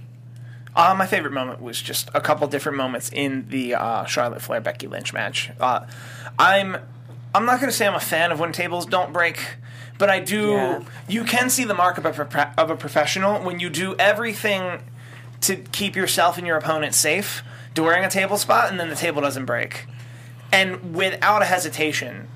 Uh, 0.74 0.94
my 0.96 1.06
favorite 1.06 1.32
moment 1.32 1.60
was 1.60 1.80
just 1.80 2.08
a 2.14 2.20
couple 2.20 2.46
different 2.46 2.78
moments 2.78 3.10
in 3.12 3.48
the 3.48 3.74
uh, 3.74 4.04
Charlotte 4.04 4.40
Flair 4.40 4.60
Becky 4.60 4.86
Lynch 4.86 5.12
match. 5.12 5.50
Uh, 5.60 5.86
I'm 6.38 6.76
I'm 7.34 7.44
not 7.44 7.60
going 7.60 7.70
to 7.70 7.76
say 7.76 7.86
I'm 7.86 7.94
a 7.94 8.00
fan 8.00 8.32
of 8.32 8.40
when 8.40 8.52
tables 8.52 8.86
don't 8.86 9.12
break, 9.12 9.38
but 9.98 10.10
I 10.10 10.20
do. 10.20 10.50
Yeah. 10.50 10.82
You 11.08 11.24
can 11.24 11.50
see 11.50 11.64
the 11.64 11.74
mark 11.74 11.98
of 11.98 12.06
a 12.06 12.54
of 12.58 12.70
a 12.70 12.76
professional 12.76 13.42
when 13.42 13.60
you 13.60 13.70
do 13.70 13.96
everything 13.98 14.82
to 15.42 15.56
keep 15.56 15.96
yourself 15.96 16.38
and 16.38 16.46
your 16.46 16.56
opponent 16.56 16.94
safe 16.94 17.42
during 17.74 18.04
a 18.04 18.10
table 18.10 18.36
spot, 18.36 18.70
and 18.70 18.78
then 18.78 18.88
the 18.88 18.96
table 18.96 19.22
doesn't 19.22 19.46
break. 19.46 19.86
And 20.52 20.94
without 20.94 21.42
a 21.42 21.44
hesitation, 21.44 22.28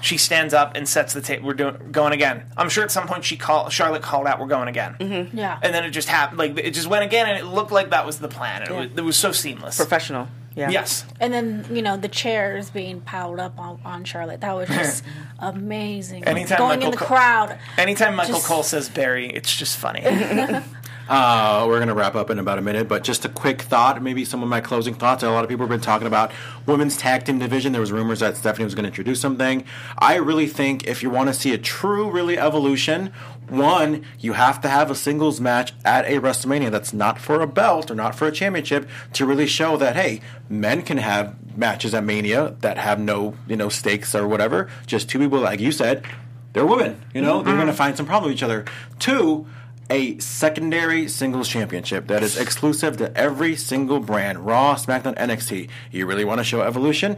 she 0.00 0.16
stands 0.16 0.54
up 0.54 0.76
and 0.76 0.88
sets 0.88 1.12
the 1.14 1.20
table. 1.20 1.46
We're 1.46 1.54
doing 1.54 1.90
going 1.92 2.12
again. 2.12 2.44
I'm 2.56 2.68
sure 2.68 2.84
at 2.84 2.90
some 2.90 3.06
point 3.06 3.24
she 3.24 3.36
called 3.36 3.72
Charlotte 3.72 4.02
called 4.02 4.26
out. 4.26 4.40
We're 4.40 4.46
going 4.46 4.68
again. 4.68 4.96
Mm-hmm. 4.98 5.36
Yeah. 5.36 5.58
And 5.62 5.74
then 5.74 5.84
it 5.84 5.90
just 5.90 6.08
happened. 6.08 6.38
Like 6.38 6.58
it 6.58 6.72
just 6.72 6.86
went 6.88 7.04
again, 7.04 7.28
and 7.28 7.38
it 7.38 7.44
looked 7.44 7.72
like 7.72 7.90
that 7.90 8.06
was 8.06 8.18
the 8.18 8.28
plan. 8.28 8.62
And 8.62 8.70
it, 8.70 8.74
was, 8.74 8.98
it 8.98 9.04
was 9.04 9.16
so 9.16 9.32
seamless. 9.32 9.76
Professional. 9.76 10.28
Yeah. 10.54 10.70
Yes. 10.70 11.04
And 11.20 11.32
then 11.32 11.66
you 11.70 11.82
know 11.82 11.96
the 11.96 12.08
chairs 12.08 12.70
being 12.70 13.00
piled 13.00 13.38
up 13.38 13.58
on, 13.60 13.80
on 13.84 14.04
Charlotte. 14.04 14.40
That 14.40 14.56
was 14.56 14.68
just 14.68 15.04
amazing. 15.38 16.24
Anytime 16.24 16.58
Going 16.58 16.68
Michael 16.80 16.84
in 16.86 16.90
the 16.92 16.96
Co- 16.96 17.04
crowd. 17.06 17.58
Anytime 17.76 18.16
Michael 18.16 18.34
Just- 18.34 18.46
Cole 18.46 18.62
says 18.64 18.88
Barry, 18.88 19.28
it's 19.30 19.54
just 19.54 19.76
funny. 19.76 20.00
Uh, 21.08 21.64
we're 21.66 21.78
going 21.78 21.88
to 21.88 21.94
wrap 21.94 22.14
up 22.14 22.28
in 22.28 22.38
about 22.38 22.58
a 22.58 22.62
minute, 22.62 22.86
but 22.86 23.02
just 23.02 23.24
a 23.24 23.28
quick 23.28 23.62
thought, 23.62 24.02
maybe 24.02 24.24
some 24.24 24.42
of 24.42 24.48
my 24.48 24.60
closing 24.60 24.94
thoughts. 24.94 25.22
A 25.22 25.30
lot 25.30 25.42
of 25.42 25.48
people 25.48 25.64
have 25.64 25.70
been 25.70 25.80
talking 25.80 26.06
about 26.06 26.30
women's 26.66 26.98
tag 26.98 27.24
team 27.24 27.38
division. 27.38 27.72
There 27.72 27.80
was 27.80 27.92
rumors 27.92 28.20
that 28.20 28.36
Stephanie 28.36 28.64
was 28.64 28.74
going 28.74 28.84
to 28.84 28.88
introduce 28.88 29.20
something. 29.20 29.64
I 29.98 30.16
really 30.16 30.46
think 30.46 30.86
if 30.86 31.02
you 31.02 31.08
want 31.08 31.28
to 31.28 31.34
see 31.34 31.52
a 31.54 31.58
true, 31.58 32.10
really 32.10 32.38
evolution, 32.38 33.12
one, 33.48 34.04
you 34.18 34.34
have 34.34 34.60
to 34.60 34.68
have 34.68 34.90
a 34.90 34.94
singles 34.94 35.40
match 35.40 35.72
at 35.84 36.04
a 36.04 36.20
WrestleMania 36.20 36.70
that's 36.70 36.92
not 36.92 37.18
for 37.18 37.40
a 37.40 37.46
belt 37.46 37.90
or 37.90 37.94
not 37.94 38.14
for 38.14 38.26
a 38.26 38.32
championship 38.32 38.86
to 39.14 39.24
really 39.24 39.46
show 39.46 39.78
that 39.78 39.96
hey, 39.96 40.20
men 40.50 40.82
can 40.82 40.98
have 40.98 41.34
matches 41.56 41.94
at 41.94 42.04
Mania 42.04 42.54
that 42.60 42.76
have 42.76 43.00
no 43.00 43.34
you 43.46 43.56
know 43.56 43.70
stakes 43.70 44.14
or 44.14 44.28
whatever. 44.28 44.68
Just 44.86 45.08
two 45.08 45.18
people, 45.18 45.40
like 45.40 45.60
you 45.60 45.72
said, 45.72 46.04
they're 46.52 46.66
women. 46.66 47.00
You 47.14 47.22
know, 47.22 47.42
they're 47.42 47.54
going 47.54 47.66
to 47.68 47.72
find 47.72 47.96
some 47.96 48.06
problem 48.06 48.30
with 48.30 48.36
each 48.36 48.42
other. 48.42 48.64
Two, 48.98 49.46
a 49.90 50.18
secondary 50.18 51.08
singles 51.08 51.48
championship 51.48 52.06
that 52.08 52.22
is 52.22 52.36
exclusive 52.38 52.96
to 52.98 53.16
every 53.16 53.56
single 53.56 54.00
brand 54.00 54.44
Raw, 54.44 54.74
SmackDown, 54.74 55.16
NXT. 55.16 55.68
You 55.90 56.06
really 56.06 56.24
want 56.24 56.38
to 56.38 56.44
show 56.44 56.60
evolution? 56.62 57.16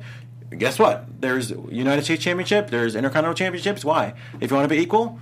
Guess 0.57 0.79
what? 0.79 1.21
There's 1.21 1.51
United 1.51 2.05
States 2.05 2.23
Championship, 2.23 2.71
there's 2.71 2.95
Intercontinental 2.95 3.35
Championships. 3.35 3.85
Why? 3.85 4.15
If 4.41 4.51
you 4.51 4.57
want 4.57 4.69
to 4.69 4.75
be 4.75 4.81
equal, 4.81 5.19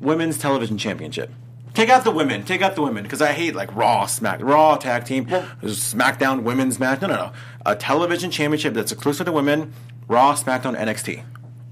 Women's 0.00 0.38
Television 0.38 0.78
Championship. 0.78 1.30
Take 1.74 1.88
out 1.88 2.02
the 2.04 2.10
women. 2.10 2.44
Take 2.44 2.62
out 2.62 2.74
the 2.74 2.82
women 2.82 3.04
because 3.04 3.22
I 3.22 3.32
hate 3.32 3.54
like 3.54 3.74
Raw, 3.74 4.06
Smack, 4.06 4.40
Raw 4.42 4.76
tag 4.76 5.04
team, 5.04 5.26
SmackDown 5.26 6.42
women's 6.42 6.80
match. 6.80 7.00
No, 7.00 7.08
no, 7.08 7.14
no. 7.14 7.32
A 7.64 7.76
television 7.76 8.30
championship 8.30 8.74
that's 8.74 8.90
exclusive 8.90 9.26
to 9.26 9.32
women. 9.32 9.72
Raw, 10.08 10.34
SmackDown, 10.34 10.76
NXT. 10.76 11.22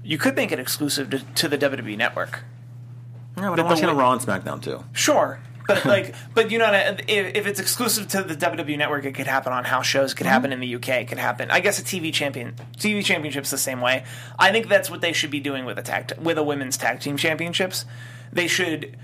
you 0.03 0.17
could 0.17 0.35
make 0.35 0.51
it 0.53 0.59
exclusive 0.59 1.09
to, 1.09 1.19
to 1.35 1.47
the 1.49 1.57
WWE 1.57 1.97
Network. 1.97 2.43
Yeah, 3.41 3.49
but 3.49 3.59
I 3.59 3.63
want 3.63 3.79
the 3.79 3.87
to 3.87 3.91
see 3.93 3.97
Raw 3.97 4.11
and 4.11 4.21
SmackDown 4.21 4.61
too. 4.61 4.83
Sure. 4.93 5.39
But 5.67 5.85
like, 5.85 6.15
but 6.33 6.49
you 6.51 6.57
know, 6.57 6.71
if, 6.73 7.35
if 7.35 7.45
it's 7.47 7.59
exclusive 7.59 8.07
to 8.09 8.23
the 8.23 8.35
WWE 8.35 8.77
Network, 8.77 9.05
it 9.05 9.13
could 9.13 9.27
happen 9.27 9.53
on 9.53 9.63
house 9.65 9.85
shows. 9.85 10.13
It 10.13 10.15
could 10.15 10.25
happen 10.25 10.51
in 10.51 10.59
the 10.59 10.75
UK. 10.75 10.89
It 10.89 11.07
could 11.07 11.19
happen. 11.19 11.51
I 11.51 11.59
guess 11.59 11.79
a 11.79 11.83
TV 11.83 12.11
champion, 12.11 12.55
TV 12.77 13.03
championships 13.05 13.51
the 13.51 13.57
same 13.57 13.79
way. 13.79 14.03
I 14.37 14.51
think 14.51 14.67
that's 14.67 14.89
what 14.89 15.01
they 15.01 15.13
should 15.13 15.29
be 15.31 15.39
doing 15.39 15.65
with 15.65 15.77
a 15.77 15.83
tag, 15.83 16.13
with 16.19 16.37
a 16.39 16.43
women's 16.43 16.75
tag 16.75 16.99
team 17.01 17.17
championships. 17.17 17.85
They 18.33 18.47
should. 18.47 18.97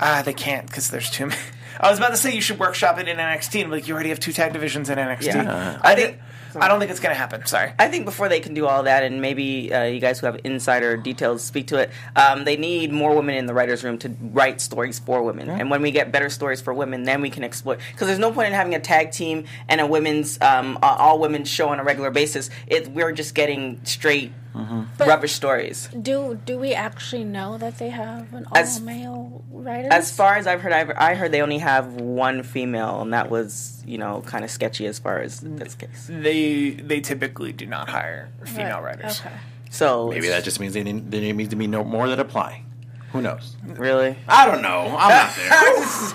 Ah, 0.00 0.22
they 0.24 0.32
can't 0.32 0.66
because 0.66 0.90
there's 0.90 1.10
too 1.10 1.26
many. 1.26 1.40
I 1.80 1.88
was 1.88 1.98
about 1.98 2.10
to 2.10 2.16
say 2.16 2.34
you 2.34 2.40
should 2.40 2.58
workshop 2.58 2.98
it 2.98 3.06
in 3.08 3.16
NXT, 3.16 3.62
and 3.62 3.70
like 3.70 3.86
you 3.86 3.94
already 3.94 4.08
have 4.10 4.20
two 4.20 4.32
tag 4.32 4.52
divisions 4.52 4.90
in 4.90 4.98
NXT. 4.98 5.26
Yeah. 5.34 5.78
I 5.82 5.92
I 5.92 5.94
think. 5.94 6.08
think- 6.10 6.22
I 6.56 6.68
don't 6.68 6.78
think 6.78 6.90
it's 6.90 7.00
going 7.00 7.14
to 7.14 7.18
happen. 7.18 7.44
Sorry. 7.46 7.72
I 7.78 7.88
think 7.88 8.04
before 8.04 8.28
they 8.28 8.40
can 8.40 8.54
do 8.54 8.66
all 8.66 8.82
that, 8.84 9.02
and 9.02 9.20
maybe 9.20 9.72
uh, 9.72 9.84
you 9.84 10.00
guys 10.00 10.20
who 10.20 10.26
have 10.26 10.40
insider 10.44 10.96
details 10.96 11.42
speak 11.42 11.68
to 11.68 11.78
it, 11.78 11.90
um, 12.16 12.44
they 12.44 12.56
need 12.56 12.92
more 12.92 13.14
women 13.14 13.36
in 13.36 13.46
the 13.46 13.54
writers' 13.54 13.84
room 13.84 13.98
to 13.98 14.08
write 14.20 14.60
stories 14.60 14.98
for 14.98 15.22
women. 15.22 15.48
And 15.50 15.70
when 15.70 15.82
we 15.82 15.90
get 15.90 16.12
better 16.12 16.30
stories 16.30 16.60
for 16.60 16.72
women, 16.74 17.04
then 17.04 17.20
we 17.20 17.30
can 17.30 17.44
exploit. 17.44 17.78
Because 17.92 18.06
there's 18.08 18.18
no 18.18 18.32
point 18.32 18.48
in 18.48 18.54
having 18.54 18.74
a 18.74 18.80
tag 18.80 19.12
team 19.12 19.44
and 19.68 19.80
a 19.80 19.86
women's 19.86 20.40
um, 20.40 20.78
all 20.82 21.18
women's 21.18 21.48
show 21.48 21.68
on 21.68 21.80
a 21.80 21.84
regular 21.84 22.10
basis. 22.10 22.50
It, 22.66 22.88
we're 22.88 23.12
just 23.12 23.34
getting 23.34 23.80
straight 23.84 24.32
Mm-hmm. 24.54 24.82
But- 24.98 25.08
rubbish 25.08 25.32
stories. 25.32 25.88
Do 26.00 26.40
do 26.44 26.58
we 26.58 26.74
actually 26.74 27.24
know 27.24 27.58
that 27.58 27.78
they 27.78 27.90
have 27.90 28.32
an 28.34 28.46
all 28.50 28.58
As- 28.58 28.80
male 28.80 29.44
writer? 29.50 29.88
As 29.92 30.10
far 30.10 30.34
as 30.36 30.46
I've 30.46 30.60
heard, 30.60 30.72
I've, 30.72 30.90
I 30.96 31.14
heard 31.14 31.32
they 31.32 31.42
only 31.42 31.58
have 31.58 31.94
one 31.94 32.42
female, 32.42 33.00
and 33.02 33.12
that 33.12 33.30
was 33.30 33.82
you 33.86 33.98
know 33.98 34.22
kind 34.26 34.44
of 34.44 34.50
sketchy 34.50 34.86
as 34.86 34.98
far 34.98 35.20
as 35.20 35.40
this 35.40 35.74
case. 35.74 36.06
They 36.08 36.70
they 36.70 37.00
typically 37.00 37.52
do 37.52 37.66
not 37.66 37.88
hire 37.88 38.30
female 38.44 38.80
writers. 38.80 39.20
Okay. 39.20 39.34
So 39.70 40.08
Maybe 40.08 40.28
that 40.28 40.42
just 40.42 40.58
means 40.58 40.74
they 40.74 40.82
need, 40.82 41.10
there 41.12 41.20
needs 41.32 41.50
to 41.50 41.56
be 41.56 41.68
no 41.68 41.84
more 41.84 42.08
that 42.08 42.18
apply. 42.18 42.64
Who 43.12 43.20
knows? 43.22 43.56
really. 43.66 44.16
I 44.28 44.46
don't 44.46 44.62
know. 44.62 44.94
I'm 44.98 45.08
not 45.08 45.34
there. 45.36 45.50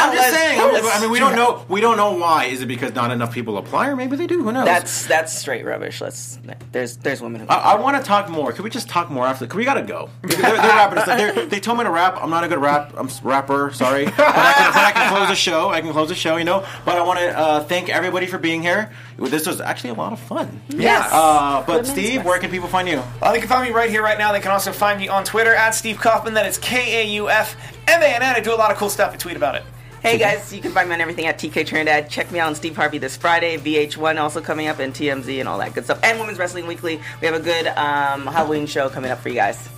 I'm 0.00 0.14
just 0.16 0.30
saying. 0.34 0.60
I'm 0.60 0.70
just- 0.74 0.96
I 0.96 1.00
mean, 1.00 1.10
we 1.10 1.18
don't 1.18 1.36
know. 1.36 1.64
We 1.68 1.80
don't 1.80 1.96
know 1.98 2.12
why. 2.16 2.46
Is 2.46 2.62
it 2.62 2.66
because 2.66 2.94
not 2.94 3.10
enough 3.10 3.32
people 3.34 3.58
apply, 3.58 3.88
or 3.88 3.96
maybe 3.96 4.16
they 4.16 4.26
do? 4.26 4.42
Who 4.42 4.50
knows? 4.50 4.64
That's 4.64 5.06
that's 5.06 5.36
straight 5.38 5.64
rubbish. 5.66 6.00
Let's 6.00 6.38
there's 6.72 6.96
there's 6.96 7.20
women. 7.20 7.42
Who 7.42 7.46
I, 7.48 7.72
I 7.72 7.74
want 7.80 7.96
to 7.98 8.02
talk 8.02 8.28
more. 8.30 8.52
Could 8.52 8.64
we 8.64 8.70
just 8.70 8.88
talk 8.88 9.10
more 9.10 9.26
after? 9.26 9.46
Cause 9.46 9.56
we 9.56 9.64
gotta 9.64 9.82
go. 9.82 10.08
They're, 10.22 10.38
they're 10.40 10.56
rapping. 10.56 10.98
us. 10.98 11.06
They're, 11.06 11.46
they 11.46 11.60
told 11.60 11.76
me 11.78 11.84
to 11.84 11.90
rap. 11.90 12.16
I'm 12.20 12.30
not 12.30 12.42
a 12.44 12.48
good 12.48 12.58
rap. 12.58 12.94
I'm 12.96 13.06
s- 13.08 13.22
rapper. 13.22 13.70
Sorry, 13.72 14.06
but 14.06 14.14
I, 14.18 14.52
can, 14.54 14.72
but 14.72 14.84
I 14.84 14.92
can 14.92 15.12
close 15.14 15.28
the 15.28 15.34
show. 15.34 15.68
I 15.68 15.80
can 15.82 15.92
close 15.92 16.08
the 16.08 16.14
show. 16.14 16.36
You 16.36 16.44
know. 16.44 16.66
But 16.86 16.96
I 16.96 17.02
want 17.02 17.18
to 17.20 17.38
uh, 17.38 17.60
thank 17.64 17.90
everybody 17.90 18.26
for 18.26 18.38
being 18.38 18.62
here. 18.62 18.90
This 19.28 19.46
was 19.46 19.60
actually 19.60 19.90
a 19.90 19.94
lot 19.94 20.12
of 20.12 20.18
fun. 20.18 20.62
Yes. 20.68 21.08
Uh, 21.12 21.62
but 21.66 21.68
Women's 21.68 21.90
Steve, 21.90 22.24
where 22.24 22.38
can 22.38 22.50
people 22.50 22.68
find 22.68 22.88
you? 22.88 23.02
Uh, 23.20 23.32
they 23.32 23.38
can 23.38 23.48
find 23.48 23.68
me 23.68 23.74
right 23.74 23.90
here, 23.90 24.02
right 24.02 24.18
now. 24.18 24.32
They 24.32 24.40
can 24.40 24.50
also 24.50 24.72
find 24.72 24.98
me 24.98 25.08
on 25.08 25.24
Twitter 25.24 25.54
at 25.54 25.70
Steve 25.74 25.98
Kaufmann. 25.98 26.34
That 26.34 26.46
is 26.46 26.56
K 26.58 27.02
A 27.02 27.06
U 27.14 27.28
F 27.28 27.54
M 27.86 28.02
A 28.02 28.06
N 28.06 28.22
N. 28.22 28.34
I 28.34 28.40
do 28.40 28.54
a 28.54 28.56
lot 28.56 28.70
of 28.70 28.78
cool 28.78 28.88
stuff. 28.90 29.12
I 29.12 29.16
tweet 29.16 29.36
about 29.36 29.56
it. 29.56 29.62
Hey 30.02 30.16
guys, 30.16 30.50
you 30.50 30.62
can 30.62 30.72
find 30.72 30.88
me 30.88 30.94
on 30.94 31.02
everything 31.02 31.26
at 31.26 31.38
TK 31.38 31.66
Trinidad. 31.66 32.08
Check 32.08 32.32
me 32.32 32.38
out 32.38 32.48
on 32.48 32.54
Steve 32.54 32.74
Harvey 32.74 32.96
this 32.96 33.18
Friday. 33.18 33.58
VH1 33.58 34.18
also 34.18 34.40
coming 34.40 34.66
up, 34.66 34.78
and 34.78 34.94
TMZ 34.94 35.40
and 35.40 35.46
all 35.46 35.58
that 35.58 35.74
good 35.74 35.84
stuff. 35.84 36.00
And 36.02 36.18
Women's 36.18 36.38
Wrestling 36.38 36.66
Weekly. 36.66 36.98
We 37.20 37.26
have 37.26 37.36
a 37.36 37.40
good 37.40 37.66
um, 37.66 38.26
Halloween 38.26 38.66
show 38.66 38.88
coming 38.88 39.10
up 39.10 39.18
for 39.18 39.28
you 39.28 39.34
guys. 39.34 39.68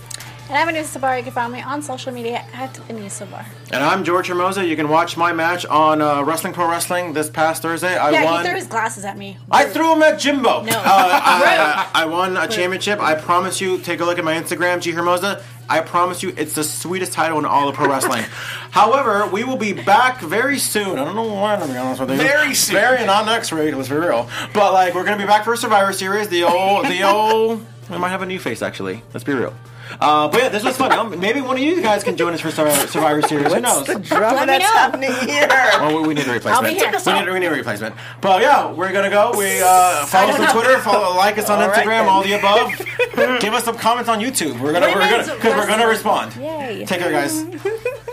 And 0.49 0.57
I'm 0.57 0.75
Anissa 0.75 0.99
Barr. 0.99 1.17
You 1.17 1.23
can 1.23 1.31
find 1.31 1.53
me 1.53 1.61
on 1.61 1.81
social 1.81 2.11
media 2.11 2.45
at 2.53 2.73
Anissa 2.89 3.29
Barr. 3.31 3.45
And 3.71 3.81
I'm 3.83 4.03
George 4.03 4.27
Hermoza. 4.27 4.67
You 4.67 4.75
can 4.75 4.89
watch 4.89 5.15
my 5.15 5.31
match 5.31 5.65
on 5.65 6.01
uh, 6.01 6.21
Wrestling 6.23 6.53
Pro 6.53 6.69
Wrestling 6.69 7.13
this 7.13 7.29
past 7.29 7.61
Thursday. 7.61 7.95
I 7.97 8.11
Yeah, 8.11 8.25
won. 8.25 8.41
he 8.43 8.49
threw 8.49 8.57
his 8.57 8.67
glasses 8.67 9.05
at 9.05 9.17
me. 9.17 9.37
I 9.49 9.65
threw 9.65 9.93
him 9.93 10.03
at 10.03 10.19
Jimbo. 10.19 10.63
No. 10.63 10.71
Uh, 10.77 10.83
I, 10.85 11.89
I 11.95 12.05
won 12.05 12.35
a 12.35 12.47
championship. 12.47 12.99
I 12.99 13.15
promise 13.15 13.61
you, 13.61 13.77
take 13.79 14.01
a 14.01 14.05
look 14.05 14.19
at 14.19 14.25
my 14.25 14.33
Instagram, 14.35 14.81
G 14.81 14.91
Hermoza. 14.91 15.41
I 15.69 15.79
promise 15.79 16.21
you, 16.21 16.33
it's 16.35 16.55
the 16.55 16.63
sweetest 16.63 17.13
title 17.13 17.39
in 17.39 17.45
all 17.45 17.69
of 17.69 17.75
pro 17.75 17.87
wrestling. 17.87 18.23
However, 18.71 19.25
we 19.27 19.45
will 19.45 19.55
be 19.57 19.71
back 19.71 20.19
very 20.19 20.59
soon. 20.59 20.99
I 20.99 21.05
don't 21.05 21.15
know 21.15 21.41
when, 21.41 21.59
to 21.61 21.67
be 21.67 21.77
honest 21.77 22.01
with 22.01 22.11
you. 22.11 22.17
Very 22.17 22.53
soon. 22.53 22.75
Very, 22.75 23.05
not 23.05 23.25
next 23.25 23.51
week, 23.53 23.73
let's 23.73 23.87
be 23.87 23.95
real. 23.95 24.29
But, 24.53 24.73
like, 24.73 24.93
we're 24.93 25.05
going 25.05 25.17
to 25.17 25.23
be 25.23 25.27
back 25.27 25.45
for 25.45 25.53
a 25.53 25.57
Survivor 25.57 25.93
Series, 25.93 26.27
the 26.27 26.43
old, 26.43 26.85
the 26.87 27.01
old 27.03 27.65
We 27.89 27.97
might 27.97 28.09
have 28.09 28.21
a 28.21 28.25
new 28.25 28.39
face 28.39 28.61
actually. 28.61 29.01
Let's 29.13 29.23
be 29.23 29.33
real. 29.33 29.55
Uh, 29.99 30.27
but 30.27 30.41
yeah, 30.41 30.49
this 30.49 30.63
was 30.63 30.75
fun. 30.77 30.91
Um, 30.91 31.19
maybe 31.19 31.41
one 31.41 31.57
of 31.57 31.63
you 31.63 31.81
guys 31.81 32.03
can 32.03 32.15
join 32.17 32.33
us 32.33 32.41
for 32.41 32.51
Survivor, 32.51 32.87
Survivor 32.87 33.21
Series. 33.21 33.53
Who 33.53 33.59
knows? 33.61 33.85
The 33.87 33.99
drama 33.99 34.37
Let 34.37 34.47
me 34.47 34.57
that's 34.57 34.63
know. 34.63 34.79
happening 34.79 35.13
here. 35.27 35.47
Oh, 35.75 36.01
we, 36.01 36.07
we 36.09 36.13
need 36.13 36.27
a 36.27 36.31
replacement. 36.33 36.55
I'll 36.55 36.63
be 36.63 36.77
here. 36.79 36.91
We 37.05 37.13
need, 37.25 37.33
we 37.33 37.39
need 37.39 37.45
a 37.47 37.51
replacement. 37.51 37.95
But 38.21 38.41
yeah, 38.41 38.71
we're 38.71 38.91
gonna 38.91 39.09
go. 39.09 39.31
We 39.37 39.61
uh, 39.61 40.05
follow 40.05 40.33
us 40.33 40.39
on 40.39 40.53
Twitter, 40.53 40.79
follow, 40.79 41.15
like 41.15 41.37
us 41.37 41.49
on 41.49 41.61
All 41.61 41.67
right, 41.69 41.77
Instagram, 41.85 41.85
then. 41.85 42.09
all 42.09 42.23
the 42.23 42.33
above. 42.33 43.39
Give 43.41 43.53
us 43.53 43.63
some 43.63 43.77
comments 43.77 44.09
on 44.09 44.19
YouTube. 44.19 44.59
We're 44.59 44.73
gonna, 44.73 44.87
we're 44.87 45.09
gonna, 45.09 45.35
because 45.35 45.55
we're 45.55 45.67
gonna 45.67 45.87
respond. 45.87 46.35
Yay. 46.35 46.85
Take 46.85 46.99
care, 46.99 47.11
guys. 47.11 47.43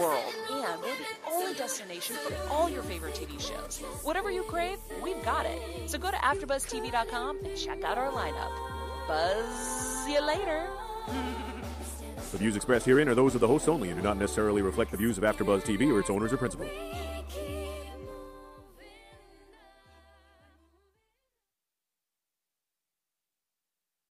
world, 0.00 0.34
and 0.50 0.80
we're 0.80 0.96
the 0.96 1.30
only 1.30 1.54
destination 1.54 2.16
for 2.16 2.34
all 2.52 2.68
your 2.68 2.82
favorite 2.82 3.14
TV 3.14 3.40
shows. 3.40 3.80
Whatever 4.02 4.30
you 4.30 4.42
crave, 4.42 4.78
we've 5.02 5.22
got 5.24 5.46
it. 5.46 5.60
So 5.86 5.98
go 5.98 6.10
to 6.10 6.16
AfterBuzzTV.com 6.16 7.38
and 7.44 7.56
check 7.56 7.82
out 7.84 7.98
our 7.98 8.10
lineup. 8.10 8.50
Buzz 9.06 10.08
you 10.08 10.20
later. 10.20 10.66
The 12.30 12.36
views 12.36 12.56
expressed 12.56 12.84
herein 12.84 13.08
are 13.08 13.14
those 13.14 13.34
of 13.34 13.40
the 13.40 13.46
hosts 13.46 13.68
only 13.68 13.88
and 13.88 13.98
do 13.98 14.04
not 14.04 14.18
necessarily 14.18 14.60
reflect 14.60 14.90
the 14.90 14.98
views 14.98 15.16
of 15.16 15.24
AfterBuzz 15.24 15.62
TV 15.62 15.90
or 15.90 15.98
its 15.98 16.10
owners 16.10 16.30
or 16.30 16.36
principals. 16.36 16.68